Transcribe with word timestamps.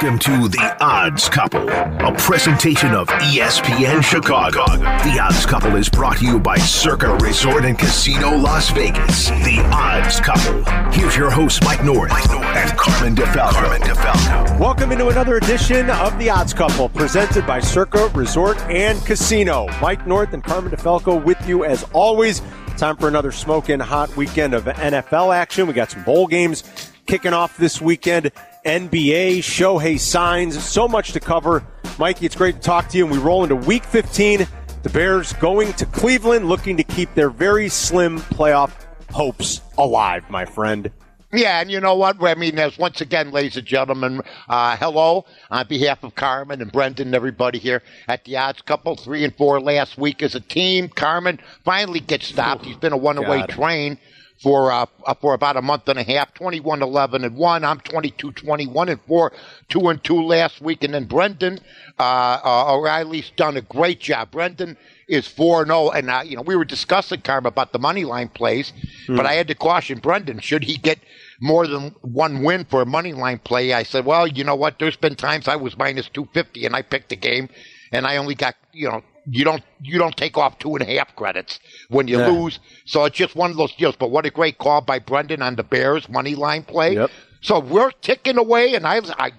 Welcome 0.00 0.18
to 0.20 0.48
The 0.48 0.76
Odds 0.80 1.28
Couple, 1.28 1.68
a 1.68 2.14
presentation 2.16 2.94
of 2.94 3.06
ESPN 3.08 4.02
Chicago. 4.02 4.64
The 4.64 5.18
Odds 5.20 5.44
Couple 5.44 5.76
is 5.76 5.90
brought 5.90 6.16
to 6.16 6.24
you 6.24 6.40
by 6.40 6.56
Circa 6.56 7.16
Resort 7.16 7.66
and 7.66 7.78
Casino 7.78 8.34
Las 8.34 8.70
Vegas. 8.70 9.28
The 9.28 9.60
Odds 9.70 10.18
Couple. 10.18 10.64
Here's 10.90 11.14
your 11.14 11.30
host, 11.30 11.62
Mike 11.64 11.84
North, 11.84 12.12
and 12.32 12.70
Carmen 12.78 13.14
DeFalco. 13.14 13.52
Carmen 13.52 13.82
DeFalco. 13.82 14.58
Welcome 14.58 14.90
into 14.90 15.08
another 15.08 15.36
edition 15.36 15.90
of 15.90 16.18
The 16.18 16.30
Odds 16.30 16.54
Couple, 16.54 16.88
presented 16.88 17.46
by 17.46 17.60
Circa 17.60 18.10
Resort 18.14 18.58
and 18.70 18.98
Casino. 19.04 19.66
Mike 19.82 20.06
North 20.06 20.32
and 20.32 20.42
Carmen 20.42 20.72
DeFalco 20.72 21.22
with 21.22 21.46
you 21.46 21.66
as 21.66 21.82
always. 21.92 22.40
Time 22.78 22.96
for 22.96 23.06
another 23.08 23.32
smoking 23.32 23.80
hot 23.80 24.16
weekend 24.16 24.54
of 24.54 24.64
NFL 24.64 25.36
action. 25.36 25.66
We 25.66 25.74
got 25.74 25.90
some 25.90 26.04
bowl 26.04 26.26
games 26.26 26.64
kicking 27.06 27.34
off 27.34 27.58
this 27.58 27.82
weekend. 27.82 28.30
NBA, 28.64 29.38
Shohei 29.38 29.98
signs, 29.98 30.62
so 30.62 30.86
much 30.86 31.12
to 31.12 31.20
cover. 31.20 31.64
Mikey, 31.98 32.26
it's 32.26 32.36
great 32.36 32.56
to 32.56 32.60
talk 32.60 32.88
to 32.88 32.98
you. 32.98 33.04
And 33.04 33.12
we 33.12 33.18
roll 33.18 33.42
into 33.42 33.56
week 33.56 33.84
15. 33.84 34.46
The 34.82 34.90
Bears 34.90 35.32
going 35.34 35.72
to 35.74 35.86
Cleveland, 35.86 36.48
looking 36.48 36.76
to 36.76 36.84
keep 36.84 37.12
their 37.14 37.30
very 37.30 37.68
slim 37.68 38.18
playoff 38.18 38.72
hopes 39.10 39.60
alive, 39.76 40.28
my 40.30 40.44
friend. 40.44 40.90
Yeah, 41.32 41.60
and 41.60 41.70
you 41.70 41.78
know 41.78 41.94
what? 41.94 42.20
I 42.22 42.34
mean, 42.34 42.58
as 42.58 42.76
once 42.76 43.00
again, 43.00 43.30
ladies 43.30 43.56
and 43.56 43.66
gentlemen, 43.66 44.20
uh, 44.48 44.76
hello 44.76 45.26
on 45.48 45.66
behalf 45.68 46.02
of 46.02 46.16
Carmen 46.16 46.60
and 46.60 46.72
Brendan 46.72 47.08
and 47.08 47.14
everybody 47.14 47.60
here 47.60 47.82
at 48.08 48.24
the 48.24 48.36
Odds 48.36 48.62
Couple. 48.62 48.96
Three 48.96 49.24
and 49.24 49.34
four 49.36 49.60
last 49.60 49.96
week 49.96 50.24
as 50.24 50.34
a 50.34 50.40
team. 50.40 50.88
Carmen 50.88 51.38
finally 51.64 52.00
gets 52.00 52.26
stopped. 52.26 52.64
He's 52.64 52.76
been 52.76 52.92
a 52.92 52.96
one-away 52.96 53.46
train 53.46 53.98
for 54.42 54.72
uh, 54.72 54.86
uh, 55.04 55.14
for 55.14 55.34
about 55.34 55.56
a 55.56 55.62
month 55.62 55.88
and 55.88 55.98
a 55.98 56.02
half 56.02 56.32
21 56.34 56.82
11 56.82 57.24
and 57.24 57.36
1 57.36 57.64
i'm 57.64 57.80
22 57.80 58.32
21 58.32 58.88
and 58.88 59.00
4 59.02 59.32
2 59.68 59.88
and 59.88 60.02
2 60.02 60.22
last 60.22 60.60
week. 60.60 60.82
And 60.82 60.94
then 60.94 61.04
brendan 61.04 61.60
uh, 61.98 62.40
uh, 62.44 62.74
o'reilly's 62.74 63.30
done 63.36 63.56
a 63.56 63.62
great 63.62 64.00
job. 64.00 64.30
Brendan 64.30 64.76
is 65.08 65.26
4 65.26 65.66
0 65.66 65.90
and 65.90 66.10
uh, 66.10 66.22
you 66.24 66.36
know 66.36 66.42
we 66.42 66.56
were 66.56 66.64
discussing 66.64 67.20
Carm 67.20 67.44
about 67.44 67.72
the 67.72 67.78
money 67.78 68.04
line 68.04 68.28
plays 68.28 68.72
mm. 69.06 69.16
but 69.16 69.26
i 69.26 69.34
had 69.34 69.48
to 69.48 69.54
caution 69.54 69.98
brendan 69.98 70.38
should 70.38 70.62
he 70.62 70.76
get 70.76 70.98
more 71.40 71.66
than 71.66 71.94
one 72.02 72.42
win 72.42 72.64
for 72.64 72.80
a 72.80 72.86
money 72.86 73.12
line 73.12 73.38
play 73.38 73.72
i 73.72 73.82
said 73.82 74.04
well 74.04 74.26
you 74.26 74.44
know 74.44 74.54
what? 74.54 74.78
There's 74.78 74.96
been 74.96 75.16
times 75.16 75.48
i 75.48 75.56
was 75.56 75.76
minus 75.76 76.08
250 76.08 76.64
and 76.64 76.76
i 76.76 76.82
picked 76.82 77.08
the 77.10 77.16
game 77.16 77.48
and 77.92 78.06
i 78.06 78.16
only 78.16 78.34
got 78.34 78.54
you 78.72 78.88
know 78.88 79.02
you 79.26 79.44
don't 79.44 79.62
you 79.80 79.98
don't 79.98 80.16
take 80.16 80.36
off 80.36 80.58
two 80.58 80.74
and 80.76 80.82
a 80.82 80.96
half 80.96 81.14
credits 81.16 81.60
when 81.88 82.08
you 82.08 82.18
yeah. 82.18 82.28
lose. 82.28 82.58
So 82.84 83.04
it's 83.04 83.16
just 83.16 83.36
one 83.36 83.50
of 83.50 83.56
those 83.56 83.74
deals. 83.74 83.96
But 83.96 84.10
what 84.10 84.26
a 84.26 84.30
great 84.30 84.58
call 84.58 84.80
by 84.80 84.98
Brendan 84.98 85.42
on 85.42 85.56
the 85.56 85.62
Bears 85.62 86.08
money 86.08 86.34
line 86.34 86.62
play. 86.62 86.94
Yep. 86.94 87.10
So 87.40 87.58
we're 87.58 87.90
ticking 87.90 88.38
away, 88.38 88.74
and 88.74 88.86
I, 88.86 89.00
I 89.18 89.32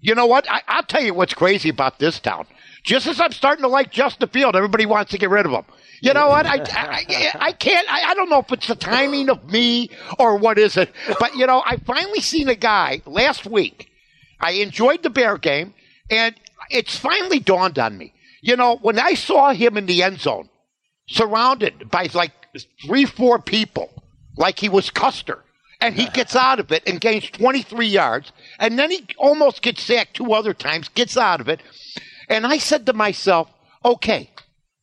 you 0.00 0.14
know 0.14 0.26
what? 0.26 0.50
I, 0.50 0.62
I'll 0.68 0.82
tell 0.82 1.02
you 1.02 1.14
what's 1.14 1.34
crazy 1.34 1.68
about 1.68 1.98
this 1.98 2.20
town. 2.20 2.46
Just 2.82 3.06
as 3.06 3.20
I'm 3.20 3.32
starting 3.32 3.62
to 3.62 3.68
like 3.68 3.92
Justin 3.92 4.28
Field, 4.28 4.56
everybody 4.56 4.86
wants 4.86 5.12
to 5.12 5.18
get 5.18 5.30
rid 5.30 5.46
of 5.46 5.52
him. 5.52 5.64
You 6.00 6.12
know 6.12 6.28
what? 6.28 6.46
I, 6.46 6.56
I, 6.56 7.32
I 7.38 7.52
can't. 7.52 7.90
I, 7.90 8.10
I 8.10 8.14
don't 8.14 8.28
know 8.28 8.40
if 8.40 8.50
it's 8.50 8.66
the 8.66 8.74
timing 8.74 9.30
of 9.30 9.50
me 9.50 9.88
or 10.18 10.36
what 10.36 10.58
is 10.58 10.76
it. 10.76 10.90
But 11.20 11.36
you 11.36 11.46
know, 11.46 11.62
I 11.64 11.76
finally 11.76 12.20
seen 12.20 12.48
a 12.48 12.56
guy 12.56 13.02
last 13.06 13.46
week. 13.46 13.88
I 14.40 14.52
enjoyed 14.52 15.04
the 15.04 15.10
Bear 15.10 15.38
game, 15.38 15.74
and 16.10 16.34
it's 16.72 16.96
finally 16.96 17.38
dawned 17.38 17.78
on 17.78 17.96
me. 17.96 18.14
You 18.40 18.56
know, 18.56 18.76
when 18.76 18.98
I 18.98 19.14
saw 19.14 19.52
him 19.52 19.76
in 19.76 19.86
the 19.86 20.02
end 20.02 20.20
zone, 20.20 20.48
surrounded 21.06 21.90
by 21.90 22.08
like 22.14 22.32
three, 22.84 23.04
four 23.04 23.38
people, 23.38 23.90
like 24.36 24.58
he 24.58 24.68
was 24.68 24.90
Custer, 24.90 25.44
and 25.80 25.94
he 25.94 26.06
gets 26.14 26.34
out 26.34 26.58
of 26.60 26.72
it 26.72 26.82
and 26.86 27.00
gains 27.00 27.30
23 27.30 27.86
yards, 27.86 28.32
and 28.58 28.78
then 28.78 28.90
he 28.90 29.06
almost 29.18 29.62
gets 29.62 29.82
sacked 29.82 30.14
two 30.14 30.32
other 30.32 30.54
times, 30.54 30.88
gets 30.88 31.16
out 31.16 31.40
of 31.40 31.48
it. 31.48 31.62
And 32.28 32.46
I 32.46 32.58
said 32.58 32.86
to 32.86 32.92
myself, 32.92 33.48
okay, 33.84 34.30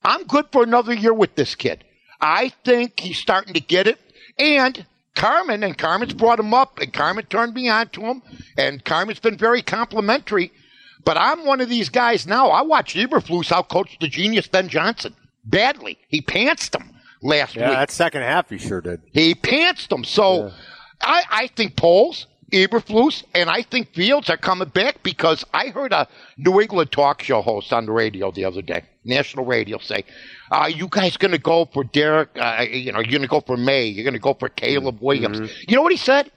I'm 0.04 0.24
good 0.24 0.46
for 0.52 0.64
another 0.64 0.94
year 0.94 1.14
with 1.14 1.36
this 1.36 1.56
kid. 1.56 1.84
I 2.22 2.50
think 2.64 3.00
he's 3.00 3.18
starting 3.18 3.54
to 3.54 3.60
get 3.60 3.88
it. 3.88 4.00
And 4.38 4.86
Carmen, 5.16 5.64
and 5.64 5.78
Carmen's 5.78 6.14
brought 6.14 6.40
him 6.40 6.54
up, 6.54 6.80
and 6.80 6.94
Carmen 6.94 7.26
turned 7.26 7.54
me 7.54 7.68
on 7.68 7.90
to 7.90 8.02
him, 8.02 8.22
and 8.58 8.84
Carmen's 8.84 9.20
been 9.20 9.38
very 9.38 9.62
complimentary. 9.62 10.52
But 11.04 11.18
I'm 11.18 11.46
one 11.46 11.62
of 11.62 11.70
these 11.70 11.90
guys 11.90 12.28
now. 12.28 12.50
I 12.50 12.62
watched 12.62 12.96
Eberflus 12.96 13.52
outcoach 13.52 14.00
the 14.00 14.08
genius 14.08 14.48
Ben 14.48 14.68
Johnson 14.68 15.16
badly. 15.44 15.98
He 16.08 16.22
pantsed 16.22 16.76
him 16.76 16.96
last 17.22 17.56
yeah, 17.56 17.64
week. 17.64 17.74
Yeah, 17.74 17.80
that 17.80 17.92
second 17.92 18.22
half 18.22 18.50
he 18.50 18.58
sure 18.58 18.82
did. 18.82 19.02
He 19.12 19.36
pantsed 19.36 19.92
him. 19.92 20.04
So 20.04 20.48
yeah. 20.48 20.52
I, 21.02 21.24
I 21.32 21.48
think 21.48 21.76
Poles, 21.76 22.28
Eberflus, 22.52 23.24
and 23.34 23.50
I 23.50 23.62
think 23.62 23.94
Fields 23.94 24.30
are 24.30 24.38
coming 24.38 24.70
back 24.70 25.02
because 25.04 25.46
I 25.54 25.68
heard 25.68 25.94
a 25.94 26.08
New 26.38 26.60
England 26.60 26.92
talk 26.92 27.22
show 27.22 27.42
host 27.42 27.72
on 27.72 27.86
the 27.86 27.92
radio 27.92 28.32
the 28.32 28.46
other 28.46 28.62
day, 28.62 28.84
national 29.06 29.46
radio, 29.46 29.78
say, 29.78 30.04
"Are 30.52 30.70
you 30.70 30.88
guys 30.90 31.18
going 31.18 31.32
to 31.32 31.38
go 31.38 31.66
for 31.66 31.84
Derek? 31.84 32.30
Uh, 32.36 32.66
you 32.70 32.92
know, 32.92 33.00
you're 33.00 33.12
going 33.12 33.22
to 33.22 33.28
go 33.28 33.42
for 33.42 33.58
Maye. 33.58 33.86
You're 33.86 34.04
going 34.04 34.14
to 34.14 34.20
go 34.20 34.34
for 34.34 34.50
Caleb 34.50 34.96
mm-hmm. 34.96 35.06
Williams." 35.06 35.40
Mm-hmm. 35.40 35.64
You 35.68 35.76
know 35.76 35.84
what 35.84 35.92
he 35.92 35.98
said? 35.98 36.32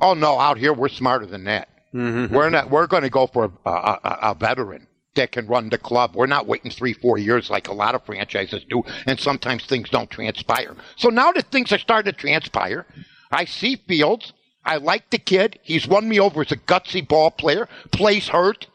Oh 0.00 0.14
no, 0.14 0.38
out 0.38 0.58
here 0.58 0.72
we're 0.72 0.88
smarter 0.88 1.26
than 1.26 1.44
that. 1.44 1.68
Mm-hmm. 1.94 2.34
We're 2.34 2.50
not. 2.50 2.70
We're 2.70 2.86
going 2.86 3.02
to 3.02 3.10
go 3.10 3.26
for 3.26 3.52
a, 3.66 3.70
a, 3.70 4.18
a, 4.22 4.34
veteran 4.34 4.86
that 5.14 5.32
can 5.32 5.46
run 5.46 5.68
the 5.68 5.78
club. 5.78 6.12
We're 6.14 6.26
not 6.26 6.46
waiting 6.46 6.70
three, 6.70 6.94
four 6.94 7.18
years 7.18 7.50
like 7.50 7.68
a 7.68 7.74
lot 7.74 7.94
of 7.94 8.04
franchises 8.06 8.64
do, 8.68 8.82
and 9.06 9.20
sometimes 9.20 9.66
things 9.66 9.90
don't 9.90 10.10
transpire. 10.10 10.74
So 10.96 11.10
now 11.10 11.32
that 11.32 11.50
things 11.50 11.70
are 11.70 11.78
starting 11.78 12.12
to 12.12 12.18
transpire, 12.18 12.86
I 13.30 13.44
see 13.44 13.76
Fields. 13.76 14.32
I 14.64 14.76
like 14.76 15.10
the 15.10 15.18
kid. 15.18 15.58
He's 15.62 15.86
won 15.86 16.08
me 16.08 16.20
over 16.20 16.42
as 16.42 16.52
a 16.52 16.56
gutsy 16.56 17.06
ball 17.06 17.30
player. 17.30 17.68
Plays 17.90 18.28
hurt. 18.28 18.68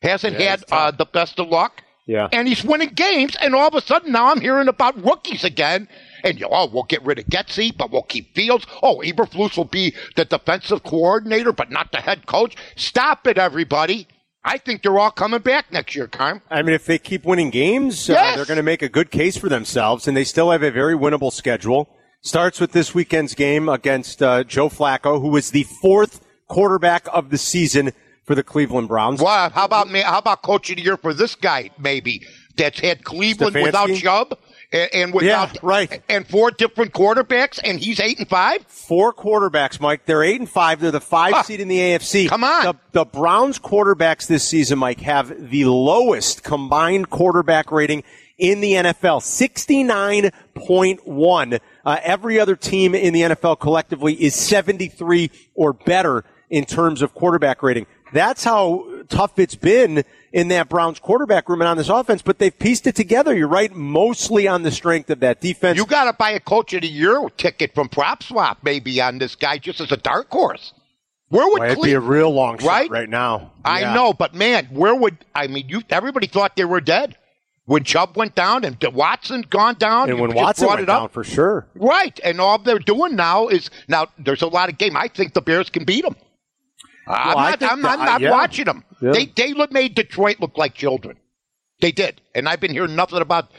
Hasn't 0.00 0.38
yeah, 0.38 0.50
had 0.50 0.64
uh, 0.70 0.90
the 0.90 1.06
best 1.06 1.40
of 1.40 1.48
luck. 1.48 1.82
Yeah. 2.06 2.28
And 2.32 2.46
he's 2.46 2.62
winning 2.62 2.90
games, 2.90 3.36
and 3.40 3.54
all 3.54 3.68
of 3.68 3.74
a 3.74 3.80
sudden 3.80 4.12
now 4.12 4.30
I'm 4.30 4.40
hearing 4.40 4.68
about 4.68 5.02
rookies 5.02 5.42
again 5.42 5.88
and 6.24 6.40
you 6.40 6.48
oh, 6.50 6.66
we'll 6.66 6.84
get 6.84 7.04
rid 7.04 7.18
of 7.18 7.26
Getsy, 7.26 7.76
but 7.76 7.92
we'll 7.92 8.02
keep 8.02 8.34
Fields. 8.34 8.66
Oh, 8.82 9.02
Eberflus 9.04 9.56
will 9.56 9.64
be 9.64 9.94
the 10.16 10.24
defensive 10.24 10.82
coordinator, 10.82 11.52
but 11.52 11.70
not 11.70 11.92
the 11.92 11.98
head 11.98 12.26
coach. 12.26 12.56
Stop 12.74 13.26
it, 13.26 13.38
everybody. 13.38 14.08
I 14.44 14.58
think 14.58 14.82
they're 14.82 14.98
all 14.98 15.10
coming 15.10 15.40
back 15.40 15.72
next 15.72 15.94
year, 15.94 16.06
Carm. 16.06 16.42
I 16.50 16.62
mean, 16.62 16.74
if 16.74 16.84
they 16.84 16.98
keep 16.98 17.24
winning 17.24 17.50
games, 17.50 18.10
uh, 18.10 18.14
yes. 18.14 18.32
uh, 18.32 18.36
they're 18.36 18.44
going 18.46 18.56
to 18.56 18.62
make 18.62 18.82
a 18.82 18.88
good 18.88 19.10
case 19.10 19.36
for 19.36 19.48
themselves, 19.48 20.06
and 20.06 20.16
they 20.16 20.24
still 20.24 20.50
have 20.50 20.62
a 20.62 20.70
very 20.70 20.94
winnable 20.94 21.32
schedule. 21.32 21.88
Starts 22.20 22.60
with 22.60 22.72
this 22.72 22.94
weekend's 22.94 23.34
game 23.34 23.68
against 23.68 24.22
uh, 24.22 24.44
Joe 24.44 24.68
Flacco, 24.68 25.20
who 25.20 25.28
was 25.28 25.50
the 25.50 25.64
fourth 25.64 26.24
quarterback 26.48 27.06
of 27.12 27.30
the 27.30 27.38
season 27.38 27.92
for 28.24 28.34
the 28.34 28.42
Cleveland 28.42 28.88
Browns. 28.88 29.20
Well, 29.20 29.50
how 29.50 29.64
about 29.64 29.90
me? 29.90 30.00
How 30.00 30.18
about 30.18 30.42
coach 30.42 30.70
of 30.70 30.76
the 30.76 30.82
year 30.82 30.96
for 30.96 31.12
this 31.12 31.34
guy? 31.34 31.70
Maybe 31.78 32.22
that's 32.56 32.80
had 32.80 33.04
Cleveland 33.04 33.54
Stefanski? 33.54 33.62
without 33.62 33.94
Chubb 33.94 34.38
and, 34.74 34.90
and 34.92 35.14
without 35.14 35.54
yeah, 35.54 35.60
right 35.62 36.02
and 36.08 36.26
four 36.26 36.50
different 36.50 36.92
quarterbacks, 36.92 37.60
and 37.62 37.78
he's 37.78 38.00
eight 38.00 38.18
and 38.18 38.28
five. 38.28 38.66
Four 38.66 39.14
quarterbacks, 39.14 39.80
Mike. 39.80 40.04
They're 40.04 40.24
eight 40.24 40.40
and 40.40 40.50
five. 40.50 40.80
They're 40.80 40.90
the 40.90 41.00
five 41.00 41.32
huh. 41.32 41.42
seed 41.44 41.60
in 41.60 41.68
the 41.68 41.78
AFC. 41.78 42.28
Come 42.28 42.44
on, 42.44 42.64
the, 42.64 42.74
the 42.92 43.04
Browns 43.04 43.58
quarterbacks 43.58 44.26
this 44.26 44.46
season, 44.46 44.78
Mike, 44.78 45.00
have 45.00 45.50
the 45.50 45.66
lowest 45.66 46.42
combined 46.42 47.08
quarterback 47.08 47.70
rating 47.70 48.02
in 48.36 48.60
the 48.60 48.72
NFL, 48.72 49.22
sixty 49.22 49.84
nine 49.84 50.30
point 50.54 51.06
one. 51.06 51.58
Uh, 51.84 51.98
every 52.02 52.40
other 52.40 52.56
team 52.56 52.94
in 52.94 53.14
the 53.14 53.22
NFL 53.22 53.60
collectively 53.60 54.14
is 54.14 54.34
seventy 54.34 54.88
three 54.88 55.30
or 55.54 55.72
better 55.72 56.24
in 56.50 56.64
terms 56.64 57.00
of 57.00 57.14
quarterback 57.14 57.62
rating. 57.62 57.86
That's 58.12 58.44
how 58.44 58.86
tough 59.08 59.38
it's 59.38 59.54
been 59.54 60.04
in 60.32 60.48
that 60.48 60.68
Browns 60.68 60.98
quarterback 60.98 61.48
room 61.48 61.60
and 61.60 61.68
on 61.68 61.76
this 61.76 61.88
offense, 61.88 62.22
but 62.22 62.38
they've 62.38 62.56
pieced 62.56 62.86
it 62.86 62.94
together. 62.94 63.36
You're 63.36 63.48
right, 63.48 63.72
mostly 63.72 64.48
on 64.48 64.62
the 64.62 64.70
strength 64.70 65.10
of 65.10 65.20
that 65.20 65.40
defense. 65.40 65.76
You 65.76 65.86
got 65.86 66.04
to 66.04 66.12
buy 66.12 66.30
a 66.30 66.40
coach 66.40 66.72
of 66.74 66.82
the 66.82 66.88
year 66.88 67.28
ticket 67.36 67.74
from 67.74 67.88
Prop 67.88 68.22
Swap 68.22 68.58
maybe 68.62 69.00
on 69.00 69.18
this 69.18 69.34
guy 69.34 69.58
just 69.58 69.80
as 69.80 69.92
a 69.92 69.96
dark 69.96 70.30
horse. 70.30 70.72
Where 71.28 71.48
would 71.48 71.60
well, 71.60 71.74
Cle- 71.74 71.84
be 71.84 71.92
a 71.92 72.00
real 72.00 72.30
long 72.30 72.58
shot 72.58 72.68
right, 72.68 72.90
right 72.90 73.08
now? 73.08 73.52
I 73.64 73.94
know, 73.94 74.12
but 74.12 74.34
man, 74.34 74.66
where 74.66 74.94
would 74.94 75.16
I 75.34 75.46
mean? 75.46 75.68
You 75.68 75.82
everybody 75.90 76.26
thought 76.26 76.54
they 76.54 76.64
were 76.64 76.80
dead 76.80 77.16
when 77.66 77.82
Chubb 77.82 78.16
went 78.16 78.34
down 78.34 78.64
and 78.64 78.76
Watson 78.92 79.42
gone 79.48 79.74
down, 79.74 80.10
and 80.10 80.20
when 80.20 80.34
Watson 80.34 80.68
went 80.68 80.86
down 80.86 81.08
for 81.08 81.24
sure, 81.24 81.66
right? 81.74 82.18
And 82.22 82.40
all 82.40 82.58
they're 82.58 82.78
doing 82.78 83.16
now 83.16 83.48
is 83.48 83.70
now 83.88 84.08
there's 84.18 84.42
a 84.42 84.46
lot 84.46 84.68
of 84.68 84.78
game. 84.78 84.96
I 84.96 85.08
think 85.08 85.32
the 85.32 85.40
Bears 85.40 85.70
can 85.70 85.84
beat 85.84 86.04
them. 86.04 86.16
Well, 87.06 87.38
I'm 87.38 87.60
not, 87.60 87.62
I'm, 87.62 87.86
I'm 87.86 87.98
not 87.98 88.20
yeah. 88.20 88.30
watching 88.30 88.64
them. 88.64 88.84
Yeah. 89.00 89.12
They 89.12 89.26
they 89.26 89.54
made 89.70 89.94
Detroit 89.94 90.40
look 90.40 90.56
like 90.56 90.74
children. 90.74 91.18
They 91.80 91.92
did, 91.92 92.20
and 92.34 92.48
I've 92.48 92.60
been 92.60 92.72
hearing 92.72 92.96
nothing 92.96 93.20
about 93.20 93.50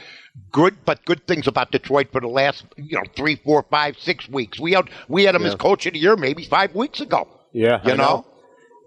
good 0.51 0.83
but 0.85 1.05
good 1.05 1.25
things 1.27 1.47
about 1.47 1.71
Detroit 1.71 2.07
for 2.11 2.21
the 2.21 2.27
last 2.27 2.65
you 2.77 2.97
know 2.97 3.03
three, 3.15 3.35
four, 3.35 3.63
five, 3.69 3.97
six 3.99 4.27
weeks. 4.27 4.59
We 4.59 4.73
had 4.73 4.89
we 5.07 5.23
had 5.23 5.35
him 5.35 5.43
yeah. 5.43 5.49
as 5.49 5.55
coach 5.55 5.85
of 5.85 5.93
the 5.93 5.99
year 5.99 6.15
maybe 6.15 6.45
five 6.45 6.73
weeks 6.73 7.01
ago. 7.01 7.27
Yeah, 7.51 7.81
you 7.83 7.95
know? 7.95 8.03
know. 8.03 8.25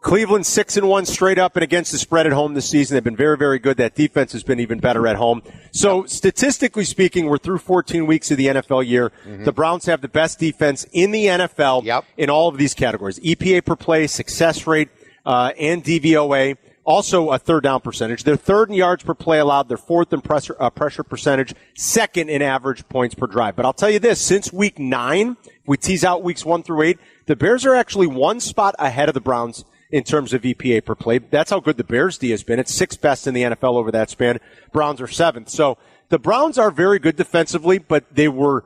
Cleveland 0.01 0.47
six 0.47 0.77
and 0.77 0.89
one 0.89 1.07
straight 1.07 1.39
up 1.39 1.57
and 1.57 1.63
against 1.63 1.93
the 1.93 1.99
spread 1.99 2.27
at 2.27 2.33
home 2.33 2.55
this 2.55 2.69
season. 2.69 2.95
They've 2.95 3.05
been 3.05 3.17
very, 3.17 3.37
very 3.37 3.59
good. 3.59 3.77
That 3.79 3.95
defense 3.95 4.33
has 4.33 4.43
been 4.43 4.61
even 4.61 4.79
better 4.79 5.07
at 5.07 5.17
home. 5.17 5.43
So 5.73 6.05
statistically 6.07 6.85
speaking, 6.85 7.27
we're 7.27 7.39
through 7.39 7.59
14 7.59 8.07
weeks 8.07 8.31
of 8.31 8.37
the 8.37 8.47
NFL 8.47 8.87
year. 8.87 9.11
Mm-hmm. 9.27 9.45
The 9.45 9.53
Browns 9.53 9.87
have 9.87 10.01
the 10.01 10.09
best 10.09 10.39
defense 10.39 10.87
in 10.93 11.11
the 11.11 11.27
NFL 11.27 11.85
yep. 11.85 12.05
in 12.17 12.31
all 12.31 12.49
of 12.49 12.59
these 12.59 12.75
categories: 12.75 13.19
EPA 13.21 13.65
per 13.65 13.77
play, 13.77 14.07
success 14.07 14.67
rate, 14.67 14.89
uh, 15.27 15.53
and 15.59 15.83
DVOA. 15.83 16.57
Also 16.85 17.33
a 17.33 17.39
third 17.39 17.65
down 17.65 17.83
percentage. 17.83 18.25
They're 18.25 18.37
third 18.37 18.71
in 18.71 18.75
yards 18.75 19.05
per 19.05 19.13
play 19.13 19.41
allowed. 19.41 19.69
They're 19.69 19.77
fourth 19.77 20.11
in 20.15 20.23
pressure, 20.23 20.57
uh, 20.59 20.71
pressure 20.71 21.03
percentage, 21.03 21.55
second 21.75 22.31
in 22.31 22.41
average 22.41 22.89
points 22.89 23.15
per 23.15 23.27
drive. 23.27 23.57
But 23.57 23.67
I'll 23.67 23.75
tell 23.75 23.91
you 23.91 23.99
this, 23.99 24.23
since 24.23 24.55
week 24.55 24.79
nine, 24.79 25.37
we 25.67 25.77
tease 25.77 26.03
out 26.03 26.23
weeks 26.23 26.47
one 26.47 26.63
through 26.63 26.81
eight, 26.83 26.99
the 27.27 27.37
Bears 27.37 27.67
are 27.67 27.75
actually 27.75 28.07
one 28.07 28.41
spot 28.41 28.75
ahead 28.79 29.11
of 29.11 29.15
the 29.15 29.21
Browns 29.21 29.67
in 29.91 30.05
terms 30.05 30.35
of 30.35 30.43
EPA 30.43 30.85
per 30.85 30.95
play. 30.95 31.19
That's 31.19 31.51
how 31.51 31.61
good 31.61 31.77
the 31.77 31.85
Bears 31.85 32.19
D 32.19 32.31
has 32.31 32.43
been. 32.43 32.59
It's 32.59 32.75
sixth 32.75 33.01
best 33.01 33.27
in 33.27 33.35
the 33.35 33.43
NFL 33.43 33.75
over 33.75 33.91
that 33.91 34.11
span. 34.11 34.39
Browns 34.73 35.01
are 35.01 35.09
seventh. 35.09 35.49
So 35.49 35.79
the 36.09 36.19
Browns 36.19 36.59
are 36.59 36.71
very 36.71 36.99
good 36.99 37.17
defensively, 37.17 37.79
but 37.79 38.05
they 38.15 38.29
were 38.29 38.65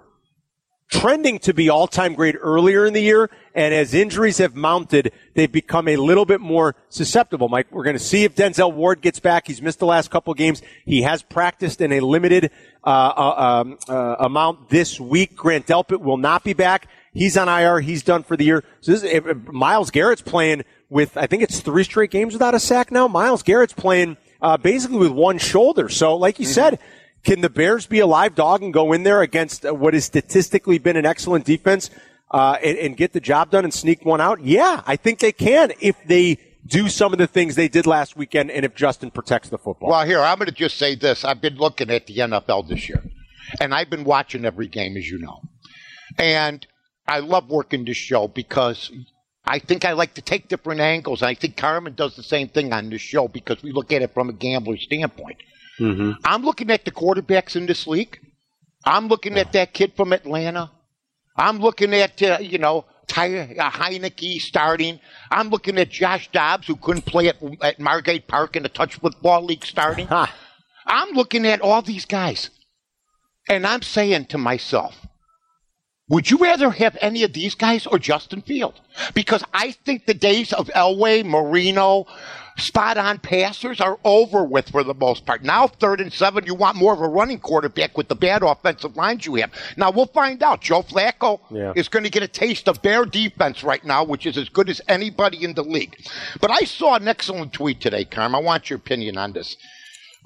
trending 0.92 1.38
to 1.38 1.54
be 1.54 1.70
all-time 1.70 2.12
great 2.14 2.36
earlier 2.38 2.84
in 2.84 2.92
the 2.92 3.00
year, 3.00 3.30
and 3.54 3.72
as 3.72 3.94
injuries 3.94 4.36
have 4.36 4.54
mounted, 4.54 5.10
they've 5.34 5.50
become 5.50 5.88
a 5.88 5.96
little 5.96 6.26
bit 6.26 6.40
more 6.40 6.76
susceptible. 6.90 7.48
Mike, 7.48 7.66
we're 7.70 7.82
going 7.82 7.96
to 7.96 8.02
see 8.02 8.24
if 8.24 8.34
Denzel 8.34 8.74
Ward 8.74 9.00
gets 9.00 9.19
back. 9.19 9.46
He's 9.46 9.62
missed 9.62 9.78
the 9.78 9.86
last 9.86 10.10
couple 10.10 10.34
games. 10.34 10.60
He 10.84 11.00
has 11.02 11.22
practiced 11.22 11.80
in 11.80 11.92
a 11.92 12.00
limited 12.00 12.50
uh, 12.84 12.88
uh, 12.88 13.62
um, 13.62 13.78
uh, 13.88 14.16
amount 14.20 14.69
this 14.69 15.00
week. 15.00 15.34
Grant 15.34 15.66
Delpit 15.66 16.00
will 16.00 16.19
not 16.19 16.44
be 16.44 16.52
back. 16.52 16.88
He's 17.12 17.36
on 17.36 17.48
IR. 17.48 17.80
He's 17.80 18.02
done 18.02 18.22
for 18.22 18.36
the 18.36 18.44
year. 18.44 18.64
So 18.80 18.92
this 18.92 19.02
is, 19.02 19.22
Myles 19.46 19.90
Garrett's 19.90 20.22
playing 20.22 20.64
with, 20.88 21.16
I 21.16 21.26
think 21.26 21.42
it's 21.42 21.60
three 21.60 21.84
straight 21.84 22.10
games 22.10 22.32
without 22.32 22.54
a 22.54 22.60
sack 22.60 22.90
now. 22.90 23.06
Myles 23.06 23.42
Garrett's 23.42 23.74
playing 23.74 24.16
uh, 24.40 24.56
basically 24.56 24.98
with 24.98 25.12
one 25.12 25.38
shoulder. 25.38 25.88
So, 25.88 26.16
like 26.16 26.38
you 26.38 26.46
mm-hmm. 26.46 26.52
said, 26.52 26.78
can 27.24 27.40
the 27.40 27.50
Bears 27.50 27.86
be 27.86 28.00
a 28.00 28.06
live 28.06 28.34
dog 28.34 28.62
and 28.62 28.72
go 28.72 28.92
in 28.92 29.04
there 29.04 29.22
against 29.22 29.70
what 29.70 29.94
has 29.94 30.04
statistically 30.04 30.78
been 30.78 30.96
an 30.96 31.06
excellent 31.06 31.44
defense 31.44 31.90
uh, 32.30 32.56
and, 32.62 32.78
and 32.78 32.96
get 32.96 33.12
the 33.12 33.20
job 33.20 33.50
done 33.50 33.64
and 33.64 33.72
sneak 33.72 34.04
one 34.04 34.20
out? 34.20 34.42
Yeah, 34.42 34.82
I 34.86 34.96
think 34.96 35.20
they 35.20 35.32
can 35.32 35.72
if 35.80 35.96
they 36.06 36.38
do 36.66 36.88
some 36.88 37.12
of 37.12 37.18
the 37.18 37.26
things 37.26 37.54
they 37.54 37.68
did 37.68 37.86
last 37.86 38.16
weekend 38.16 38.50
and 38.50 38.64
if 38.64 38.74
Justin 38.74 39.10
protects 39.10 39.48
the 39.48 39.58
football. 39.58 39.90
Well, 39.90 40.06
here, 40.06 40.20
I'm 40.20 40.38
going 40.38 40.46
to 40.46 40.54
just 40.54 40.78
say 40.78 40.94
this. 40.94 41.24
I've 41.24 41.40
been 41.40 41.56
looking 41.56 41.90
at 41.90 42.06
the 42.06 42.16
NFL 42.16 42.68
this 42.68 42.88
year, 42.88 43.02
and 43.60 43.74
I've 43.74 43.90
been 43.90 44.04
watching 44.04 44.44
every 44.44 44.68
game, 44.68 44.96
as 44.96 45.08
you 45.08 45.18
know. 45.18 45.42
And 46.18 46.66
I 47.06 47.19
love 47.19 47.49
working 47.49 47.84
this 47.84 47.96
show 47.96 48.28
because 48.28 48.90
I 49.44 49.58
think 49.58 49.84
I 49.84 49.93
like 49.93 50.14
to 50.14 50.22
take 50.22 50.49
different 50.49 50.81
angles. 50.81 51.22
I 51.22 51.34
think 51.34 51.56
Carmen 51.56 51.94
does 51.94 52.16
the 52.16 52.22
same 52.22 52.49
thing 52.49 52.72
on 52.72 52.90
this 52.90 53.00
show 53.00 53.28
because 53.28 53.62
we 53.62 53.72
look 53.72 53.93
at 53.93 54.02
it 54.02 54.14
from 54.14 54.28
a 54.28 54.32
gambler 54.32 54.76
standpoint. 54.76 55.38
Mm-hmm. 55.81 56.12
I'm 56.25 56.43
looking 56.43 56.70
at 56.70 56.84
the 56.84 56.90
quarterbacks 56.90 57.56
in 57.56 57.66
this 57.66 57.87
league. 57.87 58.19
I'm 58.84 59.08
looking 59.08 59.38
at 59.38 59.52
that 59.52 59.72
kid 59.72 59.94
from 59.96 60.12
Atlanta. 60.12 60.70
I'm 61.37 61.58
looking 61.58 61.94
at, 61.94 62.22
uh, 62.22 62.38
you 62.40 62.58
know, 62.58 62.84
Ty 63.06 63.56
uh, 63.58 63.70
Heinicke 63.70 64.40
starting. 64.40 65.00
I'm 65.31 65.48
looking 65.48 65.78
at 65.78 65.90
Josh 65.90 66.31
Dobbs, 66.31 66.66
who 66.66 66.76
couldn't 66.76 67.06
play 67.06 67.28
at, 67.28 67.37
at 67.62 67.81
Margate 67.81 68.26
Park 68.26 68.56
in 68.56 68.62
the 68.62 68.69
touch 68.69 68.96
football 68.96 69.44
league 69.44 69.64
starting. 69.64 70.06
Huh. 70.06 70.26
I'm 70.87 71.10
looking 71.10 71.46
at 71.46 71.60
all 71.60 71.82
these 71.82 72.05
guys. 72.05 72.50
And 73.48 73.66
I'm 73.66 73.82
saying 73.82 74.26
to 74.26 74.38
myself, 74.38 75.06
would 76.12 76.30
you 76.30 76.36
rather 76.36 76.70
have 76.70 76.98
any 77.00 77.22
of 77.22 77.32
these 77.32 77.54
guys 77.54 77.86
or 77.86 77.98
Justin 77.98 78.42
Field? 78.42 78.78
Because 79.14 79.42
I 79.54 79.70
think 79.70 80.04
the 80.04 80.12
days 80.12 80.52
of 80.52 80.68
Elway, 80.68 81.24
Marino, 81.24 82.06
spot 82.58 82.98
on 82.98 83.18
passers 83.18 83.80
are 83.80 83.98
over 84.04 84.44
with 84.44 84.68
for 84.68 84.84
the 84.84 84.92
most 84.92 85.24
part. 85.24 85.42
Now, 85.42 85.66
third 85.66 86.02
and 86.02 86.12
seven, 86.12 86.44
you 86.44 86.54
want 86.54 86.76
more 86.76 86.92
of 86.92 87.00
a 87.00 87.08
running 87.08 87.38
quarterback 87.38 87.96
with 87.96 88.08
the 88.08 88.14
bad 88.14 88.42
offensive 88.42 88.94
lines 88.94 89.24
you 89.24 89.36
have. 89.36 89.52
Now, 89.78 89.90
we'll 89.90 90.04
find 90.04 90.42
out. 90.42 90.60
Joe 90.60 90.82
Flacco 90.82 91.40
yeah. 91.50 91.72
is 91.76 91.88
going 91.88 92.04
to 92.04 92.10
get 92.10 92.22
a 92.22 92.28
taste 92.28 92.68
of 92.68 92.82
their 92.82 93.06
defense 93.06 93.64
right 93.64 93.82
now, 93.82 94.04
which 94.04 94.26
is 94.26 94.36
as 94.36 94.50
good 94.50 94.68
as 94.68 94.82
anybody 94.88 95.42
in 95.42 95.54
the 95.54 95.64
league. 95.64 95.96
But 96.42 96.50
I 96.50 96.60
saw 96.64 96.94
an 96.96 97.08
excellent 97.08 97.54
tweet 97.54 97.80
today, 97.80 98.04
Carm. 98.04 98.34
I 98.34 98.40
want 98.40 98.68
your 98.68 98.76
opinion 98.76 99.16
on 99.16 99.32
this. 99.32 99.56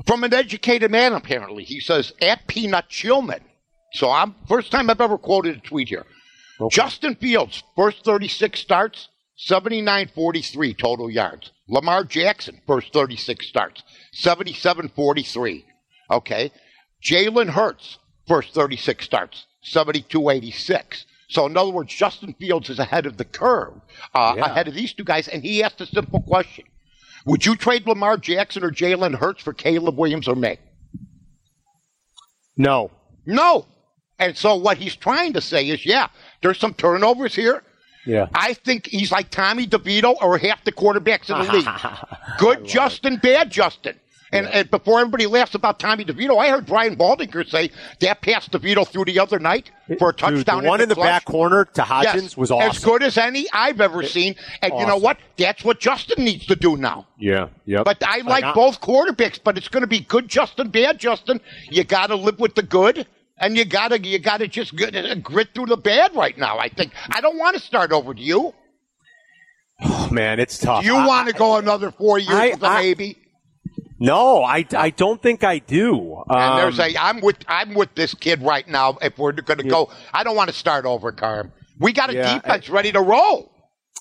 From 0.05 0.25
an 0.25 0.35
educated 0.35 0.91
man, 0.91 1.13
apparently. 1.13 1.63
He 1.63 1.79
says, 1.79 2.13
at 2.21 2.49
Peanut 2.49 2.89
Chillman. 2.91 3.43
So 3.97 4.11
I'm 4.11 4.35
first 4.47 4.71
time 4.71 4.91
I've 4.91 5.01
ever 5.01 5.17
quoted 5.17 5.57
a 5.57 5.61
tweet 5.61 5.89
here. 5.89 6.05
Okay. 6.61 6.75
Justin 6.75 7.15
Fields, 7.15 7.63
first 7.75 8.05
36 8.05 8.61
starts, 8.61 9.09
79-43 9.49 10.77
total 10.77 11.11
yards. 11.11 11.51
Lamar 11.69 12.05
Jackson, 12.05 12.61
first 12.67 12.93
36 12.93 13.47
starts, 13.47 13.83
77 14.13 14.91
43. 14.91 15.65
Okay. 16.11 16.53
Jalen 17.03 17.49
Hurts, 17.49 17.99
first 18.29 18.53
36 18.53 19.03
starts, 19.03 19.47
72 19.63 20.29
86. 20.31 21.07
So, 21.29 21.47
in 21.47 21.57
other 21.57 21.71
words, 21.71 21.93
Justin 21.95 22.35
Fields 22.35 22.69
is 22.69 22.79
ahead 22.79 23.07
of 23.07 23.17
the 23.17 23.25
curve, 23.25 23.81
uh, 24.15 24.35
yeah. 24.37 24.45
ahead 24.45 24.69
of 24.69 24.75
these 24.75 24.93
two 24.93 25.05
guys, 25.05 25.27
and 25.27 25.43
he 25.43 25.63
asked 25.63 25.81
a 25.81 25.87
simple 25.87 26.21
question 26.21 26.67
Would 27.25 27.47
you 27.47 27.57
trade 27.57 27.87
Lamar 27.87 28.19
Jackson 28.19 28.63
or 28.63 28.71
Jalen 28.71 29.15
Hurts 29.15 29.43
for 29.43 29.55
Caleb 29.55 29.99
Williams 29.99 30.29
or 30.29 30.37
me? 30.37 30.59
No. 32.59 32.91
No. 33.25 33.67
And 34.19 34.37
so, 34.37 34.57
what 34.57 34.79
he's 34.79 34.97
trying 34.97 35.35
to 35.35 35.41
say 35.41 35.69
is, 35.69 35.85
yeah, 35.85 36.09
there's 36.43 36.59
some 36.59 36.75
turnovers 36.75 37.35
here. 37.35 37.63
Yeah. 38.07 38.29
I 38.35 38.55
think 38.55 38.87
he's 38.87 39.11
like 39.11 39.31
Tommy 39.31 39.67
DeVito 39.67 40.17
or 40.23 40.39
half 40.39 40.65
the 40.65 40.73
quarterbacks 40.73 41.29
in 41.29 41.45
the 41.45 41.53
league. 41.53 42.09
Good 42.39 42.65
Justin, 42.65 43.15
it. 43.15 43.23
bad 43.23 43.51
Justin. 43.51 43.99
And, 44.33 44.47
yeah. 44.47 44.59
and, 44.59 44.71
before 44.71 44.99
everybody 44.99 45.27
laughs 45.27 45.55
about 45.55 45.79
Tommy 45.79 46.05
DeVito, 46.05 46.37
I 46.37 46.51
heard 46.51 46.67
Brian 46.67 46.97
Baldinger 46.97 47.49
say 47.49 47.71
that 48.01 48.23
pass 48.23 48.49
DeVito 48.49 48.87
through 48.87 49.05
the 49.05 49.21
other 49.21 49.39
night 49.39 49.71
for 49.99 50.11
a 50.11 50.13
touchdown. 50.13 50.59
Dude, 50.59 50.65
the 50.65 50.69
one 50.69 50.81
in 50.81 50.89
the, 50.89 50.97
back 50.97 51.25
corner 51.25 51.65
to 51.65 51.83
Hodgins 51.83 52.15
yes, 52.15 52.37
was 52.37 52.51
awesome. 52.51 52.71
As 52.71 52.85
good 52.85 53.03
as 53.03 53.19
any 53.19 53.47
I've 53.53 53.81
ever 53.81 54.03
seen. 54.03 54.35
And 54.63 54.73
awesome. 54.73 54.81
you 54.81 54.87
know 54.87 54.97
what? 54.97 55.19
That's 55.37 55.65
what 55.65 55.79
Justin 55.79 56.25
needs 56.25 56.47
to 56.47 56.57
do 56.57 56.77
now. 56.77 57.07
Yeah, 57.19 57.49
yeah. 57.67 57.85
But 57.85 58.03
I 58.05 58.19
like, 58.19 58.43
like 58.43 58.55
both 58.55 58.81
quarterbacks, 58.81 59.39
but 59.43 59.57
it's 59.57 59.69
going 59.69 59.83
to 59.83 59.87
be 59.87 60.01
good 60.01 60.27
Justin, 60.27 60.71
bad 60.71 60.99
Justin. 60.99 61.41
You 61.71 61.85
got 61.85 62.09
to 62.09 62.17
live 62.17 62.41
with 62.41 62.57
the 62.57 62.63
good 62.63 63.07
and 63.39 63.57
you 63.57 63.65
gotta 63.65 64.01
you 64.01 64.19
gotta 64.19 64.49
just 64.49 64.75
grit 64.75 65.49
through 65.55 65.67
the 65.67 65.77
bad 65.77 66.15
right 66.15 66.37
now. 66.37 66.59
I 66.59 66.69
think 66.69 66.93
I 67.11 67.21
don't 67.21 67.39
want 67.39 67.57
to 67.57 67.63
start 67.63 67.93
over. 67.93 68.15
Do 68.15 68.23
you? 68.23 68.55
Oh 69.83 70.09
man, 70.13 70.41
it's 70.41 70.59
tough. 70.59 70.83
Do 70.83 70.87
you 70.87 70.95
want 70.95 71.29
to 71.29 71.35
go 71.35 71.57
another 71.57 71.91
four 71.91 72.19
years 72.19 72.35
I, 72.35 72.49
with 72.51 72.63
a 72.63 72.77
baby? 72.77 73.19
No, 73.99 74.43
I, 74.43 74.67
I 74.77 74.91
don't 74.91 75.23
think 75.23 75.43
I 75.43 75.59
do. 75.59 76.17
Um, 76.17 76.25
and 76.29 76.59
there's 76.59 76.79
a 76.79 76.97
I'm 76.99 77.21
with 77.21 77.39
I'm 77.49 77.75
with 77.75 77.95
this 77.95 78.15
kid 78.15 78.43
right 78.43 78.67
now. 78.69 78.99
If 79.01 79.19
we're 79.19 79.33
going 79.33 79.59
to 79.59 79.65
yeah. 79.65 79.71
go, 79.71 79.91
I 80.13 80.23
don't 80.23 80.37
want 80.37 80.51
to 80.51 80.57
start 80.57 80.85
over, 80.85 81.13
Carm. 81.13 81.53
We 81.79 81.93
got 81.93 82.11
a 82.11 82.15
yeah, 82.15 82.35
defense 82.35 82.69
I, 82.69 82.73
ready 82.73 82.93
to 82.93 83.01
roll. 83.01 83.51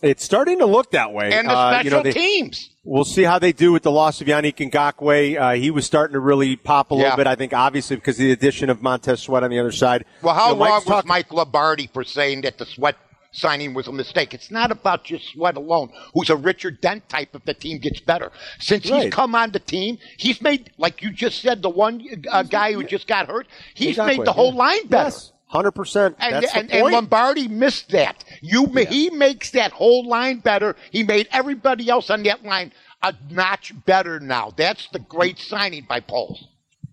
It's 0.02 0.24
starting 0.24 0.60
to 0.60 0.66
look 0.66 0.92
that 0.92 1.14
way. 1.14 1.32
And 1.32 1.48
the 1.48 1.54
uh, 1.54 1.72
special 1.72 1.86
you 1.86 1.90
know, 1.92 2.04
they, 2.04 2.12
teams. 2.12 2.70
We'll 2.88 3.04
see 3.04 3.24
how 3.24 3.40
they 3.40 3.52
do 3.52 3.72
with 3.72 3.82
the 3.82 3.92
loss 3.92 4.22
of 4.22 4.28
Yannick 4.28 4.58
Ngakoue. 4.58 5.42
Uh, 5.42 5.54
he 5.54 5.72
was 5.72 5.88
starting 5.88 6.14
to 6.14 6.20
really 6.20 6.56
pop 6.56 6.92
a 6.92 6.94
little 6.94 7.10
yeah. 7.10 7.16
bit, 7.16 7.26
I 7.26 7.34
think, 7.34 7.52
obviously, 7.52 7.96
because 7.96 8.18
of 8.18 8.26
the 8.26 8.32
addition 8.32 8.70
of 8.70 8.84
Montez 8.84 9.22
Sweat 9.22 9.44
on 9.44 9.50
the 9.50 9.58
other 9.58 9.72
side. 9.72 10.06
Well, 10.22 10.36
how 10.36 10.52
you 10.52 10.60
know, 10.60 10.66
wrong 10.66 10.84
was 10.86 11.04
Mike 11.06 11.34
Lombardi 11.34 11.90
for 11.92 12.04
saying 12.04 12.42
that 12.42 12.60
the 12.60 12.66
Sweat 12.68 12.96
signing 13.32 13.74
was 13.74 13.88
a 13.88 13.92
mistake? 13.92 14.36
It's 14.36 14.52
not 14.52 14.70
about 14.70 15.04
just 15.04 15.30
Sweat 15.30 15.58
alone, 15.58 15.92
who's 16.14 16.30
a 16.30 16.36
Richard 16.36 16.80
Dent 16.80 17.10
type 17.10 17.30
if 17.34 17.44
the 17.44 17.56
team 17.56 17.80
gets 17.80 18.02
better. 18.02 18.32
Since 18.60 18.92
right. 18.92 19.06
he's 19.06 19.12
come 19.12 19.34
on 19.34 19.50
the 19.50 19.60
team, 19.60 19.98
he's 20.18 20.40
made, 20.40 20.72
like 20.78 21.02
you 21.02 21.12
just 21.12 21.42
said, 21.42 21.64
the 21.64 21.72
one 21.72 22.06
uh, 22.32 22.44
guy 22.44 22.74
who 22.74 22.84
just 22.84 23.08
got 23.08 23.26
hurt, 23.26 23.48
he's 23.74 23.98
Ngakoue, 23.98 24.06
made 24.06 24.26
the 24.26 24.34
whole 24.34 24.54
line 24.54 24.86
better. 24.86 25.10
Yes. 25.10 25.32
Hundred 25.56 25.72
percent. 25.72 26.18
And, 26.20 26.46
and, 26.54 26.70
and, 26.70 26.92
Lombardi 26.92 27.48
missed 27.48 27.92
that. 27.92 28.26
You, 28.42 28.70
yeah. 28.74 28.90
he 28.90 29.10
makes 29.10 29.52
that 29.52 29.72
whole 29.72 30.06
line 30.06 30.40
better. 30.40 30.76
He 30.92 31.04
made 31.04 31.30
everybody 31.32 31.90
else 31.90 32.10
on 32.10 32.24
that 32.24 32.44
line 32.44 32.74
a 33.02 33.14
notch 33.30 33.74
better 33.86 34.20
now. 34.20 34.52
That's 34.56 34.90
the 34.90 35.00
great 35.00 35.40
signing 35.40 35.86
by 35.88 36.02
Poles. 36.02 36.46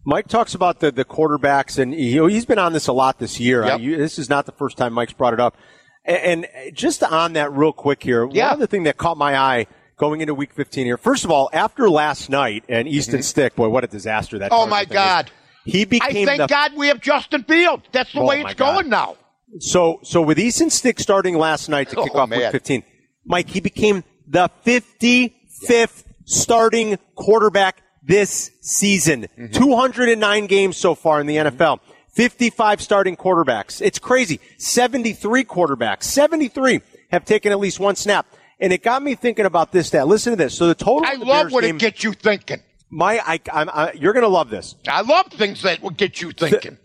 Mike 0.05 0.29
talks 0.29 0.55
about 0.55 0.79
the, 0.79 0.93
the 0.93 1.05
quarterbacks, 1.05 1.79
and 1.79 1.93
he, 1.93 2.15
has 2.15 2.45
been 2.45 2.59
on 2.59 2.73
this 2.73 2.87
a 2.87 2.93
lot 2.93 3.19
this 3.19 3.41
year. 3.41 3.65
Yep. 3.65 3.81
you, 3.81 3.97
this 3.97 4.19
is 4.19 4.29
not 4.29 4.47
the 4.47 4.53
first 4.53 4.77
time 4.77 4.93
Mike's 4.93 5.13
brought 5.13 5.33
it 5.33 5.41
up. 5.41 5.57
And, 6.05 6.47
and 6.47 6.77
just 6.77 7.03
on 7.03 7.33
that, 7.33 7.53
real 7.53 7.73
quick 7.73 8.03
here, 8.03 8.29
yeah. 8.31 8.47
one 8.47 8.55
other 8.55 8.67
thing 8.69 8.85
that 8.85 8.97
caught 8.97 9.17
my 9.17 9.37
eye 9.37 9.67
going 9.97 10.21
into 10.21 10.35
Week 10.35 10.53
15 10.53 10.87
here. 10.87 10.97
First 10.97 11.25
of 11.25 11.31
all, 11.31 11.51
after 11.53 11.91
last 11.91 12.31
night 12.31 12.65
and 12.69 12.87
Easton 12.87 13.17
mm-hmm. 13.17 13.23
Stick, 13.23 13.57
boy, 13.57 13.69
what 13.69 13.83
a 13.85 13.89
disaster 13.89 14.39
that! 14.39 14.51
Oh 14.53 14.67
my 14.67 14.85
God! 14.85 15.27
Was. 15.27 15.42
He 15.65 15.85
became. 15.85 16.29
I 16.29 16.37
thank 16.37 16.41
the, 16.43 16.47
God 16.47 16.75
we 16.77 16.89
have 16.89 17.01
Justin 17.01 17.45
Fields. 17.45 17.85
That's 17.93 18.13
the 18.13 18.21
oh 18.21 18.27
way 18.27 18.43
it's 18.43 18.55
going 18.55 18.89
now. 18.89 19.17
So, 19.59 20.01
so 20.03 20.23
with 20.23 20.39
Easton 20.39 20.71
Stick 20.71 20.99
starting 20.99 21.37
last 21.37 21.69
night 21.69 21.91
to 21.91 21.97
kick 21.97 22.13
oh, 22.15 22.21
off 22.21 22.31
man. 22.31 22.41
Week 22.41 22.51
15, 22.51 22.83
Mike, 23.27 23.49
he 23.49 23.61
became 23.61 24.03
the 24.27 24.51
55th 24.65 25.33
yeah. 25.69 25.87
starting 26.25 26.99
quarterback 27.15 27.83
this 28.03 28.51
season. 28.61 29.29
Mm-hmm. 29.39 29.53
209 29.53 30.47
games 30.47 30.77
so 30.77 30.95
far 30.95 31.21
in 31.21 31.27
the 31.27 31.37
NFL. 31.37 31.81
55 32.15 32.81
starting 32.81 33.17
quarterbacks. 33.17 33.81
It's 33.81 33.99
crazy. 33.99 34.41
73 34.59 35.45
quarterbacks. 35.45 36.05
73 36.05 36.81
have 37.11 37.25
taken 37.25 37.53
at 37.53 37.59
least 37.59 37.81
one 37.81 37.97
snap. 37.97 38.27
And 38.61 38.73
it 38.73 38.83
got 38.83 39.03
me 39.03 39.15
thinking 39.15 39.47
about 39.47 39.73
this 39.73 39.89
stat. 39.89 40.07
Listen 40.07 40.33
to 40.33 40.37
this. 40.37 40.57
So 40.57 40.69
the 40.69 40.75
total. 40.75 41.05
I 41.05 41.15
love 41.15 41.27
Bears 41.27 41.53
what 41.53 41.65
game, 41.65 41.77
it 41.77 41.81
gets 41.81 42.05
you 42.05 42.13
thinking. 42.13 42.63
My, 42.95 43.19
I, 43.25 43.41
I'm, 43.51 43.71
I, 43.71 43.93
you're 43.93 44.13
going 44.13 44.23
to 44.23 44.29
love 44.29 44.51
this. 44.51 44.77
I 44.87 45.01
love 45.01 45.27
things 45.29 45.63
that 45.63 45.83
will 45.83 45.91
get 45.91 46.21
you 46.21 46.31
thinking. 46.31 46.77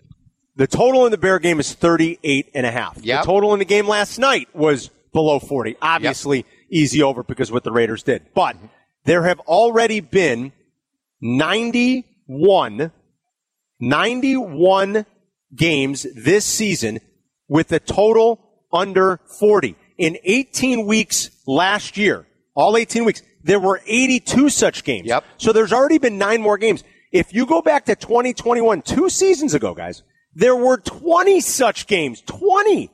The, 0.55 0.65
the, 0.65 0.67
total 0.67 1.05
in 1.05 1.11
the 1.11 1.17
Bear 1.17 1.37
game 1.37 1.59
is 1.59 1.73
38 1.73 2.49
and 2.55 2.65
a 2.65 2.71
half. 2.71 2.97
Yep. 3.03 3.21
The 3.21 3.25
total 3.25 3.51
in 3.51 3.59
the 3.59 3.65
game 3.65 3.89
last 3.89 4.17
night 4.17 4.47
was 4.55 4.89
below 5.11 5.39
40. 5.39 5.75
Obviously, 5.81 6.37
yep. 6.37 6.45
easy 6.71 7.03
over 7.03 7.23
because 7.23 7.51
what 7.51 7.65
the 7.65 7.73
Raiders 7.73 8.03
did. 8.03 8.25
But 8.33 8.55
mm-hmm. 8.55 8.67
there 9.03 9.23
have 9.23 9.41
already 9.41 9.99
been 9.99 10.53
91, 11.19 12.91
91 13.81 15.05
games 15.53 16.07
this 16.15 16.45
season 16.45 16.99
with 17.49 17.69
a 17.73 17.81
total 17.81 18.39
under 18.71 19.19
40. 19.39 19.75
In 19.97 20.17
18 20.23 20.85
weeks 20.85 21.31
last 21.45 21.97
year, 21.97 22.25
all 22.55 22.77
18 22.77 23.03
weeks, 23.03 23.21
there 23.47 23.59
were 23.59 23.81
82 23.87 24.49
such 24.49 24.83
games. 24.83 25.07
Yep. 25.07 25.23
So 25.37 25.53
there's 25.53 25.71
already 25.71 25.97
been 25.97 26.17
nine 26.17 26.41
more 26.41 26.57
games. 26.57 26.83
If 27.11 27.33
you 27.33 27.45
go 27.45 27.61
back 27.61 27.85
to 27.85 27.95
2021, 27.95 28.81
two 28.81 29.09
seasons 29.09 29.53
ago, 29.53 29.73
guys, 29.73 30.03
there 30.35 30.55
were 30.55 30.77
20 30.77 31.39
such 31.39 31.87
games, 31.87 32.21
20, 32.21 32.91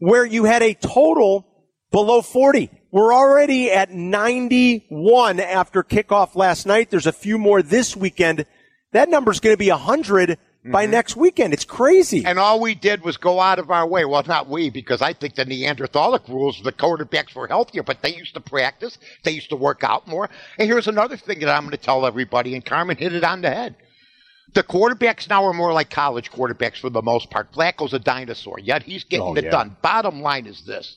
where 0.00 0.26
you 0.26 0.44
had 0.44 0.62
a 0.62 0.74
total 0.74 1.46
below 1.92 2.20
40. 2.20 2.68
We're 2.90 3.14
already 3.14 3.70
at 3.70 3.90
91 3.90 5.38
after 5.38 5.84
kickoff 5.84 6.34
last 6.34 6.66
night. 6.66 6.90
There's 6.90 7.06
a 7.06 7.12
few 7.12 7.38
more 7.38 7.62
this 7.62 7.96
weekend. 7.96 8.44
That 8.92 9.08
number's 9.08 9.38
going 9.38 9.54
to 9.54 9.58
be 9.58 9.70
100 9.70 10.36
by 10.70 10.84
mm-hmm. 10.84 10.92
next 10.92 11.16
weekend. 11.16 11.52
It's 11.52 11.64
crazy. 11.64 12.24
And 12.24 12.38
all 12.38 12.60
we 12.60 12.74
did 12.74 13.02
was 13.02 13.16
go 13.16 13.40
out 13.40 13.58
of 13.58 13.70
our 13.70 13.86
way. 13.86 14.04
Well, 14.04 14.22
not 14.26 14.48
we, 14.48 14.70
because 14.70 15.02
I 15.02 15.12
think 15.12 15.34
the 15.34 15.44
Neanderthalic 15.44 16.28
rules, 16.28 16.60
the 16.62 16.72
quarterbacks 16.72 17.34
were 17.34 17.46
healthier, 17.46 17.82
but 17.82 18.02
they 18.02 18.14
used 18.14 18.34
to 18.34 18.40
practice. 18.40 18.98
They 19.22 19.32
used 19.32 19.50
to 19.50 19.56
work 19.56 19.84
out 19.84 20.06
more. 20.06 20.28
And 20.58 20.68
here's 20.68 20.88
another 20.88 21.16
thing 21.16 21.40
that 21.40 21.48
I'm 21.48 21.62
going 21.62 21.72
to 21.72 21.76
tell 21.76 22.06
everybody, 22.06 22.54
and 22.54 22.64
Carmen 22.64 22.96
hit 22.96 23.14
it 23.14 23.24
on 23.24 23.42
the 23.42 23.50
head. 23.50 23.76
The 24.54 24.62
quarterbacks 24.62 25.28
now 25.28 25.44
are 25.44 25.52
more 25.52 25.72
like 25.72 25.90
college 25.90 26.30
quarterbacks 26.30 26.78
for 26.78 26.88
the 26.90 27.02
most 27.02 27.30
part. 27.30 27.52
Flacco's 27.52 27.92
a 27.92 27.98
dinosaur, 27.98 28.58
yet 28.58 28.82
he's 28.82 29.04
getting 29.04 29.26
Oh, 29.26 29.34
it 29.34 29.44
yeah. 29.44 29.50
done. 29.50 29.76
Bottom 29.82 30.22
line 30.22 30.46
is 30.46 30.64
this. 30.64 30.96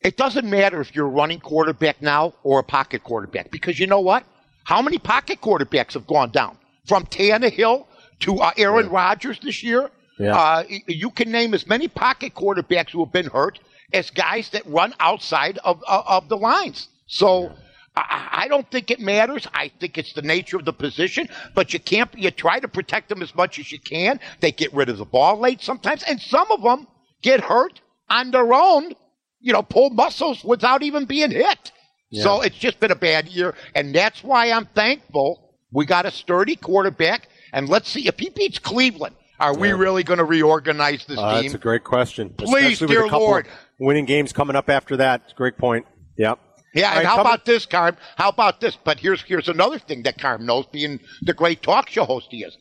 It 0.00 0.16
doesn't 0.16 0.48
matter 0.48 0.80
if 0.80 0.94
you're 0.94 1.06
a 1.06 1.10
running 1.10 1.40
quarterback 1.40 2.00
now 2.00 2.34
or 2.44 2.60
a 2.60 2.64
pocket 2.64 3.02
quarterback, 3.02 3.50
because 3.50 3.80
you 3.80 3.86
know 3.86 4.00
what? 4.00 4.24
How 4.64 4.82
many 4.82 4.98
pocket 4.98 5.40
quarterbacks 5.40 5.94
have 5.94 6.06
gone 6.06 6.30
down? 6.30 6.56
From 6.86 7.04
Tannehill 7.06 7.86
to 8.20 8.36
uh, 8.38 8.52
Aaron 8.56 8.88
Rodgers 8.88 9.38
this 9.40 9.62
year? 9.62 9.90
Yeah. 10.18 10.36
Uh, 10.36 10.64
you 10.86 11.10
can 11.10 11.30
name 11.30 11.54
as 11.54 11.66
many 11.66 11.88
pocket 11.88 12.34
quarterbacks 12.34 12.90
who 12.90 13.04
have 13.04 13.12
been 13.12 13.26
hurt 13.26 13.60
as 13.92 14.10
guys 14.10 14.50
that 14.50 14.66
run 14.66 14.94
outside 15.00 15.58
of, 15.64 15.82
of, 15.86 16.04
of 16.06 16.28
the 16.28 16.36
lines. 16.36 16.88
So 17.06 17.52
I, 17.96 18.28
I 18.32 18.48
don't 18.48 18.68
think 18.70 18.90
it 18.90 19.00
matters. 19.00 19.46
I 19.54 19.70
think 19.80 19.96
it's 19.96 20.12
the 20.12 20.22
nature 20.22 20.56
of 20.56 20.64
the 20.64 20.72
position, 20.72 21.28
but 21.54 21.72
you 21.72 21.80
can't, 21.80 22.10
you 22.16 22.30
try 22.30 22.60
to 22.60 22.68
protect 22.68 23.08
them 23.08 23.22
as 23.22 23.34
much 23.34 23.58
as 23.58 23.70
you 23.72 23.78
can. 23.78 24.20
They 24.40 24.52
get 24.52 24.72
rid 24.74 24.88
of 24.88 24.98
the 24.98 25.04
ball 25.04 25.38
late 25.38 25.62
sometimes, 25.62 26.02
and 26.02 26.20
some 26.20 26.50
of 26.50 26.62
them 26.62 26.86
get 27.22 27.40
hurt 27.40 27.80
on 28.10 28.30
their 28.30 28.52
own, 28.52 28.92
you 29.40 29.52
know, 29.52 29.62
pull 29.62 29.90
muscles 29.90 30.42
without 30.44 30.82
even 30.82 31.04
being 31.04 31.30
hit. 31.30 31.72
So 32.10 32.40
it's 32.40 32.56
just 32.56 32.80
been 32.80 32.90
a 32.90 32.96
bad 32.96 33.28
year, 33.28 33.54
and 33.74 33.94
that's 33.94 34.24
why 34.24 34.50
I'm 34.50 34.64
thankful 34.66 35.54
we 35.70 35.84
got 35.84 36.06
a 36.06 36.10
sturdy 36.10 36.56
quarterback. 36.56 37.28
And 37.52 37.68
let's 37.68 37.88
see 37.88 38.06
if 38.08 38.18
he 38.18 38.30
beats 38.30 38.58
Cleveland. 38.58 39.14
Are 39.40 39.56
we 39.56 39.72
really 39.72 40.02
going 40.02 40.18
to 40.18 40.24
reorganize 40.24 41.04
this 41.06 41.18
Uh, 41.18 41.34
team? 41.34 41.42
that's 41.44 41.54
a 41.54 41.58
great 41.58 41.84
question. 41.84 42.30
Please, 42.30 42.72
Especially 42.74 42.86
with 42.86 42.90
dear 42.90 43.06
a 43.06 43.08
couple 43.08 43.26
Lord. 43.26 43.48
winning 43.78 44.04
games 44.04 44.32
coming 44.32 44.56
up 44.56 44.68
after 44.68 44.96
that. 44.96 45.22
It's 45.24 45.32
a 45.32 45.36
great 45.36 45.56
point. 45.56 45.86
Yep. 46.16 46.40
Yeah, 46.74 46.98
and 46.98 47.06
how 47.06 47.20
about 47.20 47.44
this, 47.44 47.64
Carm? 47.64 47.96
How 48.16 48.28
about 48.28 48.60
this? 48.60 48.76
But 48.82 48.98
here's 49.00 49.22
here's 49.22 49.48
another 49.48 49.78
thing 49.78 50.02
that 50.02 50.18
Carm 50.18 50.44
knows, 50.44 50.66
being 50.66 51.00
the 51.22 51.32
great 51.32 51.62
talk 51.62 51.88
show 51.88 52.04
host 52.04 52.26
he 52.30 52.42
is. 52.44 52.56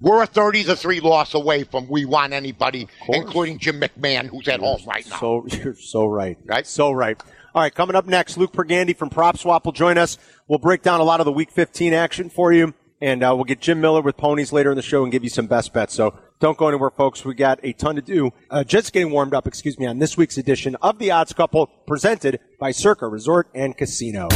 We're 0.00 0.22
a 0.22 0.26
thirty 0.26 0.64
to 0.64 0.74
three 0.76 1.00
loss 1.00 1.34
away 1.34 1.64
from 1.64 1.88
we 1.88 2.04
want 2.04 2.32
anybody, 2.32 2.88
including 3.08 3.58
Jim 3.58 3.80
McMahon, 3.80 4.26
who's 4.26 4.48
at 4.48 4.60
home 4.60 4.80
right 4.86 5.08
now. 5.08 5.18
So 5.18 5.46
you're 5.52 5.74
so 5.74 6.06
right. 6.06 6.36
Right? 6.46 6.66
So 6.66 6.90
right. 6.90 7.20
All 7.54 7.62
right, 7.62 7.74
coming 7.74 7.96
up 7.96 8.06
next, 8.06 8.36
Luke 8.36 8.52
Pergande 8.52 8.96
from 8.96 9.08
Prop 9.10 9.38
Swap 9.38 9.64
will 9.64 9.72
join 9.72 9.98
us. 9.98 10.18
We'll 10.48 10.58
break 10.58 10.82
down 10.82 11.00
a 11.00 11.04
lot 11.04 11.20
of 11.20 11.24
the 11.26 11.32
Week 11.32 11.50
15 11.50 11.92
action 11.92 12.30
for 12.30 12.52
you, 12.52 12.74
and 13.00 13.22
uh, 13.22 13.32
we'll 13.34 13.44
get 13.44 13.60
Jim 13.60 13.80
Miller 13.80 14.00
with 14.00 14.16
ponies 14.16 14.52
later 14.52 14.70
in 14.70 14.76
the 14.76 14.82
show 14.82 15.02
and 15.02 15.12
give 15.12 15.24
you 15.24 15.30
some 15.30 15.46
best 15.46 15.72
bets. 15.72 15.94
So 15.94 16.18
don't 16.40 16.56
go 16.58 16.68
anywhere, 16.68 16.90
folks. 16.90 17.24
We 17.24 17.34
got 17.34 17.60
a 17.62 17.72
ton 17.72 17.96
to 17.96 18.02
do. 18.02 18.32
Uh, 18.50 18.64
just 18.64 18.92
getting 18.92 19.10
warmed 19.10 19.34
up, 19.34 19.46
excuse 19.46 19.78
me, 19.78 19.86
on 19.86 19.98
this 19.98 20.16
week's 20.16 20.38
edition 20.38 20.76
of 20.76 20.98
the 20.98 21.10
Odds 21.10 21.32
Couple, 21.32 21.66
presented 21.86 22.40
by 22.58 22.70
Circa 22.70 23.06
Resort 23.08 23.48
and 23.54 23.76
Casino. 23.76 24.28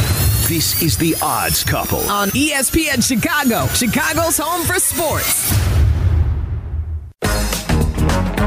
This 0.49 0.83
is 0.83 0.97
the 0.99 1.15
Odds 1.23 1.65
Couple. 1.65 2.01
on 2.11 2.29
ESPN 2.31 3.07
Chicago, 3.07 3.67
Chicago's 3.75 4.39
home 4.39 4.65
for 4.67 4.79
sports. 4.81 5.51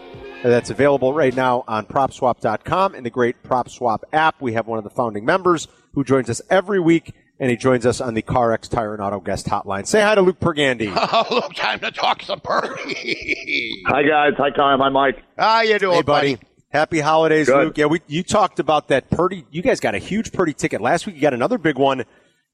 that's 0.50 0.70
available 0.70 1.12
right 1.12 1.34
now 1.34 1.64
on 1.66 1.86
PropSwap.com 1.86 2.94
and 2.94 3.04
the 3.04 3.10
great 3.10 3.42
PropSwap 3.42 4.00
app. 4.12 4.40
We 4.40 4.52
have 4.54 4.66
one 4.66 4.78
of 4.78 4.84
the 4.84 4.90
founding 4.90 5.24
members 5.24 5.68
who 5.94 6.04
joins 6.04 6.28
us 6.30 6.40
every 6.50 6.80
week, 6.80 7.14
and 7.40 7.50
he 7.50 7.56
joins 7.56 7.86
us 7.86 8.00
on 8.00 8.14
the 8.14 8.22
CarX 8.22 8.68
Tire 8.68 8.94
and 8.94 9.02
Auto 9.02 9.20
Guest 9.20 9.46
Hotline. 9.46 9.86
Say 9.86 10.00
hi 10.02 10.14
to 10.14 10.22
Luke 10.22 10.40
Pergande. 10.40 10.92
Oh, 11.12 11.26
look, 11.30 11.54
time 11.54 11.80
to 11.80 11.90
talk 11.90 12.22
some 12.22 12.40
Purdy. 12.40 13.82
Hi 13.86 14.02
guys, 14.02 14.32
hi 14.36 14.50
Kyle, 14.50 14.78
hi 14.78 14.88
Mike. 14.88 15.22
How 15.38 15.62
you 15.62 15.78
doing, 15.78 15.96
hey, 15.96 16.02
buddy. 16.02 16.38
Happy 16.68 17.00
holidays, 17.00 17.46
Good. 17.46 17.64
Luke. 17.64 17.78
Yeah, 17.78 17.86
we, 17.86 18.00
you 18.06 18.22
talked 18.22 18.58
about 18.58 18.88
that 18.88 19.08
Purdy. 19.10 19.46
You 19.50 19.62
guys 19.62 19.80
got 19.80 19.94
a 19.94 19.98
huge 19.98 20.32
Purdy 20.32 20.52
ticket 20.52 20.80
last 20.80 21.06
week. 21.06 21.14
You 21.14 21.22
got 21.22 21.32
another 21.32 21.58
big 21.58 21.78
one, 21.78 22.04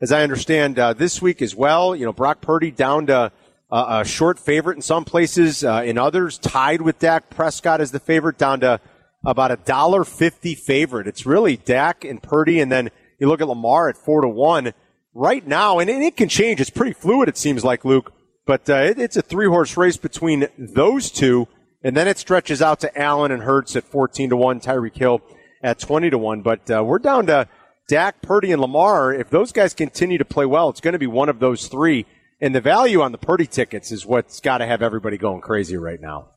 as 0.00 0.12
I 0.12 0.22
understand, 0.22 0.78
uh, 0.78 0.92
this 0.92 1.20
week 1.20 1.42
as 1.42 1.56
well. 1.56 1.96
You 1.96 2.04
know, 2.04 2.12
Brock 2.12 2.40
Purdy 2.40 2.70
down 2.70 3.06
to 3.06 3.32
a 3.72 4.04
short 4.04 4.38
favorite 4.38 4.76
in 4.76 4.82
some 4.82 5.04
places, 5.04 5.64
uh, 5.64 5.82
in 5.84 5.96
others 5.96 6.38
tied 6.38 6.82
with 6.82 6.98
Dak 6.98 7.30
Prescott 7.30 7.80
as 7.80 7.90
the 7.90 8.00
favorite, 8.00 8.36
down 8.36 8.60
to 8.60 8.80
about 9.24 9.50
a 9.50 9.56
dollar 9.56 10.04
fifty 10.04 10.54
favorite. 10.54 11.06
It's 11.06 11.24
really 11.24 11.56
Dak 11.56 12.04
and 12.04 12.22
Purdy, 12.22 12.60
and 12.60 12.70
then 12.70 12.90
you 13.18 13.28
look 13.28 13.40
at 13.40 13.48
Lamar 13.48 13.88
at 13.88 13.96
four 13.96 14.20
to 14.20 14.28
one 14.28 14.74
right 15.14 15.46
now, 15.46 15.78
and, 15.78 15.88
it 15.88 16.16
can 16.16 16.28
change. 16.28 16.60
It's 16.60 16.70
pretty 16.70 16.92
fluid. 16.92 17.28
It 17.28 17.38
seems 17.38 17.64
like 17.64 17.84
Luke, 17.84 18.12
but 18.46 18.68
uh, 18.68 18.74
it, 18.74 18.98
it's 18.98 19.16
a 19.16 19.22
three 19.22 19.46
horse 19.46 19.76
race 19.76 19.96
between 19.96 20.48
those 20.58 21.10
two. 21.10 21.48
And 21.84 21.96
then 21.96 22.06
it 22.06 22.18
stretches 22.18 22.62
out 22.62 22.80
to 22.80 22.98
Allen 22.98 23.32
and 23.32 23.42
Hurts 23.42 23.74
at 23.74 23.84
14 23.84 24.30
to 24.30 24.36
1, 24.36 24.60
Tyreek 24.60 24.96
Hill 24.96 25.20
at 25.62 25.80
20 25.80 26.10
to 26.10 26.18
1. 26.18 26.42
But 26.42 26.70
uh, 26.70 26.84
we're 26.84 27.00
down 27.00 27.26
to 27.26 27.48
Dak, 27.88 28.22
Purdy, 28.22 28.52
and 28.52 28.60
Lamar. 28.60 29.12
If 29.12 29.30
those 29.30 29.50
guys 29.50 29.74
continue 29.74 30.18
to 30.18 30.24
play 30.24 30.46
well, 30.46 30.68
it's 30.68 30.80
going 30.80 30.92
to 30.92 30.98
be 30.98 31.08
one 31.08 31.28
of 31.28 31.40
those 31.40 31.66
three. 31.66 32.06
And 32.42 32.52
the 32.52 32.60
value 32.60 33.02
on 33.02 33.12
the 33.12 33.18
Purdy 33.18 33.46
tickets 33.46 33.92
is 33.92 34.04
what's 34.04 34.40
got 34.40 34.58
to 34.58 34.66
have 34.66 34.82
everybody 34.82 35.16
going 35.16 35.40
crazy 35.40 35.76
right 35.76 36.00
now. 36.00 36.30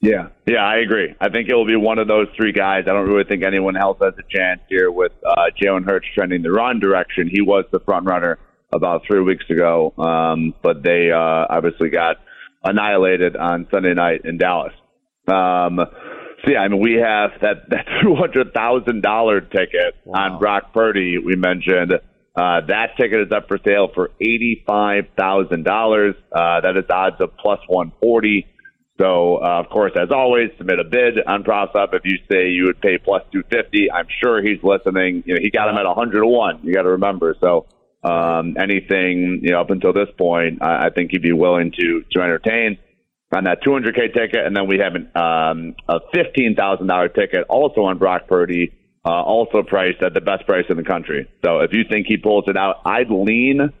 Yeah, 0.00 0.28
yeah, 0.46 0.64
I 0.64 0.76
agree. 0.76 1.14
I 1.20 1.28
think 1.28 1.48
it 1.48 1.54
will 1.54 1.66
be 1.66 1.74
one 1.74 1.98
of 1.98 2.06
those 2.06 2.28
three 2.36 2.52
guys. 2.52 2.84
I 2.86 2.92
don't 2.92 3.08
really 3.08 3.24
think 3.24 3.42
anyone 3.42 3.76
else 3.76 3.98
has 4.00 4.14
a 4.16 4.22
chance 4.36 4.60
here 4.68 4.92
with 4.92 5.10
uh, 5.26 5.46
Jalen 5.60 5.84
Hurts 5.84 6.06
trending 6.14 6.42
the 6.42 6.52
wrong 6.52 6.78
direction. 6.78 7.28
He 7.28 7.40
was 7.40 7.64
the 7.72 7.80
front 7.80 8.06
runner 8.06 8.38
about 8.72 9.02
three 9.04 9.20
weeks 9.20 9.44
ago, 9.50 9.92
um, 9.98 10.54
but 10.62 10.84
they 10.84 11.10
uh, 11.10 11.46
obviously 11.50 11.90
got 11.90 12.16
annihilated 12.62 13.36
on 13.36 13.66
Sunday 13.72 13.94
night 13.94 14.22
in 14.24 14.38
Dallas. 14.38 14.72
Um, 15.26 15.80
so 16.44 16.50
yeah, 16.50 16.60
I 16.60 16.68
mean, 16.68 16.80
we 16.80 16.94
have 16.94 17.30
that 17.40 17.70
that 17.70 17.86
two 18.02 18.14
hundred 18.14 18.54
thousand 18.54 19.02
dollar 19.02 19.40
ticket 19.40 19.96
on 20.06 20.38
Brock 20.38 20.72
Purdy. 20.72 21.18
We 21.18 21.34
mentioned 21.34 21.92
uh, 22.34 22.60
that 22.66 22.96
ticket 22.96 23.26
is 23.26 23.32
up 23.32 23.48
for 23.48 23.58
sale 23.64 23.88
for 23.94 24.10
eighty 24.20 24.62
five 24.66 25.04
thousand 25.18 25.64
dollars. 25.64 26.14
Uh, 26.30 26.60
that 26.60 26.76
is 26.76 26.84
odds 26.90 27.20
of 27.20 27.36
plus 27.36 27.60
one 27.68 27.92
forty. 28.00 28.46
So, 29.00 29.42
uh, 29.42 29.60
of 29.60 29.68
course, 29.70 29.92
as 29.96 30.10
always, 30.10 30.50
submit 30.58 30.78
a 30.78 30.84
bid 30.84 31.18
on 31.26 31.42
PropSwap. 31.44 31.94
If 31.94 32.02
you 32.04 32.18
say 32.30 32.50
you 32.50 32.66
would 32.66 32.80
pay 32.80 32.98
plus 32.98 33.22
250, 33.32 33.90
I'm 33.90 34.06
sure 34.22 34.42
he's 34.42 34.62
listening. 34.62 35.24
You 35.26 35.34
know, 35.34 35.40
he 35.42 35.50
got 35.50 35.68
him 35.68 35.76
at 35.76 35.86
100 35.86 36.20
to 36.20 36.26
1. 36.26 36.60
You 36.62 36.74
got 36.74 36.82
to 36.82 36.90
remember. 36.90 37.34
So, 37.40 37.66
um, 38.04 38.56
anything, 38.60 39.40
you 39.42 39.52
know, 39.52 39.60
up 39.60 39.70
until 39.70 39.92
this 39.92 40.08
point, 40.18 40.62
I, 40.62 40.86
I 40.86 40.90
think 40.90 41.10
he'd 41.10 41.22
be 41.22 41.32
willing 41.32 41.72
to, 41.72 42.04
to 42.12 42.20
entertain 42.20 42.78
on 43.34 43.44
that 43.44 43.62
200K 43.62 44.12
ticket. 44.14 44.44
And 44.46 44.54
then 44.54 44.68
we 44.68 44.78
have 44.78 44.94
an, 44.94 45.10
um, 45.16 45.74
a 45.88 46.00
$15,000 46.14 47.14
ticket 47.14 47.46
also 47.48 47.82
on 47.82 47.98
Brock 47.98 48.28
Purdy, 48.28 48.72
uh, 49.04 49.10
also 49.10 49.62
priced 49.62 50.02
at 50.02 50.14
the 50.14 50.20
best 50.20 50.46
price 50.46 50.64
in 50.68 50.76
the 50.76 50.84
country. 50.84 51.28
So 51.44 51.60
if 51.60 51.72
you 51.72 51.84
think 51.88 52.06
he 52.06 52.16
pulls 52.16 52.44
it 52.46 52.56
out, 52.56 52.76
I'd 52.84 53.10
lean 53.10 53.72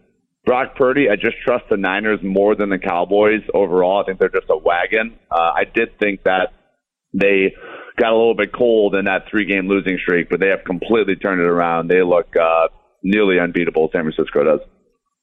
Brock 0.44 0.74
Purdy, 0.74 1.08
I 1.08 1.14
just 1.14 1.36
trust 1.44 1.64
the 1.70 1.76
Niners 1.76 2.18
more 2.22 2.56
than 2.56 2.68
the 2.68 2.78
Cowboys 2.78 3.42
overall. 3.54 4.02
I 4.02 4.06
think 4.06 4.18
they're 4.18 4.28
just 4.28 4.50
a 4.50 4.56
wagon. 4.56 5.18
Uh, 5.30 5.52
I 5.54 5.64
did 5.72 5.98
think 6.00 6.24
that 6.24 6.52
they 7.14 7.54
got 7.96 8.12
a 8.12 8.16
little 8.16 8.34
bit 8.34 8.52
cold 8.52 8.96
in 8.96 9.04
that 9.04 9.26
three 9.30 9.44
game 9.44 9.68
losing 9.68 9.98
streak, 9.98 10.28
but 10.30 10.40
they 10.40 10.48
have 10.48 10.64
completely 10.64 11.14
turned 11.14 11.40
it 11.40 11.46
around. 11.46 11.88
They 11.88 12.02
look 12.02 12.34
uh, 12.36 12.68
nearly 13.04 13.38
unbeatable, 13.38 13.90
San 13.92 14.02
Francisco 14.02 14.42
does. 14.42 14.60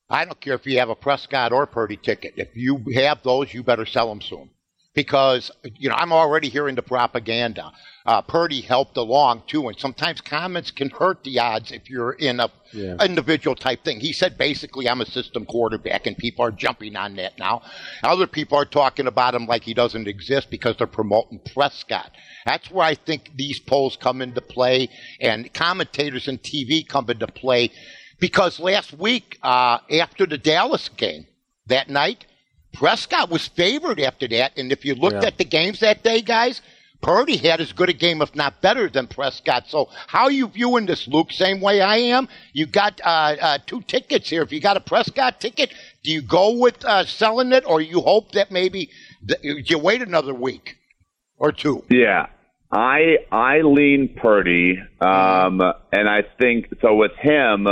I 0.10 0.24
don't 0.24 0.40
care 0.40 0.56
if 0.56 0.66
you 0.66 0.80
have 0.80 0.90
a 0.90 0.96
Prescott 0.96 1.52
or 1.52 1.68
Purdy 1.68 1.98
ticket. 1.98 2.36
If 2.38 2.56
you 2.56 2.84
have 2.96 3.22
those, 3.22 3.54
you 3.54 3.62
better 3.62 3.86
sell 3.86 4.08
them 4.10 4.22
soon. 4.22 4.50
Because, 5.00 5.50
you 5.78 5.88
know, 5.88 5.96
I'm 5.96 6.12
already 6.12 6.50
hearing 6.50 6.76
the 6.76 6.82
propaganda. 6.82 7.72
Uh, 8.06 8.22
Purdy 8.22 8.60
helped 8.60 8.98
along 8.98 9.44
too, 9.48 9.70
and 9.70 9.80
sometimes 9.80 10.20
comments 10.20 10.72
can 10.72 10.90
hurt 10.90 11.24
the 11.24 11.40
odds 11.40 11.72
if 11.72 11.90
you're 11.90 12.12
in 12.12 12.42
a 12.42 12.52
yeah. 12.74 13.02
individual 13.02 13.56
type 13.56 13.86
thing. 13.86 14.02
He 14.02 14.12
said 14.12 14.38
basically, 14.38 14.90
I'm 14.90 15.00
a 15.00 15.06
system 15.06 15.46
quarterback, 15.46 16.06
and 16.06 16.18
people 16.18 16.44
are 16.44 16.52
jumping 16.52 16.98
on 16.98 17.16
that 17.16 17.40
now. 17.40 17.62
Other 18.04 18.28
people 18.28 18.58
are 18.58 18.66
talking 18.66 19.08
about 19.08 19.36
him 19.36 19.46
like 19.46 19.64
he 19.64 19.74
doesn't 19.74 20.06
exist 20.06 20.50
because 20.50 20.76
they're 20.76 20.86
promoting 20.86 21.40
Prescott. 21.54 22.12
That's 22.46 22.70
where 22.70 22.86
I 22.86 22.96
think 22.96 23.32
these 23.38 23.62
polls 23.62 23.96
come 23.96 24.22
into 24.22 24.42
play, 24.42 24.90
and 25.22 25.54
commentators 25.54 26.28
and 26.28 26.44
TV 26.44 26.86
come 26.86 27.10
into 27.10 27.28
play 27.28 27.72
because 28.20 28.60
last 28.60 28.92
week, 28.92 29.38
uh, 29.44 29.78
after 29.92 30.26
the 30.26 30.38
Dallas 30.38 30.90
game 30.90 31.26
that 31.68 31.90
night, 31.90 32.26
Prescott 32.74 33.30
was 33.30 33.48
favored 33.48 34.00
after 34.00 34.28
that. 34.30 34.58
And 34.58 34.72
if 34.72 34.86
you 34.86 34.96
looked 34.96 35.22
yeah. 35.22 35.28
at 35.28 35.38
the 35.38 35.46
games 35.46 35.80
that 35.80 36.04
day, 36.04 36.22
guys, 36.22 36.62
Purdy 37.02 37.38
had 37.38 37.62
as 37.62 37.72
good 37.72 37.90
a 37.90 37.94
game, 37.94 38.22
if 38.22 38.36
not 38.36 38.62
better, 38.62 38.90
than 38.90 39.08
Prescott. 39.08 39.66
So 39.68 39.90
how 40.08 40.24
are 40.24 40.32
you 40.32 40.48
viewing 40.48 40.86
this, 40.86 41.08
Luke? 41.08 41.32
Same 41.32 41.62
way 41.62 41.82
I 41.82 41.98
am. 41.98 42.28
You 42.52 42.66
got 42.66 43.00
uh, 43.04 43.36
uh, 43.40 43.58
two 43.66 43.82
tickets 43.82 44.30
here. 44.30 44.42
If 44.42 44.52
you 44.52 44.60
got 44.60 44.76
a 44.76 44.82
Prescott 44.82 45.40
ticket, 45.40 45.74
do 46.04 46.12
you 46.12 46.22
go 46.22 46.58
with 46.58 46.84
uh, 46.84 47.06
selling 47.06 47.54
it, 47.54 47.64
or 47.66 47.80
you 47.80 48.02
hope 48.02 48.34
that 48.34 48.52
maybe 48.52 48.90
th- 49.26 49.70
you 49.70 49.80
wait 49.80 50.02
another 50.02 50.34
week 50.34 50.78
or 51.38 51.54
two? 51.54 51.86
Yeah, 51.90 52.28
I 52.72 53.20
I 53.32 53.62
lean 53.62 54.16
Purdy, 54.22 54.78
um, 55.00 55.62
and 55.94 56.10
I 56.10 56.24
think 56.38 56.68
so 56.82 56.96
with 56.96 57.16
him 57.16 57.68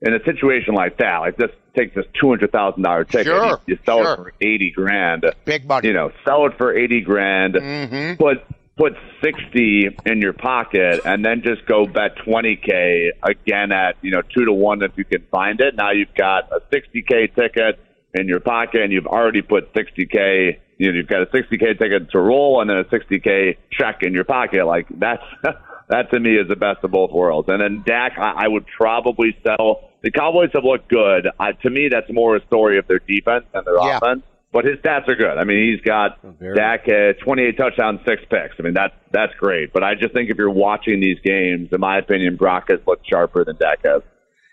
in 0.00 0.14
a 0.14 0.22
situation 0.24 0.74
like 0.74 0.98
that, 0.98 1.18
like 1.18 1.36
this 1.36 1.50
take 1.76 1.94
this 1.94 2.04
two 2.20 2.28
hundred 2.28 2.52
thousand 2.52 2.82
dollar 2.82 3.04
ticket, 3.04 3.26
sure, 3.26 3.60
you, 3.66 3.74
you 3.74 3.78
sell 3.84 4.02
sure. 4.02 4.12
it 4.12 4.16
for 4.16 4.32
eighty 4.40 4.70
grand. 4.70 5.24
Big 5.44 5.66
money. 5.66 5.88
You 5.88 5.94
know, 5.94 6.12
sell 6.24 6.46
it 6.46 6.56
for 6.56 6.76
eighty 6.76 7.00
grand. 7.00 7.54
Mm-hmm. 7.54 8.22
Put 8.22 8.44
put 8.76 8.94
sixty 9.22 9.88
in 10.06 10.20
your 10.20 10.32
pocket, 10.32 11.00
and 11.04 11.24
then 11.24 11.42
just 11.42 11.66
go 11.66 11.86
bet 11.86 12.16
twenty 12.24 12.56
k 12.56 13.12
again 13.22 13.72
at 13.72 13.96
you 14.02 14.12
know 14.12 14.22
two 14.22 14.44
to 14.44 14.52
one 14.52 14.82
if 14.82 14.92
you 14.96 15.04
can 15.04 15.24
find 15.30 15.60
it. 15.60 15.74
Now 15.74 15.90
you've 15.90 16.14
got 16.14 16.52
a 16.52 16.60
sixty 16.72 17.02
k 17.02 17.26
ticket 17.26 17.80
in 18.14 18.28
your 18.28 18.40
pocket, 18.40 18.82
and 18.82 18.92
you've 18.92 19.06
already 19.06 19.42
put 19.42 19.70
sixty 19.76 20.06
k. 20.06 20.60
You 20.78 20.92
know, 20.92 20.96
you've 20.96 21.08
got 21.08 21.22
a 21.22 21.30
sixty 21.32 21.58
k 21.58 21.74
ticket 21.74 22.12
to 22.12 22.20
roll, 22.20 22.60
and 22.60 22.70
then 22.70 22.76
a 22.76 22.88
sixty 22.88 23.18
k 23.18 23.58
check 23.72 24.02
in 24.02 24.14
your 24.14 24.24
pocket. 24.24 24.64
Like 24.64 24.86
that's. 24.90 25.24
that 25.88 26.10
to 26.10 26.20
me 26.20 26.36
is 26.36 26.48
the 26.48 26.56
best 26.56 26.84
of 26.84 26.90
both 26.90 27.10
worlds. 27.10 27.48
And 27.48 27.60
then 27.60 27.82
Dak, 27.86 28.12
I, 28.18 28.44
I 28.44 28.48
would 28.48 28.66
probably 28.66 29.36
sell. 29.42 29.90
The 30.02 30.10
Cowboys 30.10 30.50
have 30.54 30.64
looked 30.64 30.88
good. 30.88 31.28
Uh, 31.38 31.52
to 31.62 31.70
me, 31.70 31.88
that's 31.90 32.10
more 32.12 32.36
a 32.36 32.46
story 32.46 32.78
of 32.78 32.86
their 32.86 33.00
defense 33.00 33.44
than 33.52 33.64
their 33.64 33.78
yeah. 33.82 33.96
offense. 33.96 34.22
But 34.50 34.64
his 34.64 34.76
stats 34.76 35.06
are 35.08 35.14
good. 35.14 35.36
I 35.36 35.44
mean, 35.44 35.72
he's 35.72 35.84
got 35.84 36.18
oh, 36.24 36.54
Dak 36.54 36.88
uh, 36.88 37.12
28 37.22 37.56
touchdowns, 37.58 38.00
six 38.06 38.22
picks. 38.30 38.54
I 38.58 38.62
mean, 38.62 38.72
that's 38.72 38.94
that's 39.12 39.34
great. 39.34 39.74
But 39.74 39.84
I 39.84 39.94
just 39.94 40.14
think 40.14 40.30
if 40.30 40.38
you're 40.38 40.50
watching 40.50 41.00
these 41.00 41.18
games, 41.22 41.68
in 41.70 41.80
my 41.80 41.98
opinion, 41.98 42.36
Brock 42.36 42.68
has 42.70 42.80
looked 42.86 43.06
sharper 43.08 43.44
than 43.44 43.56
Dak 43.56 43.80
has. 43.84 44.02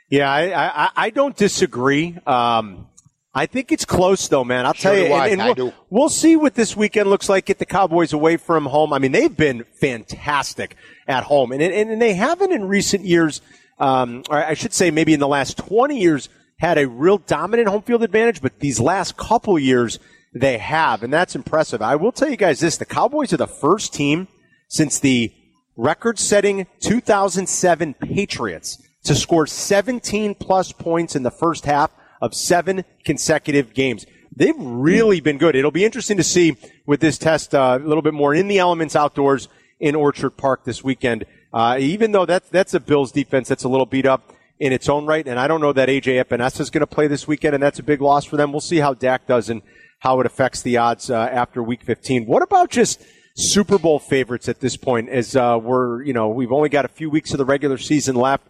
Yeah, 0.10 0.30
I 0.30 0.84
I, 0.86 0.90
I 0.96 1.10
don't 1.12 1.36
disagree. 1.36 2.18
Um, 2.28 2.90
I 3.38 3.48
think 3.48 3.74
it's 3.74 3.84
close, 3.84 4.30
though, 4.30 4.46
man. 4.46 4.66
I'll 4.66 4.74
sure 4.74 4.94
tell 4.94 5.06
you. 5.06 5.14
I, 5.14 5.28
and, 5.28 5.42
and 5.42 5.58
we'll, 5.58 5.74
we'll, 5.90 6.10
see 6.10 6.38
what 6.38 6.56
this 6.56 6.78
weekend 6.78 7.10
looks 7.10 7.28
like. 7.28 7.46
Get 7.46 7.60
the 7.60 7.66
Cowboys 7.66 8.14
away 8.14 8.38
from 8.38 8.66
home. 8.66 8.94
I 8.94 9.00
mean, 9.00 9.12
they've 9.12 9.36
been 9.36 9.66
fantastic 9.66 10.78
at 11.06 11.26
home, 11.26 11.52
and 11.52 11.62
and, 11.62 11.92
and 11.92 12.02
they 12.02 12.14
haven't 12.14 12.54
in 12.54 12.66
recent 12.70 13.04
years. 13.04 13.42
Um, 13.78 14.24
or 14.30 14.38
I 14.38 14.54
should 14.54 14.74
say, 14.74 14.90
maybe 14.90 15.14
in 15.14 15.20
the 15.20 15.28
last 15.28 15.58
twenty 15.58 16.00
years, 16.00 16.30
had 16.60 16.78
a 16.78 16.88
real 16.88 17.18
dominant 17.18 17.68
home 17.68 17.82
field 17.82 18.04
advantage. 18.04 18.42
But 18.42 18.60
these 18.62 18.80
last 18.80 19.18
couple 19.18 19.60
years, 19.60 20.00
they 20.34 20.58
have, 20.58 21.04
and 21.04 21.12
that's 21.12 21.36
impressive. 21.36 21.82
I 21.82 21.98
will 21.98 22.14
tell 22.14 22.30
you 22.30 22.38
guys 22.38 22.62
this: 22.62 22.78
the 22.78 22.86
Cowboys 22.86 23.34
are 23.34 23.38
the 23.38 23.48
first 23.48 23.94
team 23.94 24.30
since 24.70 24.98
the 24.98 25.34
record-setting 25.76 26.68
2007 26.80 27.96
Patriots 27.96 28.82
to 29.04 29.14
score 29.14 29.46
17 29.46 30.36
plus 30.36 30.72
points 30.72 31.18
in 31.18 31.24
the 31.24 31.32
first 31.32 31.66
half 31.66 31.92
of 32.26 32.34
seven 32.34 32.84
consecutive 33.04 33.74
games. 33.74 34.06
They've 34.36 34.58
really 34.58 35.22
been 35.22 35.38
good. 35.38 35.56
It'll 35.56 35.72
be 35.72 35.86
interesting 35.86 36.18
to 36.18 36.24
see 36.24 36.58
with 36.86 37.00
this 37.00 37.18
test 37.20 37.54
uh, 37.54 37.80
a 37.82 37.88
little 37.88 38.02
bit 38.02 38.14
more 38.14 38.34
in 38.34 38.48
the 38.48 38.58
elements 38.58 38.96
outdoors 38.96 39.48
in 39.80 39.96
Orchard 39.96 40.32
Park 40.32 40.66
this 40.66 40.84
weekend. 40.84 41.26
Uh, 41.54 41.78
even 41.80 42.12
though 42.12 42.26
that's 42.26 42.50
that's 42.50 42.74
a 42.74 42.80
Bills 42.80 43.12
defense 43.12 43.48
that's 43.48 43.64
a 43.64 43.70
little 43.70 43.86
beat 43.86 44.06
up 44.06 44.34
in 44.60 44.74
its 44.74 44.90
own 44.90 45.06
right, 45.06 45.26
and 45.26 45.40
I 45.40 45.48
don't 45.48 45.62
know 45.62 45.72
that 45.72 45.88
AJ 45.88 46.26
Epenesa 46.26 46.62
is 46.62 46.70
going 46.70 46.82
to 46.82 46.88
play 46.88 47.08
this 47.08 47.28
weekend, 47.28 47.54
and 47.54 47.64
that's 47.64 47.80
a 47.80 47.84
big 47.84 48.02
loss 48.02 48.26
for 48.26 48.38
them. 48.38 48.52
We'll 48.52 48.60
see 48.60 48.78
how 48.78 48.94
Dak 48.94 49.28
does 49.28 49.50
and 49.50 49.62
how 50.00 50.20
it 50.20 50.26
affects 50.26 50.64
the 50.64 50.78
odds 50.78 51.10
uh, 51.10 51.16
after 51.16 51.62
Week 51.62 51.84
15. 51.84 52.26
What 52.26 52.42
about 52.42 52.72
just 52.72 53.02
Super 53.36 53.78
Bowl 53.78 54.00
favorites 54.00 54.50
at 54.50 54.60
this 54.60 54.76
point? 54.76 55.10
As 55.10 55.36
uh, 55.36 55.60
we're 55.62 56.04
you 56.04 56.14
know 56.14 56.30
we've 56.30 56.52
only 56.52 56.70
got 56.70 56.86
a 56.86 56.90
few 56.90 57.12
weeks 57.12 57.32
of 57.32 57.38
the 57.38 57.46
regular 57.46 57.78
season 57.78 58.16
left. 58.16 58.48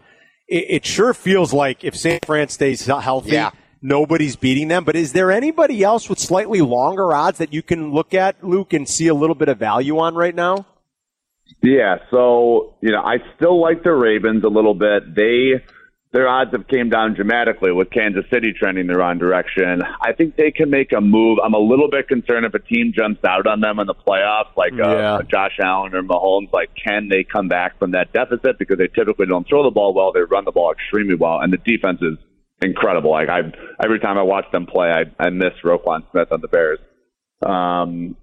It, 0.48 0.66
it 0.70 0.86
sure 0.86 1.14
feels 1.14 1.54
like 1.54 1.84
if 1.84 1.96
San 1.96 2.20
Fran 2.26 2.48
stays 2.48 2.86
healthy. 2.86 3.34
Yeah 3.34 3.52
nobody's 3.86 4.36
beating 4.36 4.68
them. 4.68 4.84
But 4.84 4.96
is 4.96 5.14
there 5.14 5.32
anybody 5.32 5.84
else 5.84 6.10
with 6.10 6.20
slightly 6.20 6.62
longer 6.62 7.14
odds 7.14 7.38
that 7.38 7.54
you 7.54 7.62
can 7.62 7.92
look 7.92 8.14
at, 8.14 8.44
Luke, 8.44 8.74
and 8.74 8.90
see 8.90 9.08
a 9.08 9.14
little 9.14 9.36
bit 9.36 9.48
of 9.48 9.58
value 9.58 10.00
on 10.00 10.16
right 10.16 10.36
now? 10.36 10.66
Yeah, 11.62 11.98
so 12.12 12.74
you 12.82 12.92
know, 12.92 13.02
I 13.02 13.18
still 13.36 13.62
like 13.62 13.84
the 13.84 13.92
Ravens 13.92 14.44
a 14.44 14.48
little 14.48 14.74
bit. 14.74 15.16
They 15.16 15.64
their 16.12 16.28
odds 16.28 16.52
have 16.54 16.68
came 16.68 16.90
down 16.90 17.14
dramatically 17.14 17.72
with 17.72 17.92
Kansas 17.92 18.24
City 18.32 18.54
trending 18.58 18.88
the 18.88 18.96
wrong 18.96 19.18
direction. 19.18 19.82
I 20.02 20.14
think 20.14 20.38
they 20.38 20.50
can 20.50 20.70
make 20.70 20.92
a 20.94 21.02
move. 21.02 21.40
I'm 21.44 21.54
a 21.54 21.60
little 21.60 21.90
bit 21.90 22.08
concerned 22.08 22.46
if 22.46 22.54
a 22.54 22.60
team 22.60 22.94
jumps 22.96 23.24
out 23.26 23.46
on 23.48 23.60
them 23.60 23.80
in 23.80 23.88
the 23.88 23.94
playoffs, 23.94 24.56
like 24.56 24.74
uh, 24.74 24.90
yeah. 24.90 25.20
Josh 25.30 25.60
Allen 25.62 25.94
or 25.94 26.04
Mahomes. 26.04 26.52
Like, 26.54 26.70
can 26.76 27.10
they 27.10 27.24
come 27.24 27.48
back 27.48 27.78
from 27.78 27.92
that 27.92 28.14
deficit? 28.14 28.58
Because 28.58 28.78
they 28.78 28.88
typically 28.88 29.26
don't 29.26 29.48
throw 29.48 29.64
the 29.64 29.72
ball 29.72 29.94
well; 29.94 30.12
they 30.12 30.22
run 30.22 30.46
the 30.46 30.52
ball 30.52 30.72
extremely 30.72 31.16
well, 31.16 31.40
and 31.40 31.52
the 31.52 31.58
defense 31.58 32.00
is 32.02 32.18
incredible. 32.62 33.12
Like 33.12 33.30
I, 33.30 33.40
every 33.84 34.00
time 34.00 34.18
I 34.18 34.24
watch 34.24 34.46
them 34.52 34.66
play, 34.66 34.90
I, 34.90 35.24
I 35.24 35.30
miss 35.30 35.54
Roquan 35.64 36.10
Smith 36.12 36.32
on 36.32 36.42
the 36.42 36.48
Bears. 36.48 36.80
Um, 37.46 38.16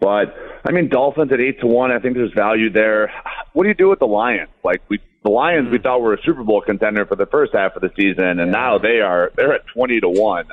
but 0.00 0.34
I 0.64 0.72
mean, 0.72 0.88
Dolphins 0.88 1.32
at 1.32 1.40
eight 1.40 1.60
to 1.60 1.66
one. 1.66 1.90
I 1.90 1.98
think 1.98 2.14
there's 2.14 2.32
value 2.34 2.70
there. 2.70 3.10
What 3.52 3.62
do 3.62 3.68
you 3.68 3.74
do 3.74 3.88
with 3.88 3.98
the 3.98 4.06
Lions? 4.06 4.50
Like 4.62 4.82
we, 4.90 5.00
the 5.24 5.30
Lions, 5.30 5.68
we 5.70 5.78
mm. 5.78 5.82
thought 5.82 6.02
were 6.02 6.14
a 6.14 6.22
Super 6.24 6.44
Bowl 6.44 6.60
contender 6.60 7.06
for 7.06 7.16
the 7.16 7.26
first 7.26 7.52
half 7.54 7.76
of 7.76 7.82
the 7.82 7.90
season, 7.98 8.38
and 8.40 8.52
now 8.52 8.78
they 8.78 9.00
are 9.00 9.32
they're 9.36 9.54
at 9.54 9.62
twenty 9.74 10.00
to 10.00 10.08
one. 10.08 10.48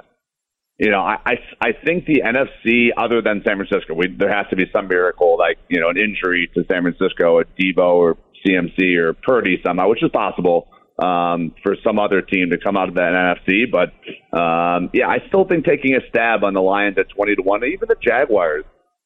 You 0.78 0.92
know, 0.92 1.02
I, 1.02 1.18
I 1.26 1.34
I 1.62 1.72
think 1.86 2.06
the 2.06 2.22
NFC, 2.26 2.90
other 2.96 3.22
than 3.22 3.44
San 3.46 3.58
Francisco, 3.58 3.94
we, 3.94 4.08
there 4.08 4.34
has 4.34 4.48
to 4.50 4.56
be 4.56 4.66
some 4.72 4.88
miracle, 4.88 5.38
like 5.38 5.58
you 5.68 5.82
know, 5.82 5.90
an 5.90 5.98
injury 5.98 6.50
to 6.56 6.64
San 6.72 6.82
Francisco, 6.84 7.40
a 7.40 7.46
Deebo 7.46 7.96
or 7.96 8.18
CMC 8.46 8.98
or 8.98 9.14
Purdy 9.14 9.62
somehow, 9.66 9.90
which 9.90 10.04
is 10.04 10.10
possible 10.12 10.68
um, 11.00 11.54
for 11.64 11.76
some 11.84 12.00
other 12.00 12.22
team 12.22 12.50
to 12.52 12.58
come 12.58 12.78
out 12.78 12.90
of 12.90 12.96
that 12.96 13.38
NFC. 13.48 13.64
But 13.70 13.94
um, 14.38 14.90
yeah, 14.94 15.08
I 15.08 15.20
still 15.28 15.46
think 15.46 15.66
taking 15.66 15.96
a 15.96 16.08
stab 16.10 16.44
on 16.44 16.54
the 16.54 16.62
Lions 16.62 16.98
at 16.98 17.10
twenty 17.10 17.36
to 17.36 17.42
one, 17.42 17.64
even 17.64 17.88
the 17.88 17.98
Jaguars 18.02 18.66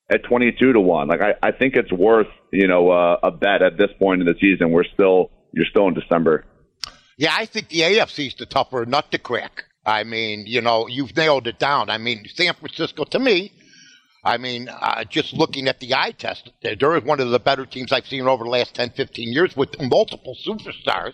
at 0.10 0.24
twenty 0.24 0.52
two 0.52 0.74
to 0.74 0.80
one. 0.80 1.08
Like 1.08 1.22
I, 1.22 1.34
I 1.42 1.52
think 1.52 1.76
it's 1.76 1.92
worth 1.92 2.28
you 2.52 2.68
know 2.68 2.90
uh, 2.92 3.20
a 3.24 3.32
bet 3.32 3.62
at 3.62 3.78
this 3.78 3.90
point 4.00 4.22
in 4.22 4.28
the 4.28 4.36
season. 4.40 4.72
We're 4.72 4.86
still 4.94 5.32
you're 5.54 5.66
still 5.70 5.88
in 5.88 5.94
December. 5.94 6.46
Yeah, 7.18 7.34
I 7.36 7.46
think 7.46 7.70
the 7.70 7.80
AFC 7.80 8.28
is 8.28 8.36
the 8.36 8.46
tougher 8.46 8.86
nut 8.86 9.12
to 9.12 9.18
crack. 9.18 9.64
I 9.86 10.04
mean, 10.04 10.46
you 10.46 10.62
know, 10.62 10.88
you've 10.88 11.16
nailed 11.16 11.48
it 11.48 11.58
down. 11.58 11.90
I 11.90 11.98
mean, 11.98 12.26
San 12.28 12.54
Francisco 12.54 13.06
to 13.06 13.20
me. 13.20 13.54
I 14.24 14.38
mean, 14.38 14.68
uh, 14.68 15.06
just 15.06 15.34
looking 15.34 15.70
at 15.70 15.80
the 15.80 15.96
eye 15.96 16.12
test, 16.12 16.52
they're 16.62 17.00
one 17.00 17.22
of 17.22 17.30
the 17.30 17.40
better 17.40 17.66
teams 17.66 17.94
I've 17.94 18.06
seen 18.06 18.28
over 18.28 18.44
the 18.44 18.50
last 18.50 18.76
10, 18.76 18.90
15 18.90 19.32
years 19.32 19.56
with 19.56 19.80
multiple 19.82 20.36
superstars. 20.46 21.14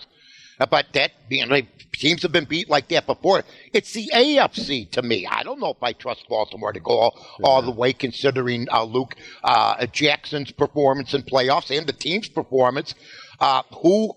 But 0.58 0.88
that 0.94 1.12
being 1.30 1.50
like, 1.50 1.68
teams 1.94 2.22
have 2.24 2.32
been 2.32 2.46
beat 2.46 2.70
like 2.70 2.88
that 2.90 3.06
before. 3.06 3.44
It's 3.74 3.94
the 3.94 4.12
AFC 4.14 4.92
to 4.92 5.02
me. 5.02 5.26
I 5.26 5.44
don't 5.44 5.60
know 5.60 5.72
if 5.72 5.82
I 5.82 5.94
trust 5.94 6.28
Baltimore 6.30 6.74
to 6.74 6.80
go 6.80 6.92
all, 6.92 7.26
all 7.44 7.62
the 7.62 7.72
way, 7.72 7.94
considering 7.94 8.68
uh, 8.72 8.84
Luke 8.84 9.16
uh, 9.44 9.86
Jackson's 9.88 10.52
performance 10.52 11.14
in 11.14 11.24
playoffs 11.24 11.76
and 11.76 11.88
the 11.88 11.94
team's 11.94 12.30
performance. 12.30 12.96
Uh, 13.40 13.64
who, 13.82 14.14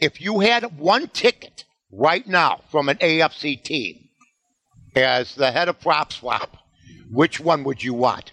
if 0.00 0.20
you 0.20 0.40
had 0.40 0.78
one 0.78 1.08
ticket 1.08 1.64
right 1.90 2.26
now 2.26 2.60
from 2.70 2.88
an 2.88 2.96
AFC 2.98 3.62
team 3.62 4.08
as 4.94 5.34
the 5.34 5.50
head 5.50 5.68
of 5.68 5.80
prop 5.80 6.12
swap, 6.12 6.56
which 7.10 7.40
one 7.40 7.64
would 7.64 7.82
you 7.82 7.94
want? 7.94 8.32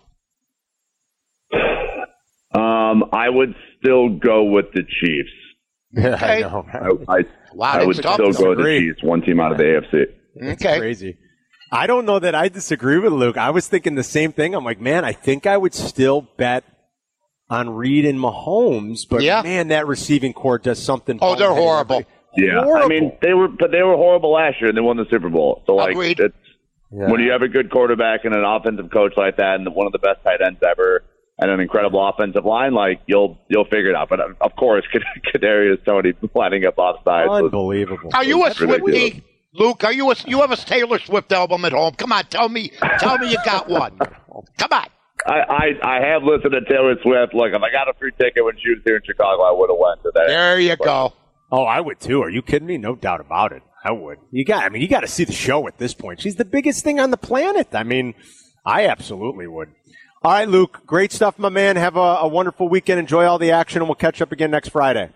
Um, 2.54 3.04
I 3.12 3.30
would 3.30 3.54
still 3.80 4.10
go 4.10 4.44
with 4.44 4.72
the 4.74 4.84
Chiefs. 4.84 5.30
Yeah, 5.96 6.16
okay. 6.16 6.26
I 6.26 6.40
know. 6.42 6.66
I, 7.08 7.14
I, 7.20 7.24
wow, 7.54 7.72
I 7.74 7.86
would 7.86 7.96
still 7.96 8.18
go 8.18 8.54
to 8.54 8.62
the 8.62 8.64
Chiefs, 8.64 9.04
one 9.04 9.22
team 9.22 9.40
out 9.40 9.52
of 9.54 9.58
the 9.58 9.64
AFC. 9.64 10.06
That's 10.36 10.64
okay. 10.66 10.78
crazy. 10.80 11.18
I 11.72 11.88
don't 11.88 12.06
know 12.06 12.20
that 12.20 12.36
I 12.36 12.50
disagree 12.50 13.00
with 13.00 13.14
Luke. 13.14 13.38
I 13.38 13.50
was 13.52 13.68
thinking 13.68 13.96
the 13.96 14.04
same 14.04 14.32
thing. 14.34 14.54
I'm 14.56 14.64
like, 14.66 14.80
man, 14.80 15.04
I 15.06 15.14
think 15.14 15.48
I 15.48 15.58
would 15.58 15.74
still 15.74 16.28
bet 16.38 16.64
on 17.50 17.70
Reid 17.70 18.06
and 18.06 18.20
Mahomes, 18.20 19.02
but 19.10 19.22
Yeah. 19.24 19.42
man, 19.42 19.70
that 19.70 19.88
receiving 19.88 20.34
court 20.34 20.64
does 20.64 20.82
something. 20.82 21.18
Oh, 21.22 21.36
they're 21.36 21.50
boneheaded. 21.50 21.56
horrible. 21.56 22.04
Yeah, 22.38 22.60
I 22.60 22.88
mean 22.88 23.14
they 23.22 23.34
were, 23.34 23.48
but 23.48 23.72
they 23.72 23.82
were 23.82 23.96
horrible 23.96 24.34
last 24.34 24.60
year, 24.60 24.68
and 24.70 24.78
they 24.78 24.82
won 24.82 24.98
the 24.98 25.06
Super 25.10 25.30
Bowl. 25.30 25.64
So 25.66 25.76
like, 25.76 25.92
Agreed. 25.92 26.20
it's 26.20 26.36
Yeah. 26.92 27.10
when 27.10 27.22
you 27.22 27.32
have 27.32 27.42
a 27.42 27.48
good 27.48 27.72
quarterback 27.72 28.26
and 28.26 28.36
an 28.36 28.44
offensive 28.44 28.92
coach 28.92 29.14
like 29.16 29.38
that, 29.38 29.56
and 29.56 29.74
one 29.74 29.86
of 29.88 29.94
the 29.94 30.00
best 30.00 30.22
tight 30.24 30.42
ends 30.46 30.60
ever, 30.70 31.04
and 31.38 31.52
an 31.52 31.60
incredible 31.60 32.08
offensive 32.08 32.46
line, 32.46 32.74
like 32.74 33.02
you'll 33.08 33.38
you'll 33.50 33.66
figure 33.66 33.90
it 33.90 33.96
out. 33.96 34.10
But 34.10 34.20
of 34.42 34.56
course, 34.56 34.86
Kadarius 35.34 35.84
Toney 35.86 36.14
lining 36.34 36.66
up 36.66 36.78
offside. 36.78 37.28
Unbelievable. 37.28 38.10
Are 38.14 38.24
you 38.24 38.44
a 38.44 38.48
That's 38.48 38.62
ridiculous. 38.62 38.96
Swiftie? 38.96 39.24
Luke, 39.54 39.84
are 39.86 39.94
you 39.94 40.12
a, 40.12 40.16
you 40.28 40.42
have 40.42 40.52
a 40.52 40.58
Taylor 40.58 41.00
Swift 41.00 41.32
album 41.32 41.64
at 41.64 41.72
home? 41.72 41.94
Come 41.96 42.12
on, 42.12 42.26
tell 42.26 42.50
me, 42.50 42.72
tell 43.00 43.18
me 43.18 43.32
you 43.32 43.38
got 43.46 43.70
one. 43.70 43.98
Come 44.58 44.74
on. 44.74 44.88
I, 45.26 45.40
I 45.40 45.96
I 45.98 46.08
have 46.08 46.24
listened 46.24 46.52
to 46.52 46.62
Taylor 46.66 46.96
Swift. 47.02 47.34
Look, 47.34 47.52
if 47.54 47.62
I 47.62 47.72
got 47.72 47.90
a 47.90 47.94
free 47.98 48.12
ticket 48.20 48.44
when 48.44 48.56
she 48.58 48.70
was 48.72 48.80
here 48.86 48.98
in 48.98 49.02
Chicago, 49.06 49.44
I 49.44 49.52
would 49.52 49.70
have 49.70 49.80
went 49.80 50.04
to 50.04 50.12
that. 50.14 50.28
There 50.28 50.60
you 50.60 50.76
go. 50.76 51.14
Oh, 51.52 51.64
I 51.64 51.80
would 51.80 52.00
too. 52.00 52.22
Are 52.22 52.30
you 52.30 52.42
kidding 52.42 52.68
me? 52.68 52.78
No 52.78 52.96
doubt 52.96 53.22
about 53.22 53.54
it. 53.54 53.64
I 53.84 53.92
would. 53.92 54.18
You 54.32 54.44
got. 54.46 54.64
I 54.66 54.70
mean, 54.70 54.82
you 54.82 54.88
got 54.88 55.02
to 55.02 55.08
see 55.08 55.24
the 55.24 55.34
show 55.34 55.68
at 55.68 55.78
this 55.78 55.94
point. 55.94 56.22
She's 56.22 56.36
the 56.36 56.46
biggest 56.46 56.84
thing 56.84 57.00
on 57.00 57.12
the 57.12 57.18
planet. 57.18 57.70
I 57.74 57.84
mean, 57.84 58.14
I 58.66 58.88
absolutely 58.88 59.48
would. 59.48 59.70
All 60.26 60.32
right, 60.32 60.50
Luke. 60.50 60.82
Great 60.88 61.12
stuff, 61.12 61.38
my 61.38 61.50
man. 61.50 61.76
Have 61.76 61.98
a, 61.98 62.00
a 62.00 62.28
wonderful 62.28 62.68
weekend. 62.68 63.00
Enjoy 63.00 63.26
all 63.26 63.38
the 63.38 63.52
action, 63.52 63.84
and 63.84 63.88
we'll 63.88 63.94
catch 63.94 64.24
up 64.24 64.32
again 64.32 64.50
next 64.50 64.70
Friday. 64.70 65.12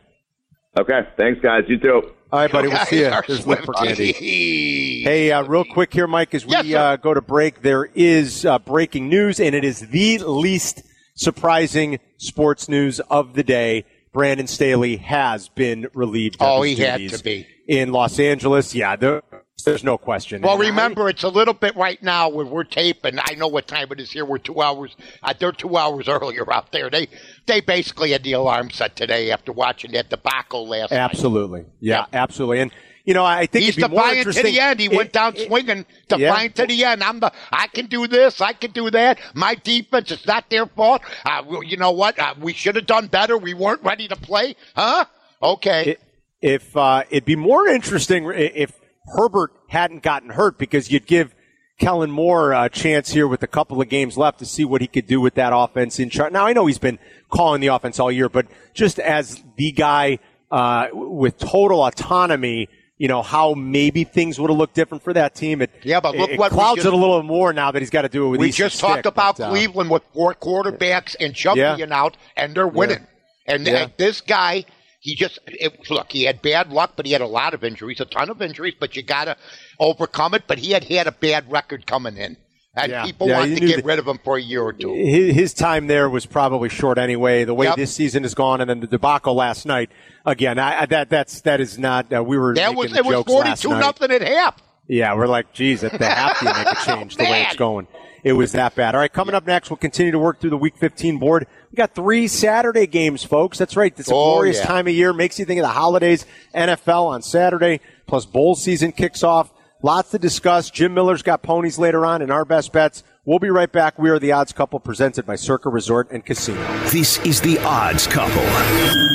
Okay, 0.80 1.00
thanks 1.17 1.41
guys. 1.41 1.63
You 1.67 1.80
too. 1.80 2.12
All 2.32 2.39
right, 2.39 2.52
buddy. 2.52 2.67
We'll 2.67 2.86
see 2.86 3.00
you. 3.00 3.10
There's 3.28 3.48
Luke 3.48 3.62
Pergande. 3.62 4.13
Hey, 4.13 5.32
uh, 5.32 5.41
real 5.45 5.63
quick 5.65 5.91
here, 5.91 6.06
Mike, 6.06 6.36
as 6.36 6.45
we 6.45 6.52
Yes, 6.52 6.74
uh, 6.76 6.95
go 6.98 7.15
to 7.15 7.22
break, 7.22 7.63
there 7.63 7.86
is 7.95 8.45
uh, 8.45 8.60
breaking 8.60 9.10
news, 9.10 9.39
and 9.39 9.56
it 9.56 9.63
is 9.63 9.80
the 9.80 10.19
least 10.19 10.84
surprising 11.15 11.98
sports 12.17 12.69
news 12.69 13.00
of 13.10 13.34
the 13.34 13.43
day. 13.43 13.86
Brandon 14.13 14.45
Staley 14.45 14.98
has 14.98 15.50
been 15.50 15.88
relieved. 15.95 16.36
of 16.36 16.41
Oh, 16.48 16.62
his 16.62 16.78
he 16.78 16.84
had 16.84 17.10
to 17.10 17.24
be. 17.24 17.48
in 17.67 17.91
Los 17.91 18.19
Angeles. 18.19 18.76
Yeah, 18.76 18.95
there, 18.95 19.24
there's 19.63 19.84
no 19.84 19.98
question. 19.98 20.41
Well, 20.41 20.54
And 20.56 20.63
I- 20.63 20.67
remember, 20.69 21.10
it's 21.10 21.24
a 21.24 21.30
little 21.30 21.54
bit 21.54 21.76
right 21.76 22.02
now 22.04 22.30
when 22.30 22.50
we're 22.50 22.63
taping. 22.63 23.19
I 23.19 23.34
know 23.36 23.48
what 23.48 23.67
time 23.67 23.88
it 23.91 24.00
is 24.00 24.12
here. 24.12 24.26
We're 24.26 24.38
two 24.38 24.62
hours. 24.62 24.95
Uh, 25.24 25.34
they're 25.38 25.52
two 25.52 25.78
hours 25.78 26.08
earlier 26.08 26.52
out 26.52 26.72
there. 26.72 26.89
They 26.89 27.08
they 27.45 27.62
basically 27.62 28.12
had 28.12 28.24
the 28.24 28.34
alarm 28.34 28.69
set 28.72 28.95
today 28.95 29.32
after 29.32 29.52
watching 29.52 29.91
that 29.93 30.10
debacle 30.10 30.67
last 30.67 30.91
night. 30.91 30.98
absolutely, 30.98 31.65
yeah, 31.80 32.06
Yeah. 32.12 32.22
absolutely, 32.22 32.60
and 32.60 32.72
you 33.06 33.13
know, 33.15 33.26
I 33.26 33.48
think 33.48 33.65
He's 33.65 33.76
it'd 33.78 33.89
be 33.89 33.95
more 33.98 34.08
defiant 34.08 34.34
to 34.36 34.43
the 34.43 34.60
end. 34.60 34.80
He 34.80 34.86
it- 34.86 34.91
went 34.95 35.12
down 35.13 35.36
it- 35.36 35.48
swinging, 35.48 35.86
yeah. 36.10 36.17
defiant 36.17 36.56
to 36.58 36.67
the 36.67 36.84
end. 36.86 37.04
I'm 37.04 37.19
the. 37.19 37.32
I 37.52 37.65
can 37.67 37.88
do 37.88 38.06
this. 38.06 38.39
I 38.39 38.54
can 38.54 38.69
do 38.72 38.91
that. 38.91 39.17
My 39.34 39.56
defense. 39.56 40.12
It's 40.12 40.28
not 40.28 40.48
their 40.52 40.67
fault. 40.67 41.02
Uh, 41.26 41.41
well, 41.48 41.63
you 41.63 41.78
know 41.78 41.91
what? 41.91 42.19
Uh, 42.19 42.36
we 42.39 42.54
should 42.54 42.76
have 42.76 42.86
done 42.86 43.08
better. 43.08 43.36
We 43.38 43.56
weren't 43.56 43.82
ready 43.84 44.08
to 44.10 44.15
play, 44.15 44.56
huh? 44.76 45.06
Okay. 45.41 45.91
it- 45.91 46.02
if 46.41 46.78
uh, 46.78 47.04
it'd 47.10 47.26
be 47.26 47.36
more 47.36 47.67
interesting 47.67 48.30
if 48.34 48.72
Herbert 49.15 49.52
hadn't 49.69 50.04
gotten 50.04 50.30
hurt 50.30 50.58
because 50.58 50.91
you'd 50.91 51.06
give 51.08 51.34
Kellen 51.80 52.12
Moore 52.12 52.52
a 52.52 52.69
chance 52.69 53.12
here 53.12 53.28
with 53.28 53.41
a 53.43 53.48
couple 53.48 53.82
of 53.82 53.88
games 53.89 54.17
left 54.17 54.39
to 54.39 54.45
see 54.45 54.65
what 54.65 54.82
he 54.82 54.88
could 54.88 55.08
do 55.08 55.22
with 55.22 55.36
that 55.36 55.54
offense 55.56 56.00
in 56.00 56.10
charge. 56.10 56.34
Now 56.34 56.45
I 56.45 56.54
know 56.54 56.65
he's 56.65 56.78
been 56.78 57.00
calling 57.30 57.62
the 57.62 57.67
offense 57.67 58.00
all 58.00 58.12
year, 58.12 58.30
but 58.30 58.48
just 58.74 59.00
as 59.00 59.41
the 59.58 59.72
guy 59.72 60.19
uh, 60.52 60.88
with 60.93 61.38
total 61.38 61.86
autonomy. 61.86 62.67
You 63.02 63.08
know 63.08 63.22
how 63.22 63.54
maybe 63.54 64.04
things 64.04 64.38
would 64.41 64.50
have 64.50 64.60
looked 64.60 64.76
different 64.76 65.06
for 65.06 65.13
that 65.13 65.34
team. 65.34 65.62
It, 65.62 65.72
Yeah, 65.84 66.02
but 66.02 66.17
look 66.17 66.32
it, 66.32 66.38
what 66.38 66.52
clouds 66.52 66.78
just- 66.84 66.88
it 66.88 66.91
a 66.91 66.98
little 66.98 67.24
more 67.24 67.54
now 67.54 67.72
that 67.72 67.82
he's 67.82 67.89
got 67.89 68.02
to 68.02 68.10
do 68.10 68.26
it 68.26 68.30
with 68.32 68.39
we 68.41 68.52
just 68.52 68.78
talked 68.78 68.95
Stick, 68.95 69.06
about 69.06 69.38
but, 69.38 69.45
uh, 69.45 69.50
Cleveland 69.52 69.89
with 69.89 70.04
four 70.13 70.34
quarterbacks 70.36 71.15
and 71.17 71.34
Chubb 71.34 71.56
Yeah. 71.56 71.78
being 71.78 71.93
out, 71.93 72.17
and 72.36 72.54
they're 72.54 72.67
winning. 72.67 73.08
And, 73.45 73.65
Yeah. 73.65 73.84
and 73.84 73.93
this 73.95 74.19
guy, 74.19 74.65
he 74.99 75.15
just 75.15 75.39
it, 75.47 75.89
look. 75.89 76.12
He 76.12 76.23
had 76.23 76.41
bad 76.41 76.71
luck, 76.71 76.93
but 76.95 77.05
he 77.05 77.12
had 77.13 77.21
a 77.21 77.27
lot 77.27 77.53
of 77.53 77.63
injuries, 77.63 77.99
a 78.01 78.05
ton 78.05 78.29
of 78.29 78.41
injuries. 78.41 78.73
But 78.79 78.95
you 78.95 79.01
got 79.03 79.25
to 79.25 79.38
overcome 79.79 80.33
it. 80.33 80.43
But 80.47 80.59
he 80.59 80.71
had 80.71 80.83
had 80.83 81.07
a 81.07 81.12
bad 81.12 81.49
record 81.51 81.85
coming 81.85 82.17
in, 82.17 82.38
and 82.75 82.91
Yeah. 82.91 83.05
people 83.05 83.27
Yeah, 83.27 83.39
want 83.39 83.57
to 83.57 83.65
get 83.65 83.75
that- 83.77 83.85
rid 83.85 83.99
of 83.99 84.07
him 84.07 84.19
for 84.23 84.38
a 84.38 84.41
year 84.41 84.62
or 84.62 84.73
two. 84.73 84.93
his, 84.93 85.33
his 85.35 85.53
time 85.53 85.88
there 85.88 86.09
was 86.09 86.25
probably 86.25 86.69
short 86.69 86.97
anyway. 86.97 87.43
The 87.45 87.53
way 87.53 87.67
Yep. 87.67 87.75
this 87.77 87.93
season 87.95 88.23
has 88.23 88.33
gone, 88.35 88.62
and 88.62 88.69
then 88.69 88.79
the 88.81 88.88
debacle 88.88 89.35
last 89.35 89.65
night. 89.65 89.89
Again, 90.25 90.59
I, 90.59 90.85
that 90.88 91.09
that's 91.09 91.41
that 91.41 91.62
is 91.62 91.77
not. 91.79 92.12
Uh, 92.13 92.23
we 92.23 92.38
were 92.38 92.53
That 92.55 92.75
was 92.75 92.95
it 92.95 93.05
was 93.05 93.23
forty 93.25 93.49
last 93.49 93.65
nothing 93.65 94.12
at 94.12 94.21
half. 94.21 94.55
Yeah, 94.88 95.13
we're 95.15 95.27
like, 95.27 95.53
geez, 95.53 95.83
at 95.83 95.97
the 95.97 96.05
half 96.09 96.41
you 96.41 96.47
make 96.51 96.71
a 96.71 96.75
change 96.85 97.15
the 97.15 97.23
way 97.23 97.43
it's 97.43 97.55
going. 97.55 97.88
It 98.23 98.33
was 98.33 98.51
that 98.51 98.75
bad. 98.75 98.95
All 98.95 99.01
right, 99.01 99.13
coming 99.13 99.33
up 99.33 99.47
next, 99.47 99.69
we'll 99.69 99.77
continue 99.77 100.12
to 100.12 100.19
work 100.19 100.41
through 100.41 100.49
the 100.49 100.57
Week 100.57 100.75
15 100.77 101.19
board. 101.19 101.47
We 101.71 101.75
got 101.75 101.93
three 101.93 102.27
Saturday 102.27 102.88
games, 102.88 103.23
folks. 103.23 103.58
That's 103.58 103.75
right. 103.77 103.93
It's 103.97 104.10
a 104.10 104.13
Oh, 104.13 104.34
glorious 104.34 104.58
yeah. 104.58 104.65
time 104.65 104.88
of 104.88 104.93
year. 104.93 105.13
Makes 105.13 105.38
you 105.39 105.45
think 105.45 105.60
of 105.60 105.63
the 105.67 105.73
holidays. 105.73 106.25
NFL 106.55 107.05
on 107.08 107.21
Saturday, 107.21 107.79
plus 108.08 108.25
bowl 108.25 108.55
season 108.55 108.91
kicks 108.91 109.21
off. 109.23 109.51
Lots 109.82 110.12
to 110.12 110.19
discuss. 110.19 110.69
Jim 110.71 110.93
Miller's 110.93 111.21
got 111.21 111.41
ponies 111.43 111.77
later 111.79 112.05
on 112.05 112.21
in 112.21 112.32
our 112.32 112.43
best 112.43 112.73
bets. 112.73 113.03
We'll 113.23 113.39
be 113.39 113.49
right 113.51 113.71
back. 113.71 113.99
We 113.99 114.10
are 114.10 114.17
the 114.19 114.32
Odds 114.32 114.51
Couple, 114.51 114.79
presented 114.79 115.25
by 115.25 115.36
Circa 115.36 115.69
Resort 115.69 116.10
and 116.12 116.25
Casino. 116.25 116.60
This 116.89 117.19
is 117.19 117.39
the 117.41 117.60
Odds 117.60 118.08
Couple 118.08 118.41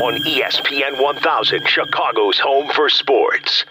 on 0.07 0.15
ESPN 0.23 1.03
1000, 1.03 1.67
Chicago's 1.67 2.39
home 2.39 2.71
for 2.75 2.89
sports. 2.89 3.65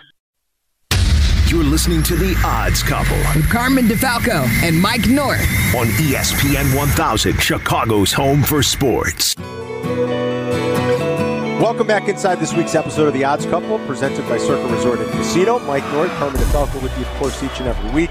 You're 1.54 1.64
listening 1.64 2.02
to 2.04 2.16
the 2.16 2.36
Odds 2.44 2.82
Couple 2.82 3.16
With 3.36 3.48
Carmen 3.48 3.86
DeFalco 3.86 4.44
and 4.64 4.82
Mike 4.82 5.08
North. 5.08 5.40
on 5.76 5.86
ESPN 6.00 6.76
1000, 6.76 7.40
Chicago's 7.40 8.12
home 8.12 8.42
for 8.42 8.64
sports. 8.64 9.36
Welcome 11.62 11.86
back 11.86 12.10
inside 12.10 12.40
this 12.40 12.56
week's 12.56 12.74
episode 12.74 13.08
of 13.08 13.14
the 13.14 13.24
Odds 13.24 13.46
Couple, 13.46 13.78
presented 13.86 14.28
by 14.28 14.40
Circa 14.40 14.68
Resort 14.74 14.98
and 14.98 15.12
Casino. 15.12 15.60
Mike 15.60 15.84
North, 15.92 16.10
Carmen 16.14 16.42
DeFalco 16.42 16.82
with 16.82 16.98
you, 16.98 17.06
of 17.06 17.12
course, 17.18 17.44
each 17.44 17.60
and 17.60 17.68
every 17.68 17.92
week. 17.92 18.10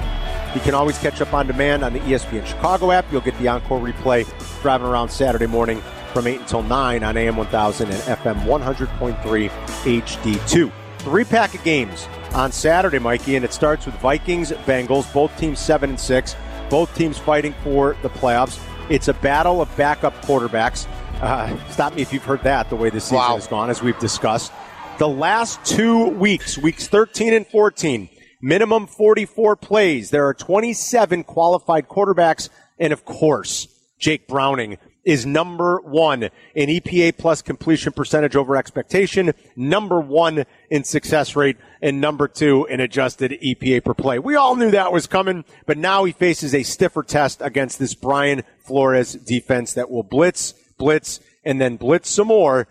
You 0.54 0.60
can 0.60 0.74
always 0.74 0.96
catch 0.98 1.20
up 1.20 1.34
on 1.34 1.48
demand 1.48 1.82
on 1.82 1.94
the 1.94 1.98
ESPN 1.98 2.46
Chicago 2.46 2.92
app. 2.92 3.10
You'll 3.10 3.22
get 3.22 3.36
the 3.40 3.48
encore 3.48 3.80
replay 3.80 4.24
driving 4.62 4.86
around 4.86 5.08
Saturday 5.08 5.48
morning 5.48 5.82
from 6.12 6.28
8 6.28 6.42
until 6.42 6.62
9 6.62 7.02
on 7.02 7.16
AM 7.16 7.36
1000 7.36 7.90
and 7.90 8.02
FM 8.02 8.44
100.3 8.44 9.48
HD2. 9.48 10.72
Three 10.98 11.24
pack 11.24 11.52
of 11.56 11.64
games 11.64 12.06
on 12.34 12.50
Saturday, 12.52 12.98
Mikey, 12.98 13.36
and 13.36 13.44
it 13.44 13.52
starts 13.52 13.86
with 13.86 13.94
Vikings, 13.96 14.52
Bengals, 14.52 15.12
both 15.12 15.36
teams 15.38 15.58
7 15.58 15.90
and 15.90 16.00
6, 16.00 16.36
both 16.70 16.94
teams 16.94 17.18
fighting 17.18 17.54
for 17.62 17.96
the 18.02 18.08
playoffs. 18.10 18.58
It's 18.90 19.08
a 19.08 19.14
battle 19.14 19.60
of 19.60 19.74
backup 19.76 20.14
quarterbacks. 20.22 20.86
Uh, 21.20 21.56
stop 21.70 21.94
me 21.94 22.02
if 22.02 22.12
you've 22.12 22.24
heard 22.24 22.42
that, 22.42 22.68
the 22.70 22.76
way 22.76 22.90
this 22.90 23.04
season 23.04 23.18
Wow. 23.18 23.34
has 23.36 23.46
gone, 23.46 23.70
as 23.70 23.82
we've 23.82 23.98
discussed. 23.98 24.52
The 24.98 25.08
last 25.08 25.64
two 25.64 26.08
weeks, 26.08 26.58
weeks 26.58 26.88
13 26.88 27.34
and 27.34 27.46
14, 27.46 28.08
minimum 28.40 28.86
44 28.86 29.56
plays. 29.56 30.10
There 30.10 30.26
are 30.26 30.34
27 30.34 31.24
qualified 31.24 31.88
quarterbacks, 31.88 32.48
and 32.78 32.92
of 32.92 33.04
course, 33.04 33.68
Jake 33.98 34.26
Browning 34.26 34.78
is 35.04 35.26
number 35.26 35.80
one 35.80 36.30
in 36.54 36.68
EPA 36.68 37.16
plus 37.18 37.42
completion 37.42 37.92
percentage 37.92 38.36
over 38.36 38.56
expectation, 38.56 39.32
number 39.56 40.00
one 40.00 40.44
in 40.70 40.84
success 40.84 41.34
rate, 41.34 41.56
and 41.80 42.00
number 42.00 42.28
two 42.28 42.66
in 42.66 42.80
adjusted 42.80 43.32
EPA 43.42 43.84
per 43.84 43.94
play. 43.94 44.18
We 44.18 44.36
all 44.36 44.54
knew 44.54 44.70
that 44.70 44.92
was 44.92 45.06
coming, 45.06 45.44
but 45.66 45.78
now 45.78 46.04
he 46.04 46.12
faces 46.12 46.54
a 46.54 46.62
stiffer 46.62 47.02
test 47.02 47.42
against 47.42 47.78
this 47.78 47.94
Brian 47.94 48.42
Flores 48.64 49.14
defense 49.14 49.74
that 49.74 49.90
will 49.90 50.04
blitz, 50.04 50.54
blitz, 50.78 51.20
and 51.44 51.60
then 51.60 51.76
blitz 51.76 52.10
some 52.10 52.28
more 52.28 52.68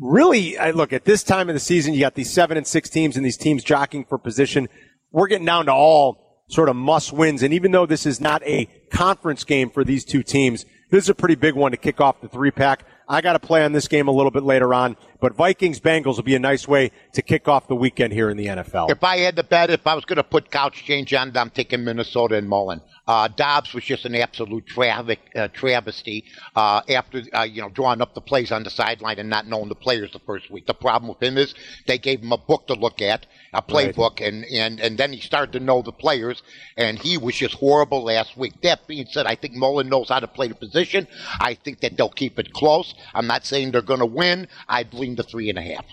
really, 0.00 0.58
I 0.58 0.70
look 0.70 0.92
at 0.92 1.04
this 1.04 1.22
time 1.22 1.48
of 1.48 1.54
the 1.54 1.60
season, 1.60 1.94
you 1.94 2.00
got 2.00 2.14
these 2.14 2.32
seven 2.32 2.56
and 2.56 2.66
six 2.66 2.88
teams 2.88 3.16
and 3.16 3.24
these 3.24 3.36
teams 3.36 3.64
jockeying 3.64 4.04
for 4.04 4.18
position. 4.18 4.68
We're 5.10 5.26
getting 5.26 5.46
down 5.46 5.66
to 5.66 5.72
all 5.72 6.44
sort 6.48 6.68
of 6.68 6.76
must 6.76 7.12
wins. 7.12 7.42
And 7.42 7.54
even 7.54 7.72
though 7.72 7.86
this 7.86 8.06
is 8.06 8.20
not 8.20 8.42
a 8.44 8.66
conference 8.90 9.44
game 9.44 9.70
for 9.70 9.84
these 9.84 10.04
two 10.04 10.22
teams, 10.22 10.64
this 10.92 11.04
is 11.04 11.08
a 11.08 11.14
pretty 11.14 11.34
big 11.34 11.54
one 11.54 11.70
to 11.70 11.78
kick 11.78 12.02
off 12.02 12.20
the 12.20 12.28
three 12.28 12.50
pack. 12.50 12.84
I 13.08 13.22
got 13.22 13.32
to 13.32 13.38
play 13.38 13.64
on 13.64 13.72
this 13.72 13.88
game 13.88 14.08
a 14.08 14.10
little 14.10 14.30
bit 14.30 14.42
later 14.42 14.74
on, 14.74 14.98
but 15.20 15.34
Vikings 15.34 15.80
Bengals 15.80 16.16
will 16.16 16.22
be 16.22 16.34
a 16.34 16.38
nice 16.38 16.68
way 16.68 16.92
to 17.14 17.22
kick 17.22 17.48
off 17.48 17.66
the 17.66 17.74
weekend 17.74 18.12
here 18.12 18.28
in 18.28 18.36
the 18.36 18.46
NFL. 18.46 18.90
If 18.90 19.02
I 19.02 19.16
had 19.18 19.36
to 19.36 19.42
bet, 19.42 19.70
if 19.70 19.86
I 19.86 19.94
was 19.94 20.04
going 20.04 20.18
to 20.18 20.22
put 20.22 20.50
couch 20.50 20.84
change 20.84 21.14
on, 21.14 21.34
I'm 21.34 21.48
taking 21.48 21.82
Minnesota 21.82 22.36
and 22.36 22.46
Mullen. 22.46 22.82
Uh, 23.06 23.28
Dobbs 23.28 23.74
was 23.74 23.84
just 23.84 24.04
an 24.04 24.14
absolute 24.14 24.64
travic, 24.66 25.18
uh, 25.34 25.48
travesty 25.48 26.24
uh, 26.54 26.82
after 26.88 27.22
uh, 27.34 27.42
you 27.42 27.60
know 27.60 27.68
drawing 27.68 28.00
up 28.00 28.14
the 28.14 28.20
plays 28.20 28.52
on 28.52 28.62
the 28.62 28.70
sideline 28.70 29.18
and 29.18 29.28
not 29.28 29.46
knowing 29.46 29.68
the 29.68 29.74
players 29.74 30.12
the 30.12 30.20
first 30.20 30.50
week. 30.50 30.66
The 30.66 30.74
problem 30.74 31.08
with 31.08 31.20
him 31.20 31.36
is 31.36 31.54
they 31.86 31.98
gave 31.98 32.20
him 32.20 32.30
a 32.30 32.38
book 32.38 32.68
to 32.68 32.74
look 32.74 33.02
at, 33.02 33.26
a 33.52 33.60
playbook, 33.60 34.26
and, 34.26 34.44
and 34.44 34.78
and 34.78 34.96
then 34.96 35.12
he 35.12 35.20
started 35.20 35.52
to 35.52 35.60
know 35.60 35.82
the 35.82 35.92
players, 35.92 36.42
and 36.76 36.98
he 36.98 37.18
was 37.18 37.34
just 37.34 37.54
horrible 37.54 38.04
last 38.04 38.36
week. 38.36 38.54
That 38.62 38.86
being 38.86 39.06
said, 39.10 39.26
I 39.26 39.34
think 39.34 39.54
Mullen 39.54 39.88
knows 39.88 40.08
how 40.08 40.20
to 40.20 40.28
play 40.28 40.46
the 40.46 40.54
position. 40.54 41.08
I 41.40 41.54
think 41.54 41.80
that 41.80 41.96
they'll 41.96 42.08
keep 42.08 42.38
it 42.38 42.52
close. 42.52 42.94
I'm 43.14 43.26
not 43.26 43.44
saying 43.44 43.72
they're 43.72 43.82
going 43.82 44.00
to 44.00 44.06
win. 44.06 44.46
I'd 44.68 44.94
lean 44.94 45.16
to 45.16 45.24
three 45.24 45.48
and 45.48 45.58
a 45.58 45.62
half. 45.62 45.84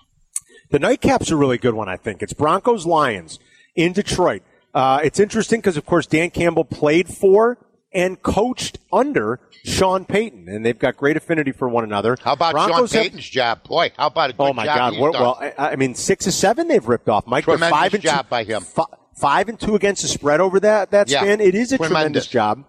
The 0.69 0.77
nightcap's 0.77 1.31
a 1.31 1.35
really 1.35 1.57
good 1.57 1.73
one, 1.73 1.89
I 1.89 1.97
think. 1.97 2.21
It's 2.21 2.33
Broncos 2.33 2.85
Lions 2.85 3.39
in 3.75 3.93
Detroit. 3.93 4.43
Uh, 4.73 4.99
it's 5.03 5.19
interesting 5.19 5.59
because, 5.61 5.77
of 5.77 5.85
course, 5.85 6.05
Dan 6.05 6.29
Campbell 6.29 6.65
played 6.65 7.07
for 7.07 7.57
and 7.91 8.21
coached 8.21 8.77
under 8.93 9.39
Sean 9.65 10.05
Payton, 10.05 10.47
and 10.47 10.63
they've 10.63 10.77
got 10.77 10.95
great 10.95 11.17
affinity 11.17 11.51
for 11.51 11.67
one 11.67 11.83
another. 11.83 12.15
How 12.23 12.33
about 12.33 12.51
Broncos 12.51 12.91
Sean 12.91 12.97
have- 12.97 13.03
Payton's 13.11 13.27
job? 13.29 13.63
Boy, 13.63 13.91
how 13.97 14.07
about 14.07 14.29
a 14.29 14.33
good 14.33 14.43
Oh 14.43 14.53
my 14.53 14.65
God! 14.65 14.97
What, 14.97 15.13
well, 15.13 15.37
I, 15.41 15.71
I 15.71 15.75
mean, 15.75 15.95
six 15.95 16.27
or 16.27 16.31
seven 16.31 16.67
they've 16.67 16.87
ripped 16.87 17.09
off. 17.09 17.25
Mike, 17.25 17.45
Tremendous 17.45 17.69
five 17.69 17.93
and 17.95 18.03
job 18.03 18.25
two, 18.25 18.29
by 18.29 18.43
him. 18.43 18.61
fi- 18.61 18.83
five 19.15 19.49
and 19.49 19.59
two 19.59 19.75
against 19.75 20.03
the 20.03 20.07
spread 20.07 20.39
over 20.39 20.59
that 20.59 20.91
that 20.91 21.09
Yeah. 21.09 21.21
span. 21.21 21.41
It 21.41 21.55
is 21.55 21.71
a 21.71 21.77
tremendous. 21.77 22.27
Tremendous. 22.27 22.27
job. 22.27 22.63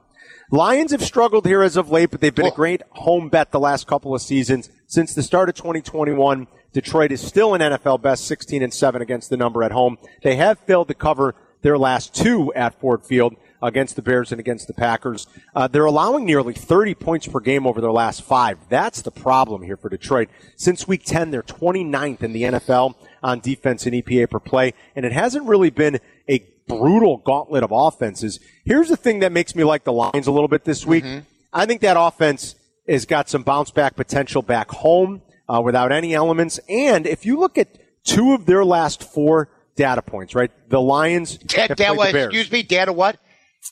Lions 0.52 0.90
have 0.90 1.02
struggled 1.04 1.46
here 1.46 1.62
as 1.62 1.76
of 1.76 1.90
late, 1.90 2.10
but 2.10 2.20
they've 2.20 2.34
been 2.34 2.46
a 2.46 2.50
great 2.50 2.82
home 2.90 3.28
bet 3.28 3.52
the 3.52 3.60
last 3.60 3.86
couple 3.86 4.14
of 4.16 4.20
seasons. 4.22 4.68
Since 4.88 5.14
the 5.14 5.22
start 5.22 5.48
of 5.48 5.54
2021, 5.54 6.48
Detroit 6.72 7.12
is 7.12 7.20
still 7.20 7.54
an 7.54 7.60
NFL 7.60 7.98
best 8.02 8.26
16 8.26 8.60
and 8.60 8.74
7 8.74 9.00
against 9.00 9.30
the 9.30 9.36
number 9.36 9.62
at 9.62 9.70
home. 9.70 9.98
They 10.24 10.34
have 10.36 10.58
failed 10.58 10.88
to 10.88 10.94
cover 10.94 11.36
their 11.62 11.78
last 11.78 12.14
two 12.14 12.52
at 12.54 12.78
Ford 12.80 13.04
Field 13.04 13.36
against 13.62 13.96
the 13.96 14.02
Bears 14.02 14.32
and 14.32 14.40
against 14.40 14.66
the 14.66 14.72
Packers. 14.72 15.26
Uh, 15.54 15.68
they're 15.68 15.84
allowing 15.84 16.24
nearly 16.24 16.54
30 16.54 16.94
points 16.94 17.26
per 17.26 17.40
game 17.40 17.66
over 17.66 17.80
their 17.80 17.92
last 17.92 18.22
five. 18.22 18.58
That's 18.68 19.02
the 19.02 19.10
problem 19.10 19.62
here 19.62 19.76
for 19.76 19.88
Detroit. 19.88 20.28
Since 20.56 20.88
week 20.88 21.04
10, 21.04 21.30
they're 21.30 21.42
29th 21.42 22.22
in 22.22 22.32
the 22.32 22.42
NFL 22.42 22.94
on 23.22 23.40
defense 23.40 23.86
and 23.86 23.94
EPA 23.94 24.30
per 24.30 24.40
play, 24.40 24.72
and 24.96 25.04
it 25.04 25.12
hasn't 25.12 25.46
really 25.46 25.70
been 25.70 26.00
a 26.28 26.42
brutal 26.66 27.18
gauntlet 27.18 27.62
of 27.62 27.70
offenses. 27.72 28.40
Here's 28.64 28.88
the 28.88 28.96
thing 28.96 29.18
that 29.20 29.32
makes 29.32 29.54
me 29.54 29.64
like 29.64 29.84
the 29.84 29.92
Lions 29.92 30.26
a 30.26 30.32
little 30.32 30.48
bit 30.48 30.64
this 30.64 30.86
week. 30.86 31.04
I 31.52 31.66
think 31.66 31.80
that 31.82 31.96
offense 31.98 32.54
has 32.88 33.04
got 33.04 33.28
some 33.28 33.42
bounce 33.42 33.70
back 33.70 33.96
potential 33.96 34.40
back 34.40 34.70
home 34.70 35.22
uh, 35.48 35.60
without 35.60 35.92
any 35.92 36.14
elements. 36.14 36.60
And 36.68 37.06
if 37.06 37.26
you 37.26 37.38
look 37.38 37.58
at 37.58 37.76
two 38.04 38.32
of 38.32 38.46
their 38.46 38.64
last 38.64 39.02
four 39.02 39.48
data 39.80 40.02
points, 40.02 40.34
right? 40.34 40.50
The 40.68 40.78
Lions 40.80 41.38
Dad, 41.38 41.70
have 41.70 41.78
dad, 41.78 41.96
what, 41.96 42.08
the 42.08 42.12
Bears. 42.12 42.24
excuse 42.26 42.52
me, 42.52 42.62
data 42.62 42.92
what? 42.92 43.16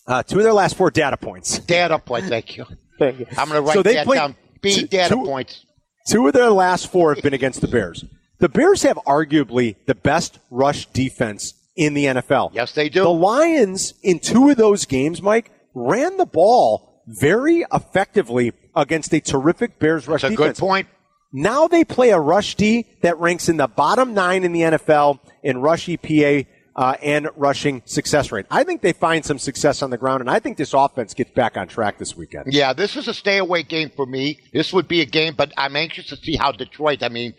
Uh, 0.06 0.22
two 0.22 0.38
of 0.38 0.42
their 0.44 0.54
last 0.54 0.74
four 0.74 0.90
data 0.90 1.18
points. 1.18 1.58
Data 1.58 1.98
point, 1.98 2.24
thank 2.26 2.56
you. 2.56 2.64
Thank 2.98 3.20
you. 3.20 3.26
I'm 3.36 3.48
going 3.48 3.60
to 3.60 3.60
write 3.62 3.74
So 3.74 3.82
they 3.84 3.94
that 3.94 4.06
played 4.06 4.16
down. 4.16 4.34
B 4.60 4.74
two- 4.74 4.86
data 4.88 5.14
two- 5.14 5.24
points. 5.24 5.64
Two 6.08 6.26
of 6.26 6.32
their 6.32 6.50
last 6.50 6.90
four 6.90 7.14
have 7.14 7.22
been 7.22 7.34
against 7.34 7.60
the 7.60 7.68
Bears. 7.68 8.04
The 8.40 8.48
Bears 8.48 8.82
have 8.82 8.96
arguably 9.06 9.76
the 9.86 9.94
best 9.94 10.38
rush 10.50 10.86
defense 10.86 11.52
in 11.76 11.92
the 11.94 12.06
NFL. 12.06 12.50
Yes, 12.54 12.72
they 12.72 12.88
do. 12.88 13.02
The 13.02 13.08
Lions, 13.10 13.92
in 14.02 14.18
two 14.18 14.48
of 14.48 14.56
those 14.56 14.84
games, 14.86 15.20
Mike, 15.22 15.52
ran 15.74 16.16
the 16.16 16.24
ball 16.26 17.02
very 17.06 17.64
effectively 17.72 18.52
against 18.74 19.12
a 19.12 19.20
terrific 19.20 19.78
Bears 19.78 20.08
rush 20.08 20.22
That's 20.22 20.32
a 20.32 20.36
defense. 20.36 20.58
good 20.58 20.66
point. 20.66 20.88
Now 21.32 21.68
they 21.68 21.84
play 21.84 22.10
a 22.10 22.18
rush 22.18 22.54
D 22.54 22.86
that 23.02 23.18
ranks 23.18 23.48
in 23.48 23.58
the 23.58 23.68
bottom 23.68 24.14
nine 24.14 24.44
in 24.44 24.52
the 24.52 24.60
NFL 24.62 25.20
in 25.42 25.58
rush 25.58 25.86
EPA 25.86 26.46
uh, 26.74 26.94
and 27.02 27.28
rushing 27.36 27.82
success 27.84 28.30
rate. 28.30 28.46
I 28.50 28.62
think 28.62 28.82
they 28.82 28.92
find 28.92 29.24
some 29.24 29.38
success 29.38 29.82
on 29.82 29.90
the 29.90 29.98
ground, 29.98 30.20
and 30.20 30.30
I 30.30 30.38
think 30.38 30.56
this 30.56 30.72
offense 30.72 31.12
gets 31.12 31.32
back 31.32 31.56
on 31.56 31.66
track 31.66 31.98
this 31.98 32.16
weekend. 32.16 32.52
Yeah, 32.52 32.72
this 32.72 32.96
is 32.96 33.08
a 33.08 33.14
stay 33.14 33.38
away 33.38 33.64
game 33.64 33.90
for 33.94 34.06
me. 34.06 34.38
This 34.52 34.72
would 34.72 34.86
be 34.86 35.00
a 35.00 35.04
game, 35.04 35.34
but 35.36 35.52
I'm 35.56 35.74
anxious 35.74 36.06
to 36.06 36.16
see 36.16 36.36
how 36.36 36.52
Detroit. 36.52 37.02
I 37.02 37.08
mean, 37.08 37.34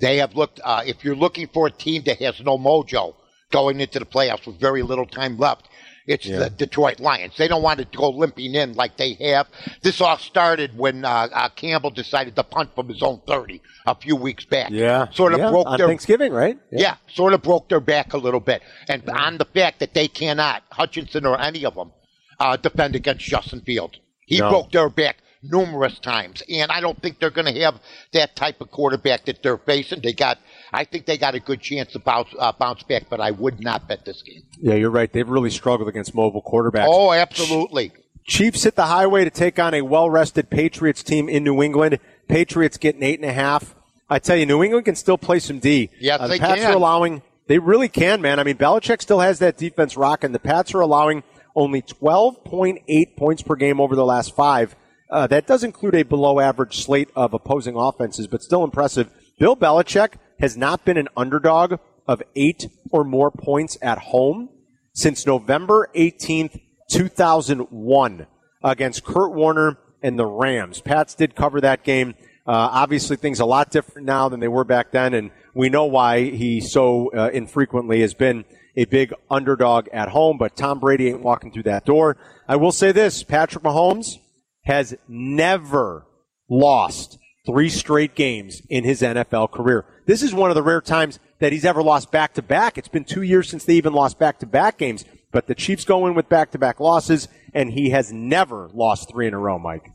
they 0.00 0.18
have 0.18 0.36
looked. 0.36 0.60
Uh, 0.62 0.82
if 0.86 1.04
you're 1.04 1.16
looking 1.16 1.48
for 1.48 1.66
a 1.66 1.72
team 1.72 2.04
that 2.06 2.20
has 2.20 2.40
no 2.40 2.56
mojo 2.56 3.16
going 3.50 3.80
into 3.80 3.98
the 3.98 4.06
playoffs 4.06 4.46
with 4.46 4.60
very 4.60 4.82
little 4.82 5.06
time 5.06 5.38
left, 5.38 5.68
it's 6.06 6.26
the 6.26 6.50
Detroit 6.50 7.00
Lions. 7.00 7.34
They 7.36 7.48
don't 7.48 7.62
want 7.62 7.78
to 7.80 7.86
go 7.96 8.10
limping 8.10 8.54
in 8.54 8.74
like 8.74 8.96
they 8.96 9.14
have. 9.14 9.48
This 9.82 10.00
all 10.00 10.18
started 10.18 10.76
when 10.76 11.04
uh, 11.04 11.28
uh, 11.32 11.48
Campbell 11.50 11.90
decided 11.90 12.36
to 12.36 12.44
punt 12.44 12.74
from 12.74 12.88
his 12.88 13.02
own 13.02 13.20
30 13.26 13.62
a 13.86 13.94
few 13.94 14.16
weeks 14.16 14.44
back. 14.44 14.70
Yeah. 14.70 15.08
Sort 15.12 15.32
of 15.32 15.40
Yeah, 15.40 15.50
broke 15.50 15.66
on 15.66 15.78
their 15.78 15.86
Thanksgiving, 15.88 16.32
right? 16.32 16.58
yeah. 16.70 16.96
sort 17.08 17.32
of 17.32 17.42
broke 17.42 17.68
their 17.68 17.80
back 17.80 18.12
a 18.12 18.18
little 18.18 18.40
bit. 18.40 18.62
And 18.88 19.08
on 19.08 19.38
the 19.38 19.46
fact 19.46 19.80
that 19.80 19.94
they 19.94 20.08
cannot, 20.08 20.62
Hutchinson 20.70 21.24
or 21.26 21.40
any 21.40 21.64
of 21.64 21.74
them, 21.74 21.92
uh, 22.38 22.56
defend 22.56 22.96
against 22.96 23.24
Justin 23.24 23.60
Fields. 23.62 23.98
He 24.26 24.38
No. 24.40 24.50
broke 24.50 24.72
their 24.72 24.88
back 24.88 25.18
numerous 25.42 25.98
times. 25.98 26.42
And 26.48 26.70
I 26.70 26.80
don't 26.80 27.00
think 27.02 27.18
they're 27.20 27.30
going 27.30 27.52
to 27.54 27.60
have 27.60 27.78
that 28.12 28.34
type 28.34 28.60
of 28.60 28.70
quarterback 28.70 29.26
that 29.26 29.42
they're 29.42 29.58
facing. 29.58 30.00
They 30.00 30.12
got, 30.14 30.38
I 30.72 30.84
think 30.84 31.06
they 31.06 31.18
got 31.18 31.34
a 31.34 31.40
good 31.40 31.60
chance 31.60 31.92
to 31.92 31.98
bounce, 31.98 32.28
uh, 32.38 32.52
bounce 32.52 32.82
back, 32.82 33.04
but 33.10 33.20
I 33.20 33.30
would 33.30 33.60
not 33.60 33.86
bet 33.88 34.04
this 34.04 34.22
game. 34.22 34.42
Yeah, 34.60 34.74
you're 34.74 34.90
right. 34.90 35.12
They've 35.12 35.28
really 35.28 35.50
struggled 35.50 35.88
against 35.88 36.14
mobile 36.14 36.42
quarterbacks. 36.42 36.86
Oh, 36.88 37.12
absolutely. 37.12 37.92
Chiefs 38.26 38.62
hit 38.62 38.74
the 38.74 38.86
highway 38.86 39.24
to 39.24 39.30
take 39.30 39.58
on 39.58 39.74
a 39.74 39.82
well-rested 39.82 40.48
Patriots 40.50 41.02
team 41.02 41.28
in 41.28 41.44
New 41.44 41.62
England. 41.62 41.98
Patriots 42.28 42.78
getting 42.78 43.02
eight 43.02 43.20
and 43.20 43.28
a 43.28 43.32
half. 43.34 43.74
I 44.08 44.18
tell 44.18 44.36
you, 44.36 44.46
New 44.46 44.62
England 44.62 44.86
can 44.86 44.94
still 44.96 45.18
play 45.18 45.38
some 45.38 45.58
D. 45.58 45.90
Yes, 46.00 46.20
Uh, 46.20 46.26
the 46.26 46.34
they 46.34 46.38
Pats 46.38 46.60
can. 46.62 46.70
are 46.70 46.76
allowing. 46.76 47.22
They 47.46 47.58
really 47.58 47.88
can, 47.88 48.22
man. 48.22 48.38
I 48.38 48.44
mean, 48.44 48.56
Belichick 48.56 49.02
still 49.02 49.20
has 49.20 49.38
that 49.40 49.58
defense 49.58 49.96
rocking. 49.96 50.32
The 50.32 50.38
Pats 50.38 50.74
are 50.74 50.80
allowing 50.80 51.22
only 51.54 51.82
12.8 51.82 53.16
points 53.16 53.42
per 53.42 53.54
game 53.56 53.80
over 53.80 53.94
the 53.94 54.04
last 54.04 54.34
five. 54.34 54.74
Uh, 55.10 55.26
that 55.26 55.46
does 55.46 55.62
include 55.62 55.94
a 55.94 56.02
below-average 56.02 56.82
slate 56.82 57.08
of 57.14 57.34
opposing 57.34 57.76
offenses, 57.76 58.26
but 58.26 58.42
still 58.42 58.64
impressive. 58.64 59.10
Bill 59.38 59.54
Belichick 59.56 60.14
has 60.40 60.56
not 60.56 60.84
been 60.84 60.96
an 60.96 61.08
underdog 61.16 61.74
of 62.06 62.22
eight 62.36 62.68
or 62.90 63.04
more 63.04 63.30
points 63.30 63.78
at 63.80 63.98
home 63.98 64.48
since 64.92 65.26
November 65.26 65.90
18th, 65.94 66.60
2001 66.90 68.26
against 68.62 69.04
Kurt 69.04 69.32
Warner 69.32 69.78
and 70.02 70.18
the 70.18 70.26
Rams. 70.26 70.80
Pats 70.80 71.14
did 71.14 71.34
cover 71.34 71.60
that 71.60 71.82
game. 71.82 72.14
Uh, 72.46 72.68
obviously, 72.72 73.16
things 73.16 73.40
a 73.40 73.46
lot 73.46 73.70
different 73.70 74.06
now 74.06 74.28
than 74.28 74.38
they 74.38 74.48
were 74.48 74.64
back 74.64 74.92
then, 74.92 75.14
and 75.14 75.30
we 75.54 75.70
know 75.70 75.86
why 75.86 76.24
he 76.24 76.60
so 76.60 77.10
uh, 77.12 77.30
infrequently 77.32 78.02
has 78.02 78.12
been 78.12 78.44
a 78.76 78.84
big 78.84 79.14
underdog 79.30 79.88
at 79.88 80.10
home. 80.10 80.36
But 80.36 80.54
Tom 80.54 80.78
Brady 80.78 81.08
ain't 81.08 81.22
walking 81.22 81.52
through 81.52 81.62
that 81.64 81.86
door. 81.86 82.18
I 82.46 82.56
will 82.56 82.72
say 82.72 82.92
this: 82.92 83.22
Patrick 83.22 83.64
Mahomes 83.64 84.18
has 84.64 84.94
never 85.08 86.06
lost 86.50 87.18
three 87.46 87.70
straight 87.70 88.14
games 88.14 88.60
in 88.68 88.84
his 88.84 89.00
NFL 89.00 89.50
career. 89.50 89.86
This 90.06 90.22
is 90.22 90.34
one 90.34 90.50
of 90.50 90.54
the 90.54 90.62
rare 90.62 90.80
times 90.80 91.18
that 91.38 91.52
he's 91.52 91.64
ever 91.64 91.82
lost 91.82 92.10
back 92.10 92.34
to 92.34 92.42
back. 92.42 92.76
It's 92.76 92.88
been 92.88 93.04
two 93.04 93.22
years 93.22 93.48
since 93.48 93.64
they 93.64 93.74
even 93.74 93.92
lost 93.92 94.18
back 94.18 94.38
to 94.40 94.46
back 94.46 94.78
games. 94.78 95.04
But 95.32 95.46
the 95.46 95.54
Chiefs 95.54 95.84
go 95.84 96.06
in 96.06 96.14
with 96.14 96.28
back 96.28 96.52
to 96.52 96.58
back 96.58 96.78
losses, 96.78 97.26
and 97.52 97.72
he 97.72 97.90
has 97.90 98.12
never 98.12 98.70
lost 98.72 99.10
three 99.10 99.26
in 99.26 99.34
a 99.34 99.38
row, 99.38 99.58
Mike. 99.58 99.90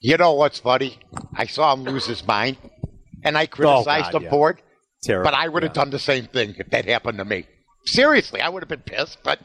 You 0.00 0.16
know 0.16 0.32
what's 0.32 0.58
funny? 0.60 0.98
I 1.34 1.46
saw 1.46 1.74
him 1.74 1.84
lose 1.84 2.06
his 2.06 2.26
mind, 2.26 2.56
and 3.22 3.36
I 3.36 3.46
criticized 3.46 4.08
oh, 4.08 4.12
God, 4.12 4.14
him 4.14 4.22
yeah. 4.24 4.30
for 4.30 4.50
it. 4.50 4.56
Terrible. 5.02 5.30
But 5.30 5.34
I 5.34 5.48
would 5.48 5.62
have 5.62 5.70
Yeah. 5.70 5.82
done 5.82 5.90
the 5.90 5.98
same 5.98 6.26
thing 6.26 6.54
if 6.58 6.70
that 6.70 6.86
happened 6.86 7.18
to 7.18 7.24
me. 7.24 7.46
Seriously, 7.84 8.40
I 8.40 8.48
would 8.48 8.62
have 8.62 8.68
been 8.68 8.80
pissed. 8.80 9.18
But 9.22 9.40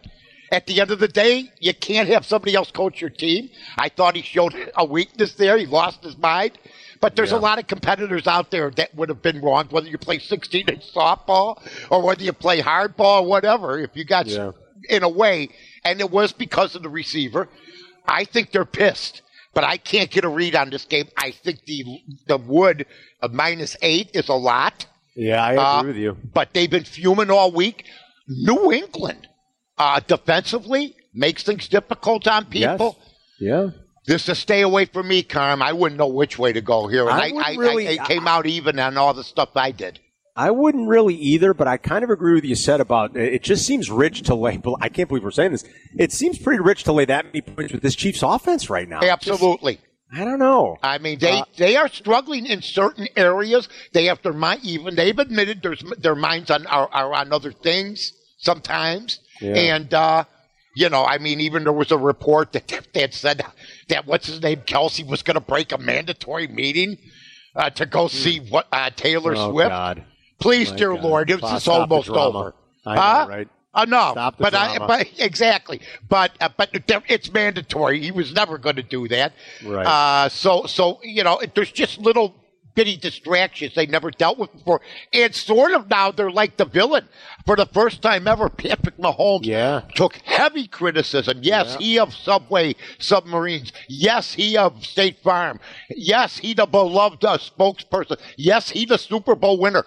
at 0.52 0.66
the 0.68 0.80
end 0.80 0.92
of 0.92 1.00
the 1.00 1.08
day, 1.08 1.52
you 1.60 1.74
can't 1.74 2.08
have 2.10 2.26
somebody 2.26 2.56
else 2.56 2.72
coach 2.72 3.02
your 3.02 3.10
team. 3.10 3.50
I 3.78 3.90
thought 3.90 4.16
he 4.16 4.22
showed 4.22 4.54
a 4.76 4.86
weakness 4.86 5.34
there. 5.34 5.58
He 5.58 5.66
lost 5.66 6.04
his 6.04 6.18
mind. 6.18 6.58
But 7.02 7.16
there's 7.16 7.32
a 7.32 7.38
lot 7.38 7.60
of 7.60 7.68
competitors 7.68 8.28
out 8.28 8.52
there 8.52 8.70
that 8.72 8.96
would 8.96 9.10
have 9.10 9.22
been 9.22 9.42
wrong, 9.42 9.68
whether 9.70 9.88
you 9.88 9.98
play 9.98 10.20
16 10.20 10.68
inch 10.68 10.94
softball 10.94 11.62
or 11.90 12.02
whether 12.02 12.24
you 12.24 12.34
play 12.34 12.62
hardball 12.62 13.22
or 13.22 13.26
whatever. 13.28 13.80
If 13.80 13.92
you 13.96 14.04
got, 14.04 14.28
Yeah. 14.28 14.52
in 14.90 15.04
a 15.04 15.10
way, 15.10 15.50
and 15.84 16.00
it 16.00 16.10
was 16.12 16.32
because 16.34 16.76
of 16.76 16.84
the 16.84 16.90
receiver. 16.90 17.50
I 18.08 18.24
think 18.24 18.52
they're 18.52 18.66
pissed, 18.66 19.22
but 19.54 19.64
I 19.64 19.78
can't 19.78 20.10
get 20.10 20.24
a 20.24 20.30
read 20.30 20.56
on 20.56 20.70
this 20.70 20.86
game. 20.86 21.08
I 21.18 21.32
think 21.32 21.66
the 21.66 21.84
the 22.28 22.38
wood 22.38 22.86
of 23.22 23.34
minus 23.34 23.76
eight 23.82 24.12
is 24.14 24.30
a 24.30 24.34
lot. 24.34 24.86
Yeah, 25.16 25.44
I 25.44 25.52
agree 25.54 25.64
Uh, 25.64 25.84
with 25.84 25.96
you. 25.98 26.18
But 26.34 26.54
they've 26.54 26.70
been 26.70 26.84
fuming 26.86 27.30
all 27.32 27.52
week. 27.52 27.84
New 28.28 28.72
England, 28.72 29.28
uh, 29.78 30.00
defensively, 30.08 30.96
makes 31.14 31.44
things 31.44 31.68
difficult 31.68 32.28
on 32.28 32.46
people. 32.46 32.98
Yeah. 33.40 33.70
This 34.08 34.30
is 34.30 34.40
stay 34.40 34.62
away 34.62 34.86
from 34.86 35.08
me, 35.10 35.22
Carm. 35.22 35.62
I 35.62 35.74
wouldn't 35.74 36.00
know 36.00 36.08
which 36.08 36.40
way 36.40 36.54
to 36.54 36.62
go 36.62 36.88
here. 36.88 37.08
And 37.10 37.12
I 37.12 37.32
I, 37.36 37.56
really- 37.56 37.88
I, 37.88 37.92
it 37.92 38.04
came 38.06 38.28
out 38.28 38.46
even 38.46 38.80
on 38.80 38.98
all 38.98 39.14
the 39.14 39.24
stuff 39.24 39.50
I 39.56 39.72
did. 39.72 40.00
I 40.36 40.52
wouldn't 40.52 40.88
really 40.88 41.16
either, 41.16 41.56
but 41.56 41.68
I 41.68 41.78
kind 41.78 42.04
of 42.04 42.12
agree 42.12 42.36
with 42.36 42.46
you 42.46 42.54
said 42.56 42.80
about 42.80 43.18
it. 43.18 43.42
Just 43.42 43.66
seems 43.66 43.90
rich 43.90 44.22
to 44.24 44.36
lay. 44.36 44.62
I 44.82 44.90
can't 44.90 45.10
believe 45.10 45.24
we're 45.24 45.32
saying 45.32 45.52
this. 45.52 45.66
It 45.98 46.12
seems 46.12 46.38
pretty 46.38 46.62
rich 46.62 46.84
to 46.84 46.94
lay 46.94 47.06
that 47.06 47.26
many 47.26 47.42
points 47.42 47.74
with 47.74 47.82
this 47.82 47.96
Chiefs 47.96 48.22
offense 48.24 48.70
right 48.70 48.88
now. 48.88 49.02
Absolutely. 49.02 49.80
I 50.14 50.24
don't 50.24 50.40
know. 50.40 50.78
I 50.82 51.00
mean, 51.00 51.20
they 51.20 51.40
Uh, 51.40 51.46
they 51.58 51.76
are 51.76 51.90
struggling 51.90 52.46
in 52.46 52.62
certain 52.62 53.08
areas. 53.18 53.68
They 53.92 54.06
have 54.06 54.22
their 54.22 54.32
mind. 54.32 54.62
Even 54.64 54.96
they've 54.96 55.18
admitted 55.18 55.62
there's 55.62 55.84
their 55.98 56.16
minds 56.16 56.50
on 56.52 56.66
are, 56.68 56.88
are 56.94 57.14
on 57.14 57.34
other 57.34 57.52
things 57.52 58.14
sometimes. 58.38 59.20
Yeah. 59.42 59.56
And 59.56 59.94
uh, 59.94 60.24
you 60.76 60.90
know, 60.90 61.04
I 61.04 61.18
mean, 61.18 61.42
even 61.42 61.64
there 61.64 61.74
was 61.74 61.92
a 61.92 61.98
report 61.98 62.54
that 62.54 62.68
that 62.94 63.14
said 63.14 63.44
that 63.90 64.06
what's 64.06 64.28
his 64.28 64.42
name 64.42 64.62
Kelce 64.62 65.06
was 65.08 65.24
going 65.24 65.36
to 65.36 65.42
break 65.42 65.72
a 65.72 65.78
mandatory 65.78 66.48
meeting 66.48 66.98
uh, 67.56 67.70
to 67.72 67.86
go 67.86 68.08
see 68.08 68.40
what 68.40 68.68
uh, 68.72 68.90
Taylor 68.96 69.34
Hmm. 69.34 69.40
Oh, 69.40 69.52
Swift. 69.52 69.70
God. 69.70 70.04
Please, 70.40 70.70
My 70.72 70.78
dear 70.78 70.94
God. 70.94 71.04
Lord, 71.04 71.30
it's 71.32 71.64
the 71.64 71.72
almost 71.72 72.10
over. 72.10 72.54
I 72.86 72.96
know, 72.96 73.02
huh? 73.02 73.26
right? 73.30 73.48
Uh, 73.74 73.86
no, 73.86 74.12
Stop 74.12 74.38
but 74.40 74.56
I, 74.56 74.80
but 74.80 75.08
exactly, 75.20 75.82
but 76.10 76.32
uh, 76.42 76.50
but 76.58 76.70
it's 76.74 77.32
mandatory. 77.32 78.02
He 78.02 78.12
was 78.12 78.34
never 78.34 78.58
going 78.58 78.78
to 78.78 78.84
do 78.84 79.08
that. 79.10 79.34
Right. 79.64 79.86
Uh, 79.86 80.30
so 80.30 80.66
so 80.66 81.00
you 81.04 81.24
know, 81.24 81.40
there's 81.54 81.72
just 81.72 82.00
little 82.00 82.34
bitty 82.78 82.96
distractions 82.96 83.74
they 83.76 83.88
never 83.88 84.12
dealt 84.12 84.38
with 84.38 84.54
before. 84.54 84.80
And 85.12 85.34
sort 85.34 85.72
of 85.72 85.90
now 85.90 86.12
they're 86.12 86.30
like 86.32 86.58
the 86.58 86.66
villain. 86.66 87.10
For 87.48 87.56
the 87.56 87.66
first 87.66 88.04
time 88.04 88.28
ever, 88.28 88.50
Patrick 88.64 88.98
Mahomes 88.98 89.46
Yeah. 89.46 89.82
took 89.96 90.16
heavy 90.18 90.68
criticism. 90.68 91.40
Yes, 91.42 91.76
Yeah. 91.80 91.86
he 91.86 92.00
of 92.00 92.14
Subway 92.14 92.76
Submarines. 93.00 93.74
Yes, 93.90 94.34
he 94.34 94.56
of 94.58 94.86
State 94.86 95.18
Farm. 95.24 95.60
Yes, 95.90 96.38
he 96.38 96.54
the 96.54 96.68
beloved 96.68 97.26
uh, 97.26 97.38
spokesperson. 97.40 98.18
Yes, 98.38 98.70
he 98.70 98.86
the 98.86 98.98
Super 99.00 99.34
Bowl 99.36 99.58
winner. 99.60 99.84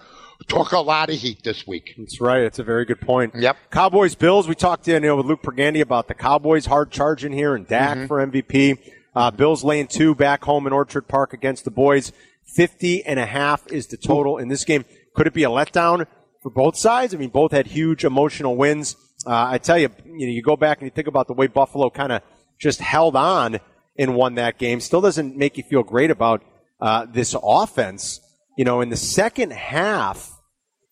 Took 0.49 0.73
a 0.73 0.81
lot 0.81 1.11
of 1.11 1.17
heat 1.17 1.45
this 1.45 1.67
week. 1.67 1.95
That's 1.99 2.21
right. 2.21 2.41
It's 2.43 2.59
a 2.59 2.65
very 2.65 2.85
good 2.87 3.01
point. 3.01 3.35
Yep. 3.37 3.57
Cowboys 3.71 4.15
Bills. 4.17 4.49
We 4.49 4.55
talked 4.57 4.85
to 4.87 4.93
you 4.93 4.99
know 5.01 5.17
with 5.17 5.27
Luke 5.27 5.43
Pergande 5.43 5.81
about 5.83 6.09
the 6.09 6.15
Cowboys 6.15 6.65
hard 6.67 6.91
charging 6.91 7.33
here 7.33 7.55
and 7.55 7.69
Dak 7.69 7.99
Mm-hmm. 7.99 8.07
for 8.07 8.27
MVP. 8.27 8.79
Uh, 9.15 9.31
Bills 9.31 9.63
laying 9.63 9.87
two 9.87 10.15
back 10.15 10.43
home 10.45 10.67
in 10.67 10.73
Orchard 10.73 11.09
Park 11.09 11.35
against 11.35 11.65
the 11.67 11.71
boys. 11.71 12.11
50 12.55 13.05
and 13.05 13.19
a 13.19 13.27
half 13.27 13.67
is 13.69 13.87
the 13.87 13.97
total 13.97 14.39
in 14.39 14.49
this 14.49 14.65
game. 14.65 14.85
Could 15.15 15.27
it 15.27 15.35
be 15.35 15.45
a 15.45 15.49
letdown 15.49 16.07
for 16.43 16.51
both 16.51 16.77
sides? 16.77 17.15
I 17.15 17.19
mean, 17.19 17.31
both 17.31 17.53
had 17.53 17.67
huge 17.67 18.05
emotional 18.05 18.57
wins. 18.57 18.97
Uh, 19.27 19.47
I 19.51 19.59
tell 19.59 19.79
you, 19.79 19.91
you 20.05 20.27
know, 20.27 20.33
you 20.33 20.43
go 20.43 20.57
back 20.57 20.79
and 20.79 20.87
you 20.87 20.91
think 20.91 21.09
about 21.09 21.27
the 21.27 21.35
way 21.35 21.47
Buffalo 21.47 21.91
kind 21.91 22.13
of 22.13 22.23
just 22.59 22.81
held 22.81 23.17
on 23.17 23.61
and 23.99 24.15
won 24.15 24.35
that 24.37 24.59
game. 24.59 24.81
Still 24.81 25.01
doesn't 25.01 25.37
make 25.37 25.57
you 25.57 25.63
feel 25.63 25.83
great 25.83 26.11
about 26.11 26.43
uh, 26.81 27.07
this 27.07 27.37
offense. 27.41 28.21
You 28.57 28.65
know, 28.65 28.81
in 28.81 28.89
the 28.89 28.97
second 28.97 29.53
half, 29.53 30.33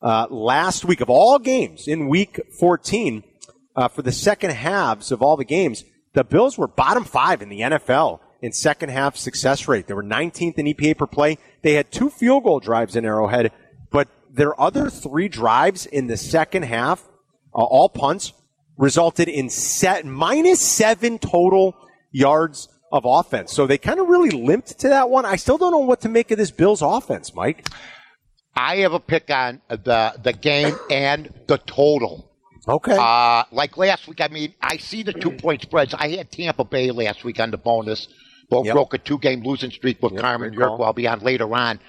uh, 0.00 0.26
last 0.30 0.84
week 0.84 1.00
of 1.00 1.10
all 1.10 1.38
games 1.38 1.88
in 1.88 2.08
week 2.08 2.40
14 2.58 3.24
uh, 3.74 3.88
for 3.88 4.02
the 4.02 4.12
second 4.12 4.50
halves 4.50 5.10
of 5.10 5.22
all 5.22 5.36
the 5.36 5.44
games, 5.44 5.84
the 6.14 6.24
Bills 6.24 6.56
were 6.56 6.68
bottom 6.68 7.04
five 7.04 7.42
in 7.42 7.48
the 7.48 7.60
NFL 7.60 8.20
in 8.40 8.52
second 8.52 8.90
half 8.90 9.16
success 9.16 9.68
rate. 9.68 9.86
They 9.86 9.94
were 9.94 10.04
19th 10.04 10.58
in 10.58 10.66
EPA 10.66 10.98
per 10.98 11.06
play. 11.06 11.38
They 11.62 11.74
had 11.74 11.90
two 11.90 12.10
field 12.10 12.44
goal 12.44 12.60
drives 12.60 12.96
in 12.96 13.04
Arrowhead, 13.04 13.52
but 13.90 14.08
their 14.30 14.58
other 14.60 14.90
three 14.90 15.28
drives 15.28 15.86
in 15.86 16.06
the 16.06 16.16
second 16.16 16.64
half, 16.64 17.02
uh, 17.54 17.62
all 17.62 17.88
punts, 17.88 18.32
resulted 18.76 19.28
in 19.28 19.50
set 19.50 20.06
minus 20.06 20.60
seven 20.60 21.18
total 21.18 21.76
yards 22.12 22.68
of 22.92 23.04
offense. 23.04 23.52
So 23.52 23.66
they 23.66 23.78
kind 23.78 24.00
of 24.00 24.08
really 24.08 24.30
limped 24.30 24.78
to 24.80 24.88
that 24.88 25.10
one. 25.10 25.26
I 25.26 25.36
still 25.36 25.58
don't 25.58 25.72
know 25.72 25.78
what 25.78 26.00
to 26.02 26.08
make 26.08 26.30
of 26.30 26.38
this 26.38 26.50
Bills 26.50 26.80
offense, 26.82 27.34
Mike. 27.34 27.66
I 28.54 28.76
have 28.78 28.92
a 28.92 29.00
pick 29.00 29.30
on 29.30 29.60
the 29.68 30.14
the 30.22 30.32
game 30.32 30.76
and 30.90 31.32
the 31.46 31.58
total. 31.58 32.28
Okay. 32.66 32.96
Uh, 32.98 33.44
like 33.50 33.76
last 33.76 34.08
week, 34.08 34.20
I 34.20 34.28
mean, 34.28 34.52
I 34.60 34.76
see 34.76 35.02
the 35.02 35.12
two 35.12 35.30
point 35.30 35.62
spreads. 35.62 35.94
I 35.94 36.08
had 36.08 36.30
Tampa 36.30 36.64
Bay 36.64 36.90
last 36.90 37.24
week 37.24 37.40
on 37.40 37.50
the 37.50 37.56
bonus, 37.56 38.08
but 38.50 38.64
Yep. 38.64 38.74
broke 38.74 38.94
a 38.94 38.98
two 38.98 39.18
game 39.18 39.42
losing 39.42 39.70
streak 39.70 40.02
with 40.02 40.16
Carmen 40.16 40.52
great 40.54 40.66
call. 40.66 40.78
York. 40.78 40.86
I'll 40.86 40.92
be 40.92 41.06
on 41.06 41.20
later 41.20 41.52
on. 41.54 41.80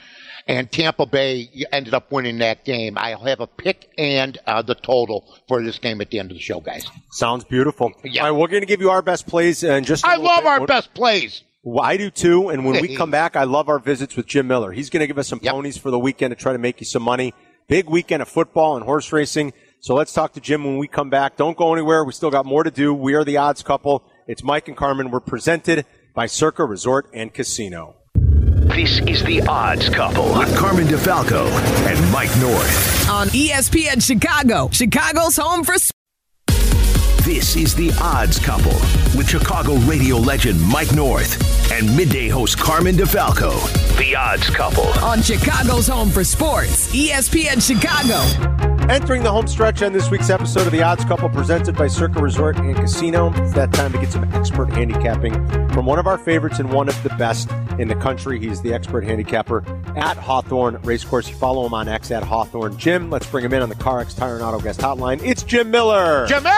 And 0.47 0.71
Tampa 0.71 1.05
Bay 1.05 1.47
ended 1.71 1.93
up 1.93 2.11
winning 2.11 2.39
that 2.39 2.65
game. 2.65 2.97
I'll 2.97 3.23
have 3.25 3.39
a 3.39 3.45
pick 3.45 3.91
and 3.99 4.35
uh, 4.47 4.63
the 4.63 4.73
total 4.73 5.23
for 5.47 5.61
this 5.61 5.77
game 5.77 6.01
at 6.01 6.09
the 6.09 6.17
end 6.17 6.31
of 6.31 6.37
the 6.37 6.41
show, 6.41 6.59
guys. 6.59 6.85
Sounds 7.11 7.43
beautiful. 7.43 7.91
Yeah. 8.03 8.23
All 8.23 8.31
right, 8.31 8.39
we're 8.39 8.47
going 8.47 8.61
to 8.61 8.65
give 8.67 8.81
you 8.81 8.89
our 8.89 9.03
best 9.03 9.27
plays 9.27 9.63
and 9.63 9.85
just. 9.85 10.03
I 10.05 10.15
love 10.15 10.45
our 10.45 10.65
best 10.65 10.93
plays. 10.95 11.43
Well, 11.61 11.83
I 11.85 11.97
do 11.97 12.09
too. 12.09 12.49
And 12.49 12.65
when 12.65 12.81
we 12.81 12.95
come 12.95 13.11
back, 13.11 13.35
I 13.35 13.43
love 13.43 13.69
our 13.69 13.77
visits 13.79 14.15
with 14.15 14.25
Jim 14.25 14.47
Miller. 14.47 14.71
He's 14.71 14.89
going 14.89 15.01
to 15.01 15.07
give 15.07 15.19
us 15.19 15.27
some 15.27 15.39
Yep. 15.43 15.53
ponies 15.53 15.77
for 15.77 15.91
the 15.91 15.99
weekend 15.99 16.31
to 16.31 16.35
try 16.35 16.53
to 16.53 16.57
make 16.57 16.79
you 16.79 16.85
some 16.85 17.03
money. 17.03 17.33
Big 17.67 17.87
weekend 17.87 18.23
of 18.23 18.27
football 18.29 18.75
and 18.75 18.83
horse 18.83 19.11
racing. 19.11 19.53
So 19.81 19.93
let's 19.93 20.13
talk 20.13 20.33
to 20.33 20.39
Jim 20.39 20.63
when 20.63 20.77
we 20.77 20.87
come 20.87 21.11
back. 21.11 21.35
Don't 21.37 21.55
go 21.55 21.73
anywhere. 21.73 22.03
We 22.03 22.13
still 22.13 22.31
got 22.31 22.45
more 22.45 22.63
to 22.63 22.71
do. 22.71 22.91
We 22.93 23.13
are 23.13 23.23
the 23.23 23.37
odds 23.37 23.61
couple. 23.61 24.03
It's 24.27 24.43
Mike 24.43 24.67
and 24.67 24.75
Carmen. 24.75 25.11
We're 25.11 25.19
presented 25.19 25.85
by 26.19 26.25
Circa 26.25 26.65
Resort 26.65 27.09
and 27.13 27.33
Casino. 27.33 27.95
This 28.13 28.99
is 29.07 29.23
the 29.23 29.41
Odds 29.43 29.87
Couple 29.87 30.37
with 30.37 30.53
Carmen 30.57 30.85
DeFalco 30.85 31.47
and 31.87 32.11
Mike 32.11 32.35
North. 32.41 33.09
On 33.09 33.29
ESPN 33.29 34.05
Chicago, 34.05 34.67
Chicago's 34.73 35.37
home 35.37 35.63
for 35.63 35.75
sports. 35.75 37.25
This 37.25 37.55
is 37.55 37.73
the 37.73 37.97
Odds 38.01 38.37
Couple 38.37 38.73
with 39.17 39.29
Chicago 39.29 39.75
radio 39.87 40.17
legend 40.17 40.61
Mike 40.61 40.93
North 40.93 41.71
and 41.71 41.95
midday 41.95 42.27
host 42.27 42.59
Carmen 42.59 42.97
DeFalco. 42.97 43.53
The 43.97 44.13
Odds 44.13 44.49
Couple. 44.49 44.89
on 45.01 45.21
Chicago's 45.21 45.87
home 45.87 46.09
for 46.09 46.25
sports, 46.25 46.93
ESPN 46.93 47.65
Chicago. 47.65 48.68
Entering 48.89 49.21
the 49.21 49.31
home 49.31 49.45
stretch 49.45 49.83
on 49.83 49.93
this 49.93 50.09
week's 50.09 50.31
episode 50.31 50.65
of 50.65 50.71
The 50.71 50.81
Odds 50.81 51.05
Couple 51.05 51.29
presented 51.29 51.75
by 51.75 51.87
Circa 51.87 52.19
Resort 52.19 52.57
and 52.57 52.75
Casino. 52.75 53.31
It's 53.35 53.53
that 53.53 53.71
time 53.71 53.91
to 53.91 53.99
get 53.99 54.11
some 54.11 54.23
expert 54.33 54.73
handicapping 54.73 55.31
from 55.69 55.85
one 55.85 55.99
of 55.99 56.07
our 56.07 56.17
favorites 56.17 56.57
and 56.57 56.73
one 56.73 56.89
of 56.89 57.03
the 57.03 57.09
best 57.09 57.51
in 57.77 57.87
the 57.87 57.93
country. 57.93 58.39
He's 58.39 58.63
the 58.63 58.73
expert 58.73 59.03
handicapper 59.03 59.63
at 59.95 60.17
Hawthorne 60.17 60.81
Racecourse. 60.81 61.29
You 61.29 61.35
follow 61.35 61.67
him 61.67 61.73
on 61.75 61.87
X 61.87 62.09
at 62.09 62.23
Hawthorne 62.23 62.77
Jim. 62.77 63.11
Let's 63.11 63.27
bring 63.27 63.45
him 63.45 63.53
in 63.53 63.61
on 63.61 63.69
the 63.69 63.75
CarX 63.75 64.17
Tire 64.17 64.33
and 64.33 64.43
Auto 64.43 64.59
Guest 64.59 64.79
Hotline. 64.79 65.21
It's 65.23 65.43
Jim 65.43 65.69
Miller. 65.69 66.25
Jimmy! 66.25 66.49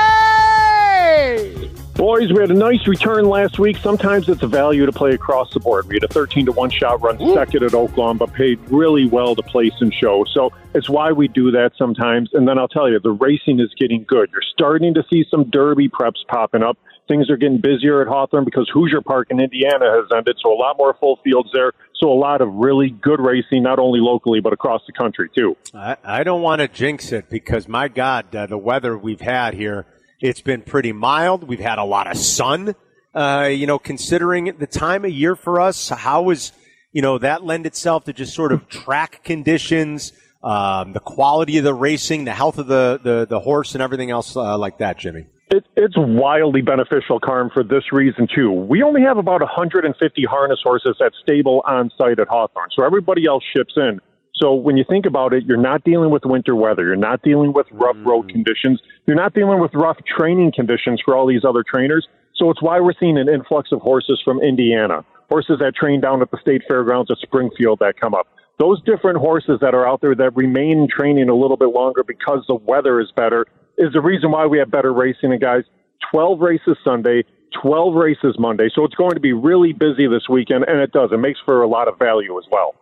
Boys, 2.01 2.33
we 2.33 2.41
had 2.41 2.49
a 2.49 2.55
nice 2.55 2.87
return 2.87 3.25
last 3.25 3.59
week. 3.59 3.77
Sometimes 3.77 4.27
it's 4.27 4.41
a 4.41 4.47
value 4.47 4.87
to 4.87 4.91
play 4.91 5.11
across 5.11 5.53
the 5.53 5.59
board. 5.59 5.87
We 5.87 5.97
had 5.97 6.03
a 6.03 6.07
13 6.07 6.47
to 6.47 6.51
1 6.51 6.71
shot 6.71 6.99
run 6.99 7.19
second 7.35 7.61
at 7.61 7.73
Oaklawn, 7.73 8.17
but 8.17 8.33
paid 8.33 8.57
really 8.71 9.05
well 9.05 9.35
to 9.35 9.43
place 9.43 9.73
and 9.81 9.93
show. 9.93 10.25
So 10.33 10.49
it's 10.73 10.89
why 10.89 11.11
we 11.11 11.27
do 11.27 11.51
that 11.51 11.73
sometimes. 11.77 12.31
And 12.33 12.47
then 12.47 12.57
I'll 12.57 12.67
tell 12.67 12.89
you, 12.89 12.99
the 12.99 13.11
racing 13.11 13.59
is 13.59 13.71
getting 13.79 14.03
good. 14.05 14.31
You're 14.31 14.41
starting 14.51 14.95
to 14.95 15.03
see 15.13 15.25
some 15.29 15.51
derby 15.51 15.89
preps 15.89 16.25
popping 16.27 16.63
up. 16.63 16.75
Things 17.07 17.29
are 17.29 17.37
getting 17.37 17.61
busier 17.61 18.01
at 18.01 18.07
Hawthorne 18.07 18.45
because 18.45 18.67
Hoosier 18.73 19.01
Park 19.01 19.27
in 19.29 19.39
Indiana 19.39 19.85
has 19.91 20.09
ended, 20.11 20.37
so 20.41 20.51
a 20.51 20.57
lot 20.57 20.79
more 20.79 20.95
full 20.99 21.19
fields 21.23 21.51
there. 21.53 21.71
So 21.97 22.11
a 22.11 22.17
lot 22.17 22.41
of 22.41 22.51
really 22.51 22.89
good 22.89 23.19
racing, 23.19 23.61
not 23.61 23.77
only 23.77 23.99
locally, 23.99 24.39
but 24.39 24.53
across 24.53 24.81
the 24.87 24.93
country, 24.93 25.29
too. 25.37 25.55
I, 25.71 25.97
I 26.03 26.23
don't 26.23 26.41
want 26.41 26.61
to 26.61 26.67
jinx 26.67 27.11
it 27.11 27.29
because, 27.29 27.67
my 27.67 27.89
God, 27.89 28.35
uh, 28.35 28.47
the 28.47 28.57
weather 28.57 28.97
we've 28.97 29.21
had 29.21 29.53
here, 29.53 29.85
it's 30.21 30.41
been 30.41 30.61
pretty 30.61 30.93
mild. 30.93 31.43
We've 31.43 31.59
had 31.59 31.79
a 31.79 31.83
lot 31.83 32.09
of 32.09 32.17
sun. 32.17 32.75
Uh, 33.13 33.49
you 33.51 33.67
know, 33.67 33.77
considering 33.77 34.55
the 34.57 34.67
time 34.67 35.03
of 35.03 35.11
year 35.11 35.35
for 35.35 35.59
us, 35.59 35.89
how 35.89 36.29
is, 36.29 36.53
you 36.93 37.01
know, 37.01 37.17
that 37.17 37.43
lend 37.43 37.65
itself 37.65 38.05
to 38.05 38.13
just 38.13 38.33
sort 38.33 38.53
of 38.53 38.69
track 38.69 39.23
conditions, 39.23 40.13
um, 40.43 40.93
the 40.93 40.99
quality 41.01 41.57
of 41.57 41.63
the 41.65 41.73
racing, 41.73 42.23
the 42.23 42.33
health 42.33 42.57
of 42.57 42.67
the, 42.67 42.99
the, 43.03 43.27
the 43.29 43.39
horse, 43.39 43.73
and 43.73 43.81
everything 43.81 44.11
else 44.11 44.37
uh, 44.37 44.57
like 44.57 44.77
that, 44.77 44.97
Jimmy? 44.97 45.25
It, 45.49 45.65
it's 45.75 45.95
wildly 45.97 46.61
beneficial, 46.61 47.19
Carm, 47.19 47.49
for 47.53 47.63
this 47.63 47.91
reason, 47.91 48.27
too. 48.33 48.49
We 48.49 48.81
only 48.81 49.01
have 49.01 49.17
about 49.17 49.41
150 49.41 50.23
harness 50.23 50.59
horses 50.63 50.95
at 51.05 51.11
stable 51.21 51.61
on 51.65 51.91
site 51.97 52.19
at 52.19 52.29
Hawthorne, 52.29 52.69
so 52.73 52.85
everybody 52.85 53.25
else 53.25 53.43
ships 53.53 53.73
in. 53.75 53.99
So 54.35 54.55
when 54.55 54.77
you 54.77 54.85
think 54.87 55.05
about 55.05 55.33
it, 55.33 55.43
you're 55.45 55.57
not 55.57 55.83
dealing 55.83 56.09
with 56.09 56.23
winter 56.25 56.55
weather. 56.55 56.85
You're 56.85 56.95
not 56.95 57.21
dealing 57.21 57.53
with 57.53 57.67
rough 57.71 57.97
road 58.03 58.29
conditions. 58.29 58.81
You're 59.05 59.15
not 59.15 59.33
dealing 59.33 59.59
with 59.59 59.73
rough 59.73 59.97
training 60.05 60.53
conditions 60.55 61.01
for 61.03 61.15
all 61.15 61.27
these 61.27 61.43
other 61.43 61.63
trainers. 61.63 62.07
So 62.35 62.49
it's 62.49 62.61
why 62.61 62.79
we're 62.79 62.93
seeing 62.99 63.17
an 63.17 63.29
influx 63.29 63.71
of 63.71 63.81
horses 63.81 64.21
from 64.23 64.41
Indiana, 64.41 65.03
horses 65.29 65.59
that 65.59 65.75
train 65.75 66.01
down 66.01 66.21
at 66.21 66.31
the 66.31 66.37
state 66.41 66.61
fairgrounds 66.67 67.11
at 67.11 67.17
Springfield 67.17 67.79
that 67.79 67.99
come 67.99 68.13
up. 68.13 68.27
Those 68.59 68.81
different 68.83 69.17
horses 69.17 69.59
that 69.61 69.73
are 69.73 69.87
out 69.87 70.01
there 70.01 70.15
that 70.15 70.35
remain 70.35 70.87
training 70.87 71.29
a 71.29 71.35
little 71.35 71.57
bit 71.57 71.69
longer 71.69 72.03
because 72.03 72.43
the 72.47 72.55
weather 72.55 72.99
is 72.99 73.11
better 73.15 73.45
is 73.77 73.91
the 73.93 74.01
reason 74.01 74.31
why 74.31 74.45
we 74.45 74.59
have 74.59 74.69
better 74.69 74.93
racing. 74.93 75.31
And 75.31 75.41
guys, 75.41 75.63
12 76.11 76.39
races 76.39 76.77
Sunday, 76.83 77.23
12 77.61 77.95
races 77.95 78.35
Monday. 78.37 78.69
So 78.73 78.85
it's 78.85 78.95
going 78.95 79.15
to 79.15 79.19
be 79.19 79.33
really 79.33 79.73
busy 79.73 80.07
this 80.07 80.29
weekend, 80.29 80.65
and 80.67 80.79
it 80.79 80.91
does. 80.91 81.09
It 81.11 81.17
makes 81.17 81.39
for 81.43 81.61
a 81.63 81.67
lot 81.67 81.87
of 81.87 81.97
value 81.97 82.37
as 82.37 82.45
well. 82.51 82.75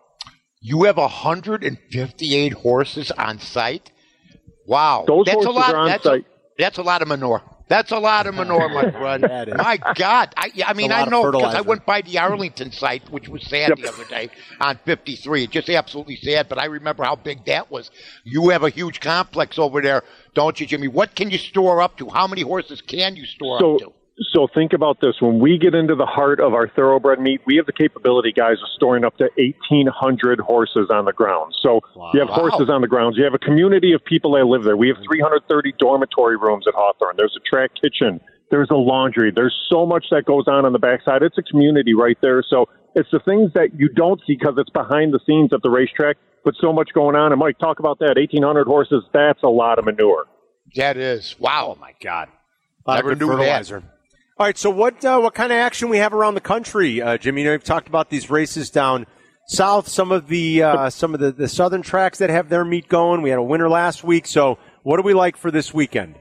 You 0.62 0.84
have 0.84 0.98
158 0.98 2.54
horses 2.54 3.12
on 3.12 3.40
site. 3.40 3.92
Wow, 4.70 5.04
Those 5.08 5.26
that's 5.26 5.46
a 5.46 5.50
lot. 5.50 5.74
are 5.74 5.78
on 5.78 5.88
that's, 5.88 6.04
site. 6.04 6.22
A, 6.22 6.26
that's 6.60 6.78
a 6.78 6.84
lot 6.84 7.02
of 7.02 7.08
manure. 7.08 7.42
That's 7.70 7.92
a 7.92 7.98
lot 7.98 8.28
of 8.28 8.36
manure, 8.36 8.70
my 8.70 8.92
friend. 9.00 9.26
My 9.58 9.80
God, 9.96 10.32
I, 10.38 10.52
I 10.64 10.74
mean, 10.74 10.92
I 10.92 11.06
know 11.06 11.32
because 11.32 11.56
I 11.56 11.62
went 11.62 11.88
by 11.88 12.02
the 12.02 12.20
Arlington 12.20 12.72
site, 12.72 13.10
which 13.10 13.28
was 13.28 13.44
sad 13.48 13.72
the 13.76 13.90
other 13.90 14.06
day 14.06 14.30
on 14.62 14.78
53. 14.86 15.46
It's 15.46 15.54
just 15.54 15.70
absolutely 15.70 16.18
sad, 16.18 16.50
but 16.50 16.60
I 16.60 16.66
remember 16.66 17.04
how 17.04 17.16
big 17.16 17.46
that 17.46 17.72
was. 17.72 17.90
You 18.24 18.50
have 18.50 18.62
a 18.62 18.70
huge 18.70 19.00
complex 19.00 19.58
over 19.58 19.82
there, 19.82 20.04
don't 20.36 20.60
you, 20.60 20.68
Jimmy? 20.68 20.88
What 20.88 21.16
can 21.16 21.32
you 21.32 21.40
store 21.40 21.82
up 21.82 21.98
to? 21.98 22.08
How 22.08 22.28
many 22.28 22.44
horses 22.44 22.80
can 22.80 23.16
you 23.16 23.26
store 23.26 23.60
So, 23.60 23.74
up 23.74 23.82
to? 23.82 23.94
So 24.34 24.48
think 24.54 24.74
about 24.74 25.00
this. 25.02 25.16
When 25.22 25.40
we 25.40 25.58
get 25.58 25.74
into 25.76 25.96
the 25.96 26.06
heart 26.06 26.40
of 26.40 26.54
our 26.54 26.68
thoroughbred 26.68 27.20
meet, 27.20 27.42
we 27.46 27.56
have 27.56 27.66
the 27.66 27.74
capability, 27.74 28.32
guys, 28.32 28.58
of 28.62 28.68
storing 28.76 29.04
up 29.06 29.18
to 29.18 29.30
1,800 29.38 30.40
horses 30.40 30.90
on 30.90 31.06
the 31.06 31.14
ground. 31.14 31.54
So 31.62 31.80
you 32.14 32.20
have 32.20 32.30
Wow. 32.30 32.36
horses 32.50 32.70
on 32.70 32.82
the 32.82 32.88
grounds. 32.88 33.18
You 33.18 33.24
have 33.24 33.34
a 33.34 33.40
community 33.40 33.94
of 33.94 34.04
people 34.04 34.32
that 34.34 34.46
live 34.46 34.64
there. 34.64 34.76
We 34.78 34.88
have 34.90 34.98
330 35.06 35.74
dormitory 35.80 36.38
rooms 36.38 36.68
at 36.68 36.74
Hawthorne. 36.76 37.16
There's 37.18 37.36
a 37.38 37.44
track 37.50 37.72
kitchen. 37.82 38.20
There's 38.52 38.70
a 38.72 38.76
laundry. 38.76 39.32
There's 39.32 39.56
so 39.70 39.86
much 39.86 40.06
that 40.12 40.26
goes 40.26 40.48
on 40.48 40.66
on 40.66 40.74
the 40.74 40.80
backside. 40.80 41.22
It's 41.24 41.38
a 41.38 41.44
community 41.44 41.94
right 41.94 42.18
there. 42.22 42.44
So 42.48 42.68
it's 42.96 43.10
the 43.12 43.20
things 43.20 43.54
that 43.54 43.70
you 43.80 43.90
don't 43.90 44.20
see 44.26 44.36
because 44.36 44.56
it's 44.58 44.72
behind 44.72 45.14
the 45.14 45.20
scenes 45.26 45.54
at 45.54 45.62
the 45.62 45.70
racetrack, 45.70 46.18
but 46.44 46.56
so 46.60 46.74
much 46.74 46.90
going 46.94 47.16
on. 47.16 47.32
And 47.32 47.40
Mike, 47.40 47.60
talk 47.60 47.80
about 47.80 48.00
that. 48.00 48.16
1,800 48.18 48.66
horses. 48.66 49.04
That's 49.14 49.44
a 49.44 49.48
lot 49.48 49.78
of 49.80 49.86
manure. 49.86 50.26
That 50.76 50.98
is 50.98 51.36
wow. 51.40 51.76
Oh, 51.78 51.80
my 51.80 51.94
God. 52.04 52.28
A 52.86 52.90
lot 52.92 52.96
Never 52.98 53.12
of 53.12 53.20
good 53.20 53.28
knew 53.28 53.38
that. 53.38 53.84
All 54.40 54.46
right, 54.46 54.58
so 54.58 54.70
what 54.70 55.04
uh, 55.04 55.20
what 55.20 55.34
kind 55.34 55.52
of 55.52 55.58
action 55.58 55.90
we 55.90 55.98
have 55.98 56.14
around 56.14 56.36
the 56.36 56.40
country, 56.40 57.02
uh, 57.02 57.18
Jimmy? 57.18 57.42
You 57.42 57.48
know, 57.48 57.52
we've 57.56 57.64
talked 57.64 57.90
about 57.90 58.10
these 58.10 58.30
races 58.30 58.70
down 58.70 59.06
south, 59.50 59.90
some 59.90 60.14
of 60.14 60.30
the 60.30 60.64
uh, 60.64 60.90
some 60.90 61.14
of 61.14 61.20
the, 61.20 61.34
the 61.34 61.50
southern 61.50 61.82
tracks 61.82 62.20
that 62.20 62.30
have 62.30 62.48
their 62.48 62.64
meet 62.64 62.88
going. 62.88 63.22
We 63.22 63.32
had 63.32 63.40
a 63.40 63.44
winner 63.44 63.68
last 63.68 64.02
week, 64.02 64.26
so 64.26 64.58
what 64.84 64.96
do 64.96 65.04
we 65.04 65.14
like 65.14 65.36
for 65.36 65.52
this 65.52 65.74
weekend? 65.74 66.16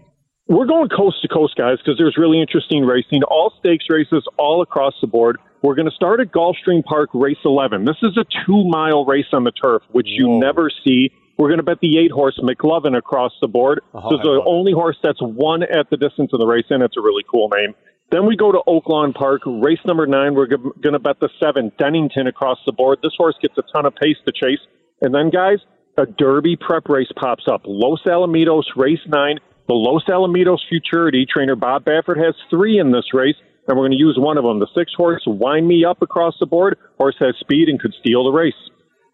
We're 0.48 0.66
going 0.66 0.88
coast 0.88 1.22
to 1.22 1.28
coast, 1.28 1.54
guys, 1.56 1.76
because 1.78 1.96
there's 1.96 2.16
really 2.18 2.40
interesting 2.40 2.84
racing. 2.84 3.22
All 3.22 3.52
stakes 3.60 3.84
races 3.88 4.24
all 4.36 4.62
across 4.62 4.94
the 5.00 5.06
board. 5.06 5.38
We're 5.62 5.76
going 5.76 5.88
to 5.88 5.94
start 5.94 6.18
at 6.18 6.32
Gulfstream 6.32 6.82
Park, 6.82 7.10
race 7.14 7.38
11. 7.44 7.84
This 7.84 7.98
is 8.02 8.16
a 8.16 8.24
two 8.44 8.64
mile 8.66 9.04
race 9.04 9.26
on 9.32 9.44
the 9.44 9.52
turf, 9.52 9.82
which 9.92 10.08
you 10.08 10.26
Whoa. 10.26 10.40
never 10.40 10.72
see. 10.84 11.12
We're 11.38 11.50
going 11.50 11.58
to 11.58 11.64
bet 11.64 11.78
the 11.80 11.98
eight 11.98 12.10
horse 12.10 12.36
McLovin 12.42 12.98
across 12.98 13.30
the 13.40 13.46
board. 13.46 13.80
Oh, 13.94 14.00
so 14.10 14.16
it's 14.16 14.20
I 14.22 14.24
the 14.24 14.28
love 14.30 14.44
it. 14.44 14.50
only 14.50 14.72
horse 14.72 14.96
that's 15.04 15.22
one 15.22 15.62
at 15.62 15.88
the 15.90 15.96
distance 15.96 16.32
of 16.32 16.40
the 16.40 16.46
race, 16.48 16.66
and 16.70 16.82
it's 16.82 16.96
a 16.96 17.00
really 17.00 17.22
cool 17.30 17.48
name. 17.50 17.74
Then 18.10 18.26
we 18.26 18.36
go 18.36 18.50
to 18.52 18.60
Oaklawn 18.66 19.14
Park, 19.14 19.42
race 19.44 19.80
number 19.84 20.06
nine. 20.06 20.34
We're 20.34 20.46
going 20.46 20.92
to 20.92 20.98
bet 20.98 21.20
the 21.20 21.28
seven, 21.38 21.70
Dennington, 21.78 22.26
across 22.26 22.58
the 22.64 22.72
board. 22.72 23.00
This 23.02 23.12
horse 23.18 23.36
gets 23.42 23.58
a 23.58 23.62
ton 23.72 23.84
of 23.84 23.94
pace 23.94 24.16
to 24.24 24.32
chase. 24.32 24.60
And 25.02 25.14
then, 25.14 25.28
guys, 25.30 25.58
a 25.98 26.06
Derby 26.06 26.56
prep 26.56 26.88
race 26.88 27.10
pops 27.16 27.44
up. 27.46 27.62
Los 27.66 28.00
Alamitos, 28.06 28.64
race 28.76 29.00
nine. 29.06 29.38
The 29.68 29.74
Los 29.74 30.04
Alamitos 30.04 30.60
Futurity 30.70 31.26
trainer 31.30 31.54
Bob 31.54 31.84
Baffert 31.84 32.16
has 32.16 32.34
three 32.48 32.78
in 32.78 32.90
this 32.92 33.12
race, 33.12 33.36
and 33.66 33.76
we're 33.76 33.86
going 33.86 33.92
to 33.92 33.98
use 33.98 34.16
one 34.18 34.38
of 34.38 34.44
them. 34.44 34.58
The 34.60 34.68
six 34.74 34.94
horse, 34.96 35.22
Wind 35.26 35.68
Me 35.68 35.84
Up 35.84 36.00
across 36.00 36.34
the 36.40 36.46
board. 36.46 36.78
Horse 36.96 37.16
has 37.20 37.34
speed 37.38 37.68
and 37.68 37.78
could 37.78 37.92
steal 38.00 38.24
the 38.24 38.30
race. 38.30 38.54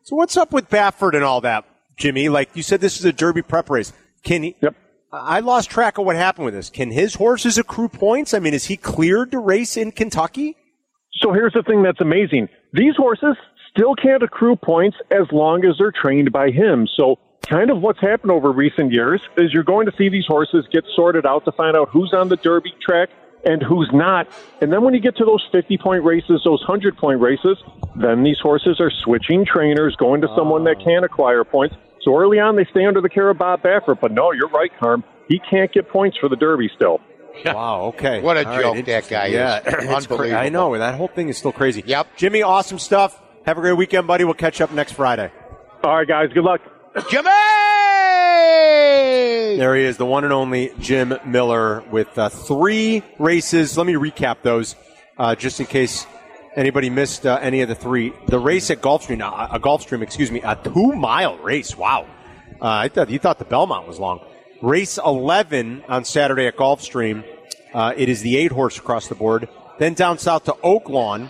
So 0.03 0.14
what's 0.14 0.36
up 0.36 0.53
with 0.53 0.68
Baffert 0.70 1.14
and 1.14 1.24
all 1.24 1.40
that, 1.40 1.64
Jimmy? 1.97 2.28
Like 2.28 2.51
you 2.55 2.62
said, 2.62 2.80
this 2.80 3.01
is 3.01 3.05
a 3.05 3.12
Derby 3.12 3.42
prep 3.42 3.68
race. 3.68 3.92
Can 4.22 4.45
he? 4.45 4.57
Yep. 4.61 4.76
I 5.23 5.41
lost 5.41 5.71
track 5.71 5.99
of 5.99 6.05
what 6.05 6.17
happened 6.17 6.47
with 6.47 6.55
this. 6.55 6.71
Can 6.71 6.91
his 6.91 7.15
horses 7.15 7.59
accrue 7.59 7.89
points? 7.89 8.35
I 8.35 8.39
mean, 8.39 8.55
is 8.55 8.67
he 8.67 8.77
cleared 8.77 9.31
to 9.33 9.39
race 9.39 9.77
in 9.77 9.93
Kentucky? 9.93 10.57
So 11.15 11.33
here's 11.33 11.53
the 11.53 11.62
thing 11.62 11.83
that's 11.83 12.01
amazing. 12.01 12.49
These 12.73 12.97
horses 12.97 13.37
still 13.71 13.95
can't 13.95 14.23
accrue 14.23 14.57
points 14.57 14.97
as 15.11 15.31
long 15.33 15.65
as 15.65 15.77
they're 15.79 15.93
trained 15.93 16.33
by 16.33 16.51
him. 16.51 16.89
So 16.97 17.19
kind 17.43 17.71
of 17.71 17.81
what's 17.81 18.01
happened 18.01 18.33
over 18.33 18.51
recent 18.51 18.93
years 18.93 19.23
is 19.37 19.53
you're 19.53 19.62
going 19.62 19.87
to 19.87 19.93
see 19.97 20.09
these 20.09 20.27
horses 20.27 20.67
get 20.73 20.85
sorted 20.95 21.27
out 21.27 21.45
to 21.45 21.53
find 21.53 21.77
out 21.77 21.89
who's 21.91 22.12
on 22.12 22.29
the 22.29 22.37
Derby 22.37 22.75
track 22.81 23.11
and 23.45 23.62
who's 23.62 23.91
not. 23.93 24.27
And 24.61 24.73
then 24.73 24.83
when 24.83 24.95
you 24.95 25.01
get 25.01 25.17
to 25.17 25.25
those 25.25 25.47
50 25.53 25.79
point 25.79 26.03
races, 26.03 26.43
those 26.45 26.61
100 26.61 26.97
point 26.97 27.21
races, 27.21 27.59
then 27.97 28.23
these 28.23 28.39
horses 28.41 28.81
are 28.81 28.91
switching 28.91 29.45
trainers, 29.45 29.95
going 29.97 30.21
to 30.23 30.29
someone 30.37 30.65
that 30.65 30.79
ah. 30.81 30.85
can 30.85 31.05
acquire 31.05 31.45
points. 31.45 31.77
So 32.05 32.16
early 32.16 32.38
on, 32.38 32.57
they 32.57 32.66
stay 32.70 32.84
under 32.84 33.00
the 33.00 33.09
care 33.09 33.30
of 33.30 33.38
Bob 33.38 33.62
Baffert. 33.62 34.00
But 34.00 34.12
no, 34.12 34.32
you're 34.32 34.48
right, 34.50 34.70
Carm. 34.78 35.02
He 35.28 35.38
can't 35.50 35.72
get 35.72 35.88
points 35.88 36.16
for 36.18 36.28
the 36.28 36.36
Derby 36.36 36.70
still. 36.74 37.00
Wow. 37.46 37.86
Okay. 37.96 38.20
What 38.20 38.36
a 38.36 38.46
All 38.48 38.61
joke 38.61 38.74
that 38.74 38.78
interesting. 39.09 39.16
guy 39.16 39.26
is. 39.26 39.32
yeah, 39.32 39.61
It's 39.96 40.07
cra- 40.07 40.32
I 40.34 40.50
know 40.50 40.76
that 40.78 40.94
whole 40.94 41.09
thing 41.09 41.28
is 41.30 41.38
still 41.38 41.50
crazy. 41.52 41.82
Yep. 41.86 42.16
Jimmy, 42.16 42.42
awesome 42.42 42.78
stuff. 42.78 43.20
Have 43.46 43.59
a 43.59 43.61
great 43.61 43.72
weekend, 43.76 44.07
buddy. 44.07 44.24
We'll 44.24 44.34
catch 44.34 44.61
up 44.61 44.70
next 44.70 44.92
Friday. 44.92 45.32
All 45.82 45.96
right, 45.96 46.07
guys. 46.07 46.30
Good 46.32 46.44
luck. 46.44 46.61
Jimmy! 47.11 47.28
There 49.59 49.74
he 49.76 49.82
is, 49.84 49.96
the 49.96 50.07
one 50.07 50.24
and 50.24 50.32
only 50.32 50.72
Jim 50.80 51.14
Miller 51.24 51.82
with 51.90 52.16
uh, 52.18 52.28
three 52.28 53.02
races. 53.18 53.76
Let 53.78 53.86
me 53.86 53.94
recap 53.94 54.42
those 54.42 54.74
uh, 55.18 55.34
just 55.34 55.61
in 55.61 55.66
case 55.66 56.07
anybody 56.57 56.90
missed 56.90 57.26
uh, 57.26 57.38
any 57.40 57.61
of 57.61 57.68
the 57.68 57.74
three. 57.74 58.12
The 58.26 58.38
race 58.38 58.70
at 58.70 58.80
Gulfstream, 58.80 59.20
uh, 59.20 59.48
a 59.50 59.61
Gulfstream, 59.61 60.02
excuse 60.02 60.30
me, 60.30 60.40
a 60.42 60.57
two 60.57 60.92
mile 60.92 61.36
race. 61.38 61.76
Wow. 61.76 62.07
Uh, 62.61 62.66
I 62.68 62.88
thought 62.88 63.11
you 63.11 63.18
thought 63.18 63.38
the 63.38 63.44
Belmont 63.44 63.86
was 63.86 63.98
long. 63.98 64.20
Race 64.62 64.98
11 64.98 65.84
on 65.88 66.05
Saturday 66.05 66.46
at 66.46 66.57
Gulfstream. 66.57 67.24
Uh, 67.72 67.92
it 67.96 68.09
is 68.09 68.22
the 68.22 68.36
eight 68.36 68.52
horse 68.52 68.78
across 68.78 69.09
the 69.09 69.14
board. 69.14 69.48
Then 69.78 69.94
down 69.94 70.18
south 70.18 70.44
to 70.44 70.52
Oaklawn. 70.52 71.28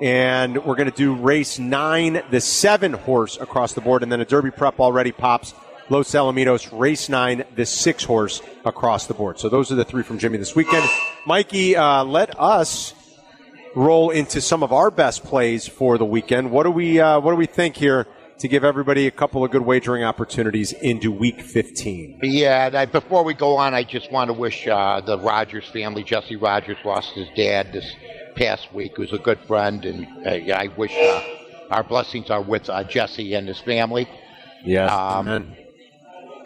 And 0.00 0.64
we're 0.64 0.76
going 0.76 0.90
to 0.90 0.96
do 0.96 1.12
race 1.12 1.58
nine, 1.58 2.22
the 2.30 2.40
seven 2.40 2.92
horse 2.92 3.36
across 3.36 3.72
the 3.72 3.80
board. 3.80 4.04
And 4.04 4.12
then 4.12 4.20
a 4.20 4.24
Derby 4.24 4.52
prep 4.52 4.78
already 4.78 5.10
pops. 5.10 5.54
Los 5.90 6.12
Alamitos, 6.12 6.68
race 6.78 7.08
nine, 7.08 7.44
the 7.56 7.64
six 7.64 8.04
horse 8.04 8.42
across 8.64 9.06
the 9.06 9.14
board. 9.14 9.40
So 9.40 9.48
those 9.48 9.72
are 9.72 9.74
the 9.74 9.86
three 9.86 10.02
from 10.02 10.18
Jimmy 10.18 10.36
this 10.36 10.54
weekend. 10.54 10.88
Mikey, 11.26 11.74
uh, 11.76 12.04
let 12.04 12.38
us 12.38 12.92
roll 13.74 14.10
into 14.10 14.40
some 14.40 14.62
of 14.62 14.72
our 14.72 14.90
best 14.90 15.24
plays 15.24 15.66
for 15.66 15.98
the 15.98 16.04
weekend. 16.04 16.50
What 16.50 16.64
do 16.64 16.70
we 16.70 17.00
uh, 17.00 17.20
What 17.20 17.32
do 17.32 17.36
we 17.36 17.46
think 17.46 17.76
here 17.76 18.06
to 18.38 18.48
give 18.48 18.64
everybody 18.64 19.06
a 19.06 19.10
couple 19.10 19.44
of 19.44 19.50
good 19.50 19.62
wagering 19.62 20.04
opportunities 20.04 20.72
into 20.72 21.10
Week 21.10 21.40
15? 21.40 22.20
Yeah, 22.22 22.70
I, 22.72 22.86
before 22.86 23.24
we 23.24 23.34
go 23.34 23.56
on, 23.56 23.74
I 23.74 23.82
just 23.82 24.12
want 24.12 24.28
to 24.28 24.32
wish 24.32 24.66
uh, 24.66 25.00
the 25.00 25.18
Rogers 25.18 25.66
family. 25.72 26.04
Jesse 26.04 26.36
Rogers 26.36 26.78
lost 26.84 27.12
his 27.14 27.28
dad 27.36 27.72
this 27.72 27.90
past 28.36 28.72
week, 28.72 28.92
who's 28.96 29.12
a 29.12 29.18
good 29.18 29.40
friend, 29.46 29.84
and 29.84 30.06
uh, 30.26 30.54
I 30.54 30.68
wish 30.76 30.94
uh, 30.96 31.22
our 31.70 31.82
blessings 31.82 32.30
are 32.30 32.42
with 32.42 32.70
uh, 32.70 32.84
Jesse 32.84 33.34
and 33.34 33.48
his 33.48 33.60
family. 33.60 34.08
Yes. 34.64 34.90
Um, 34.90 35.28
Amen. 35.28 35.56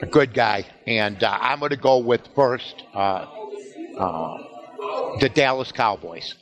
A 0.01 0.07
good 0.07 0.35
guy, 0.35 0.65
and 0.87 1.23
uh, 1.23 1.39
I'm 1.41 1.61
going 1.61 1.71
to 1.71 1.77
go 1.77 1.99
with 1.99 2.23
first 2.35 2.83
uh, 2.93 3.27
uh, 3.97 4.39
the 5.21 5.29
Dallas 5.29 5.71
Cowboys. 5.71 6.35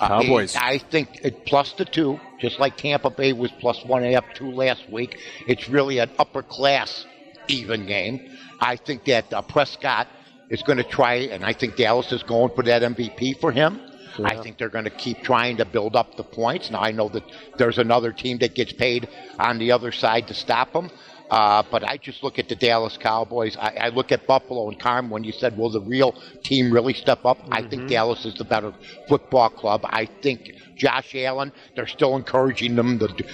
Uh, 0.00 0.08
Cowboys. 0.08 0.56
I 0.56 0.78
think 0.78 1.20
it 1.22 1.44
plus 1.44 1.72
the 1.72 1.84
two, 1.84 2.18
just 2.40 2.58
like 2.58 2.76
Tampa 2.76 3.10
Bay 3.10 3.32
was 3.32 3.50
plus 3.60 3.84
one 3.84 4.02
and 4.02 4.14
up 4.16 4.24
two 4.34 4.50
last 4.50 4.88
week. 4.90 5.18
It's 5.46 5.68
really 5.68 5.98
an 5.98 6.10
upper 6.18 6.42
class 6.42 7.04
even 7.48 7.86
game. 7.86 8.36
I 8.60 8.76
think 8.76 9.04
that 9.04 9.32
uh, 9.32 9.42
Prescott 9.42 10.08
is 10.48 10.62
going 10.62 10.78
to 10.78 10.84
try, 10.84 11.14
and 11.14 11.44
I 11.44 11.52
think 11.52 11.76
Dallas 11.76 12.12
is 12.12 12.22
going 12.22 12.54
for 12.54 12.64
that 12.64 12.82
MVP 12.82 13.40
for 13.40 13.52
him. 13.52 13.80
I 14.24 14.42
think 14.42 14.58
they're 14.58 14.68
going 14.68 14.84
to 14.84 14.90
keep 14.90 15.22
trying 15.22 15.58
to 15.58 15.64
build 15.64 15.96
up 15.96 16.16
the 16.16 16.24
points. 16.24 16.70
Now 16.70 16.80
I 16.80 16.90
know 16.90 17.08
that 17.10 17.22
there's 17.58 17.78
another 17.78 18.12
team 18.12 18.38
that 18.38 18.54
gets 18.54 18.72
paid 18.72 19.08
on 19.38 19.58
the 19.58 19.72
other 19.72 19.92
side 19.92 20.28
to 20.28 20.34
stop 20.34 20.72
them. 20.72 20.90
Uh, 21.30 21.62
but 21.70 21.84
I 21.84 21.96
just 21.96 22.22
look 22.24 22.38
at 22.40 22.48
the 22.48 22.56
Dallas 22.56 22.96
Cowboys. 22.96 23.56
I, 23.56 23.76
I 23.82 23.88
look 23.90 24.10
at 24.10 24.26
Buffalo 24.26 24.68
and 24.68 24.78
Carm 24.80 25.10
when 25.10 25.22
you 25.22 25.30
said, 25.32 25.56
will 25.56 25.70
the 25.70 25.80
real 25.80 26.12
team 26.42 26.72
really 26.72 26.92
step 26.92 27.24
up? 27.24 27.38
I 27.52 27.62
think 27.62 27.88
Dallas 27.88 28.24
is 28.24 28.34
the 28.34 28.44
better 28.44 28.72
football 29.08 29.48
club. 29.48 29.82
I 29.84 30.06
think 30.22 30.52
Josh 30.74 31.14
Allen, 31.14 31.52
they're 31.76 31.86
still 31.86 32.16
encouraging 32.16 32.74
them 32.74 32.98
to 32.98 33.24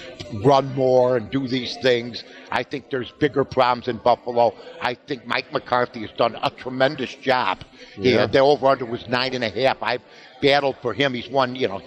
run 0.43 0.75
more 0.75 1.17
and 1.17 1.31
do 1.31 1.47
these 1.47 1.75
things. 1.81 2.23
I 2.51 2.63
think 2.63 2.89
there's 2.91 3.09
bigger 3.19 3.43
problems 3.43 3.87
in 3.87 3.97
Buffalo. 3.97 4.53
I 4.81 4.93
think 5.07 5.25
Mike 5.25 5.51
McCarthy 5.51 6.01
has 6.01 6.11
done 6.17 6.37
a 6.43 6.49
tremendous 6.51 7.15
job. 7.15 7.63
Yeah. 7.97 8.27
the 8.27 8.39
over 8.39 8.67
under 8.67 8.85
was 8.85 9.07
nine 9.07 9.33
and 9.33 9.43
a 9.43 9.49
half. 9.49 9.77
I've 9.81 10.01
battled 10.41 10.75
for 10.81 10.93
him. 10.93 11.13
He's 11.13 11.29
won, 11.29 11.55
you 11.55 11.67
know, 11.67 11.81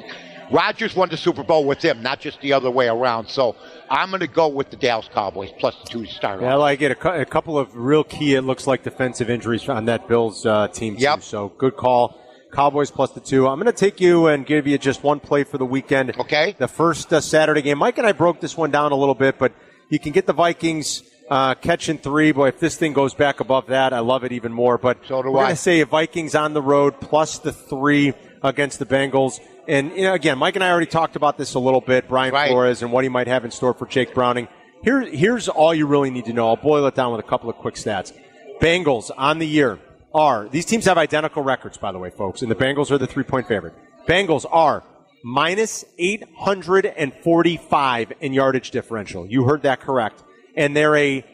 Rodgers 0.51 0.94
won 0.96 1.09
the 1.09 1.16
Super 1.16 1.42
Bowl 1.44 1.64
with 1.64 1.80
him, 1.82 2.03
not 2.03 2.20
just 2.20 2.40
the 2.40 2.53
other 2.53 2.70
way 2.70 2.88
around. 2.88 3.28
So 3.28 3.57
I'm 3.88 4.11
going 4.11 4.20
to 4.20 4.26
go 4.26 4.48
with 4.48 4.70
the 4.70 4.76
Dallas 4.76 5.09
Cowboys 5.12 5.51
plus 5.59 5.76
the 5.82 5.88
two 5.88 6.05
to 6.07 6.12
start 6.12 6.40
Yeah, 6.42 6.53
I 6.53 6.55
like 6.57 6.82
it. 6.82 6.92
A, 6.92 7.20
a 7.20 7.24
couple 7.24 7.59
of 7.59 7.74
real 7.76 8.05
key, 8.05 8.34
it 8.34 8.42
looks 8.42 8.66
like, 8.66 8.82
defensive 8.82 9.30
injuries 9.30 9.68
on 9.68 9.84
that 9.86 10.09
Bills 10.09 10.44
uh, 10.44 10.68
team, 10.68 10.96
too. 10.96 11.03
Yep. 11.03 11.22
So 11.22 11.48
good 11.57 11.76
call. 11.76 12.20
Cowboys 12.53 12.90
plus 12.90 13.12
the 13.12 13.20
two. 13.20 13.46
I'm 13.46 13.61
going 13.61 13.72
to 13.72 13.78
take 13.78 14.01
you 14.01 14.26
and 14.26 14.44
give 14.44 14.66
you 14.66 14.76
just 14.76 15.05
one 15.05 15.20
play 15.20 15.44
for 15.44 15.57
the 15.57 15.64
weekend. 15.64 16.18
Okay. 16.18 16.57
The 16.59 16.66
first 16.66 17.12
uh, 17.12 17.20
Saturday 17.20 17.62
game. 17.62 17.78
Mike 17.78 17.98
and 17.98 18.07
I 18.07 18.11
broke 18.12 18.40
this 18.40 18.57
one 18.57 18.72
down 18.72 18.90
a 18.90 18.96
little 18.96 19.14
bit, 19.14 19.38
but 19.38 19.53
you 19.88 20.01
can 20.01 20.11
get 20.11 20.26
the 20.26 20.32
Vikings 20.32 21.05
uh, 21.30 21.55
catching 21.55 21.96
three. 21.96 22.32
Boy, 22.32 22.48
if 22.48 22.59
this 22.59 22.76
thing 22.76 22.92
goes 22.92 23.14
back 23.14 23.38
above 23.38 23.68
that, 23.68 23.92
I 23.92 24.01
love 24.01 24.24
it 24.24 24.32
even 24.32 24.53
more. 24.53 24.78
But 24.78 24.98
So 25.07 25.22
do 25.22 25.30
we're 25.30 25.38
I. 25.38 25.42
going 25.44 25.51
to 25.55 25.62
say 25.62 25.80
Vikings 25.84 26.34
on 26.34 26.53
the 26.55 26.62
road 26.62 27.01
plus 27.01 27.38
the 27.38 27.53
three 27.53 28.14
against 28.42 28.80
the 28.80 28.86
Bengals. 28.86 29.38
And 29.68 29.92
you 29.92 30.02
know, 30.02 30.14
again, 30.14 30.38
Mike 30.38 30.56
and 30.56 30.64
I 30.64 30.70
already 30.70 30.86
talked 30.86 31.16
about 31.16 31.38
this 31.38 31.54
a 31.54 31.58
little 31.58 31.80
bit. 31.80 32.08
Brian 32.08 32.32
Right. 32.32 32.48
Flores 32.48 32.82
and 32.82 32.92
what 32.92 33.04
he 33.04 33.08
might 33.08 33.26
have 33.26 33.44
in 33.44 33.50
store 33.50 33.74
for 33.74 33.86
Jake 33.86 34.14
Browning. 34.14 34.48
Here, 34.82 35.02
here's 35.02 35.48
all 35.48 35.74
you 35.74 35.86
really 35.86 36.11
need 36.11 36.24
to 36.26 36.32
know. 36.32 36.48
I'll 36.48 36.56
boil 36.56 36.86
it 36.86 36.94
down 36.94 37.12
with 37.12 37.20
a 37.20 37.28
couple 37.28 37.50
of 37.50 37.56
quick 37.56 37.74
stats. 37.74 38.12
Bengals 38.61 39.11
on 39.16 39.38
the 39.38 39.46
year 39.46 39.78
are 40.14 40.48
these 40.48 40.64
teams 40.64 40.86
have 40.86 40.98
identical 40.98 41.42
records, 41.42 41.76
by 41.76 41.92
the 41.92 41.98
way, 41.98 42.11
folks, 42.11 42.42
and 42.42 42.50
the 42.50 42.54
Bengals 42.54 42.90
are 42.90 42.98
the 42.98 43.06
three 43.06 43.24
point 43.24 43.46
favorite. 43.46 43.74
Bengals 44.06 44.46
are 44.50 44.82
minus 45.22 45.84
845 45.98 48.12
in 48.20 48.32
yardage 48.32 48.70
differential. 48.70 49.26
You 49.26 49.44
heard 49.44 49.62
that 49.62 49.80
correct. 49.80 50.22
And 50.56 50.76
they're 50.76 50.96
a 50.96 51.24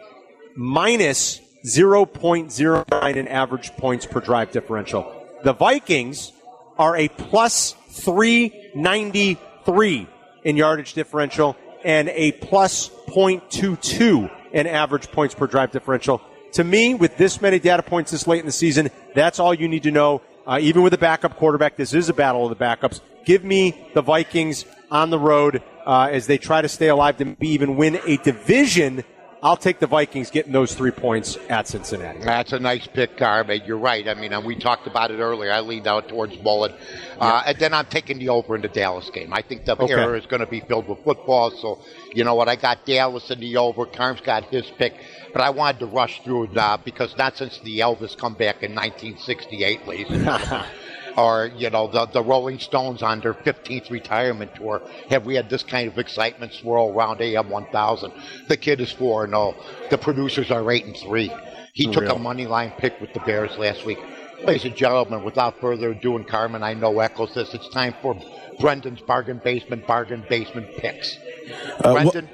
minus 0.57 1.41
0.09 1.65 3.17
in 3.17 3.29
average 3.29 3.71
points 3.73 4.07
per 4.07 4.21
drive 4.21 4.53
differential. 4.53 5.13
The 5.43 5.53
Vikings 5.53 6.33
are 6.79 6.97
a 6.97 7.09
plus 7.09 7.75
393 7.97 10.07
in 10.45 10.57
yardage 10.57 10.95
differential 10.95 11.57
and 11.85 12.09
a 12.11 12.33
plus 12.33 12.91
0.22 13.09 14.31
in 14.53 14.67
average 14.67 15.11
points 15.13 15.35
per 15.35 15.47
drive 15.47 15.71
differential. 15.71 16.21
To 16.53 16.65
me, 16.65 16.95
with 16.95 17.17
this 17.17 17.41
many 17.41 17.59
data 17.59 17.83
points 17.83 18.11
this 18.11 18.27
late 18.27 18.41
in 18.41 18.47
the 18.47 18.53
season, 18.53 18.91
that's 19.15 19.39
all 19.39 19.55
you 19.55 19.69
need 19.69 19.85
to 19.85 19.91
know. 19.91 20.23
Uh, 20.47 20.59
even 20.61 20.83
with 20.83 20.95
a 20.95 20.99
backup 20.99 21.37
quarterback, 21.37 21.77
this 21.77 21.93
is 21.93 22.09
a 22.09 22.15
battle 22.15 22.47
of 22.47 22.57
the 22.57 22.65
backups. 22.65 23.01
Give 23.25 23.45
me 23.45 23.89
the 23.95 24.03
Vikings 24.03 24.65
on 24.91 25.11
the 25.11 25.19
road 25.19 25.63
uh, 25.85 26.09
as 26.11 26.27
they 26.27 26.39
try 26.39 26.63
to 26.63 26.69
stay 26.69 26.89
alive 26.89 27.19
to 27.19 27.37
even 27.41 27.77
win 27.77 28.01
a 28.07 28.17
division 28.19 29.05
I'll 29.43 29.57
take 29.57 29.79
the 29.79 29.87
Vikings 29.87 30.31
getting 30.31 30.53
those 30.53 30.75
three 30.75 30.91
points 30.91 31.37
at 31.49 31.69
Cincinnati. 31.69 32.21
That's 32.21 32.53
a 32.53 32.59
nice 32.59 32.87
pick, 32.87 33.17
Carm. 33.17 33.51
You're 33.65 33.79
right. 33.79 34.09
I 34.09 34.15
mean, 34.15 34.33
and 34.33 34.45
we 34.45 34.57
talked 34.57 34.87
about 34.87 35.11
it 35.11 35.19
earlier. 35.21 35.53
I 35.53 35.61
leaned 35.61 35.87
out 35.87 36.09
towards 36.09 36.41
Mullen. 36.43 36.73
Uh, 37.21 37.43
and 37.47 37.59
then 37.59 37.75
I'm 37.75 37.87
taking 37.87 38.19
the 38.19 38.31
over 38.31 38.57
in 38.57 38.63
the 38.63 38.69
Dallas 38.69 39.11
game. 39.11 39.33
I 39.33 39.43
think 39.43 39.65
the 39.65 39.77
Okay. 39.77 39.93
era 39.93 40.19
is 40.19 40.27
going 40.27 40.41
to 40.41 40.47
be 40.47 40.61
filled 40.61 40.89
with 40.89 41.05
football. 41.05 41.51
So, 41.51 41.81
you 42.15 42.25
know 42.25 42.35
what? 42.35 42.49
I 42.49 42.57
got 42.57 42.87
Dallas 42.87 43.31
in 43.31 43.39
the 43.41 43.57
over. 43.59 43.85
Carm's 43.87 44.21
got 44.23 44.45
his 44.47 44.67
pick. 44.79 44.95
But 45.33 45.43
I 45.43 45.51
wanted 45.51 45.81
to 45.81 45.87
rush 45.87 46.23
through 46.23 46.45
it 46.45 46.57
uh, 46.57 46.79
because 46.83 47.15
not 47.19 47.37
since 47.37 47.59
the 47.61 47.81
Elvis 47.81 48.17
comeback 48.17 48.63
in 48.63 48.75
1968, 48.75 49.87
ladies 49.87 50.07
and 50.11 50.25
gentlemen. 50.25 50.67
Or, 51.17 51.51
you 51.57 51.71
know, 51.71 51.87
the, 51.89 52.07
the 52.07 52.23
Rolling 52.23 52.59
Stones 52.59 53.03
on 53.03 53.21
their 53.21 53.33
15th 53.33 53.91
retirement 53.91 54.55
tour. 54.55 54.83
Have 55.09 55.25
we 55.25 55.35
had 55.35 55.49
this 55.49 55.63
kind 55.63 55.89
of 55.91 55.99
excitement 55.99 56.53
swirl 56.53 56.91
around 56.91 57.21
AM 57.23 57.49
1000? 57.49 58.13
The 58.49 58.57
kid 58.57 58.81
is 58.83 58.93
4 58.93 59.25
and 59.25 59.33
0. 59.33 59.55
The 59.91 59.97
producers 59.99 60.51
are 60.51 60.71
8 60.71 60.85
and 60.85 60.97
3. 60.97 61.33
He 61.73 61.91
took 61.93 62.05
a 62.09 62.19
money 62.19 62.47
line 62.47 62.73
pick 62.79 63.01
with 63.01 63.13
the 63.15 63.21
Bears 63.21 63.57
last 63.59 63.85
week. 63.87 63.99
Ladies 64.45 64.67
and 64.67 64.77
gentlemen, 64.77 65.25
without 65.25 65.59
further 65.61 65.91
ado, 65.93 66.17
and 66.17 66.29
Carmen, 66.29 66.63
I 66.63 66.75
know 66.75 67.01
echoes 67.01 67.33
this, 67.35 67.55
it's 67.55 67.69
time 67.71 67.95
for 68.03 68.15
Brendan's 68.61 69.01
bargain 69.01 69.41
basement, 69.43 69.87
bargain 69.87 70.23
basement 70.29 70.77
picks. 70.77 71.17
Uh, 71.83 71.91
wh- 71.91 71.93
Brendan? 71.95 72.29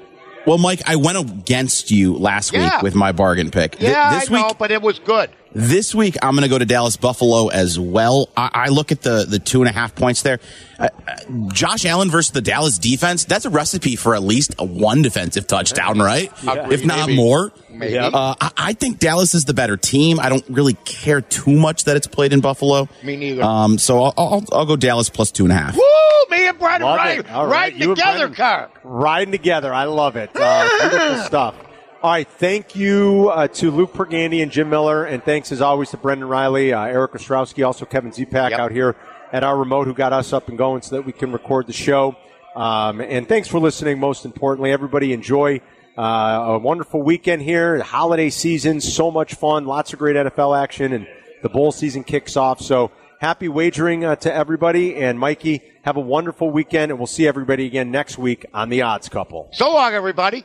well, 0.45 0.57
Mike, 0.57 0.81
I 0.85 0.97
went 0.97 1.17
against 1.17 1.91
you 1.91 2.17
last 2.17 2.51
Yeah. 2.53 2.75
week 2.75 2.83
with 2.83 2.95
my 2.95 3.13
bargain 3.13 3.51
pick. 3.51 3.77
Th- 3.77 3.91
yeah, 3.91 4.19
this 4.19 4.29
I 4.29 4.33
week, 4.33 4.41
know, 4.47 4.53
but 4.57 4.71
it 4.71 4.81
was 4.81 4.99
good. 4.99 5.29
This 5.55 5.93
week, 5.93 6.17
I'm 6.23 6.31
going 6.31 6.43
to 6.43 6.49
go 6.49 6.57
to 6.57 6.65
Dallas 6.65 6.97
Buffalo 6.97 7.49
as 7.49 7.79
well. 7.79 8.29
I, 8.35 8.49
I 8.53 8.69
look 8.69 8.91
at 8.91 9.01
the 9.03 9.25
the 9.27 9.37
two 9.37 9.61
and 9.61 9.69
a 9.69 9.71
half 9.71 9.93
points 9.93 10.23
there. 10.23 10.39
Uh, 10.79 10.89
uh, 11.07 11.15
Josh 11.49 11.85
Allen 11.85 12.09
versus 12.09 12.31
the 12.31 12.41
Dallas 12.41 12.79
defense. 12.79 13.25
That's 13.25 13.45
a 13.45 13.51
recipe 13.51 13.95
for 13.95 14.15
at 14.15 14.23
least 14.23 14.55
a 14.57 14.65
one 14.65 15.03
defensive 15.03 15.45
touchdown, 15.45 15.99
right? 15.99 16.31
If 16.43 16.83
not 16.85 17.07
Maybe. 17.07 17.15
more. 17.15 17.53
Maybe. 17.69 17.99
Uh, 17.99 18.09
I, 18.13 18.51
I 18.57 18.73
think 18.73 18.97
Dallas 18.97 19.35
is 19.35 19.45
the 19.45 19.53
better 19.53 19.77
team. 19.77 20.19
I 20.19 20.29
don't 20.29 20.45
really 20.49 20.73
care 20.85 21.21
too 21.21 21.55
much 21.55 21.83
that 21.83 21.97
it's 21.97 22.07
played 22.07 22.33
in 22.33 22.41
Buffalo. 22.41 22.89
Me 23.03 23.15
neither. 23.15 23.43
Um, 23.43 23.77
so 23.77 24.03
I'll, 24.03 24.13
I'll 24.17 24.43
I'll 24.51 24.65
go 24.65 24.75
Dallas 24.75 25.09
plus 25.09 25.31
two 25.31 25.43
and 25.43 25.51
a 25.51 25.55
half. 25.55 25.75
Woo! 25.75 25.81
Me 26.29 26.47
and 26.47 26.57
Brendan 26.57 26.89
Love 26.89 26.97
right, 26.97 27.19
it. 27.19 27.29
All 27.29 27.45
right, 27.45 27.51
right, 27.51 27.75
you 27.75 27.89
and 27.89 27.97
together, 27.97 28.27
Brendan. 28.27 28.69
Riding 28.83 29.31
together. 29.31 29.71
I 29.71 29.83
love 29.83 30.15
it. 30.15 30.31
Uh, 30.33 30.89
beautiful 30.89 31.23
stuff. 31.25 31.55
All 32.03 32.11
right. 32.11 32.27
Thank 32.27 32.75
you 32.75 33.31
uh, 33.33 33.47
to 33.47 33.71
Luke 33.71 33.93
Pergande 33.93 34.43
and 34.43 34.51
Jim 34.51 34.69
Miller. 34.69 35.05
And 35.05 35.23
thanks, 35.23 35.53
as 35.53 35.61
always, 35.61 35.89
to 35.91 35.97
Brendan 35.97 36.27
Riley, 36.27 36.73
uh, 36.73 36.83
Eric 36.83 37.13
Ostrowski, 37.13 37.65
also 37.65 37.85
Kevin 37.85 38.11
Zipak 38.11 38.49
Yep. 38.49 38.59
out 38.59 38.71
here 38.73 38.97
at 39.31 39.45
our 39.45 39.57
remote 39.57 39.87
who 39.87 39.93
got 39.93 40.11
us 40.11 40.33
up 40.33 40.49
and 40.49 40.57
going 40.57 40.81
so 40.81 40.97
that 40.97 41.05
we 41.05 41.13
can 41.13 41.31
record 41.31 41.65
the 41.65 41.71
show. 41.71 42.13
Um, 42.57 42.99
and 42.99 43.25
thanks 43.25 43.47
for 43.47 43.57
listening, 43.57 44.01
most 44.01 44.25
importantly. 44.25 44.73
Everybody 44.73 45.13
enjoy 45.13 45.61
uh, 45.97 46.01
a 46.01 46.57
wonderful 46.59 47.01
weekend 47.01 47.41
here. 47.41 47.77
The 47.77 47.85
holiday 47.85 48.29
season, 48.29 48.81
so 48.81 49.09
much 49.09 49.35
fun. 49.35 49.65
Lots 49.65 49.93
of 49.93 49.99
great 49.99 50.17
NFL 50.17 50.61
action. 50.61 50.91
And 50.91 51.07
the 51.41 51.47
bowl 51.47 51.71
season 51.71 52.03
kicks 52.03 52.35
off. 52.35 52.59
So 52.59 52.91
happy 53.21 53.47
wagering 53.47 54.03
uh, 54.03 54.17
to 54.17 54.33
everybody. 54.33 54.97
And 54.97 55.17
Mikey, 55.17 55.61
have 55.83 55.95
a 55.95 56.01
wonderful 56.01 56.51
weekend. 56.51 56.91
And 56.91 56.99
we'll 56.99 57.07
see 57.07 57.29
everybody 57.29 57.65
again 57.65 57.91
next 57.91 58.17
week 58.17 58.45
on 58.53 58.67
The 58.67 58.81
Odds 58.81 59.07
Couple. 59.07 59.47
So 59.53 59.73
long, 59.73 59.93
everybody. 59.93 60.43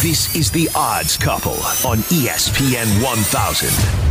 This 0.00 0.36
is 0.36 0.48
The 0.52 0.68
Odds 0.76 1.16
Couple 1.16 1.54
on 1.84 1.98
ESPN 2.14 3.02
1000. 3.02 4.07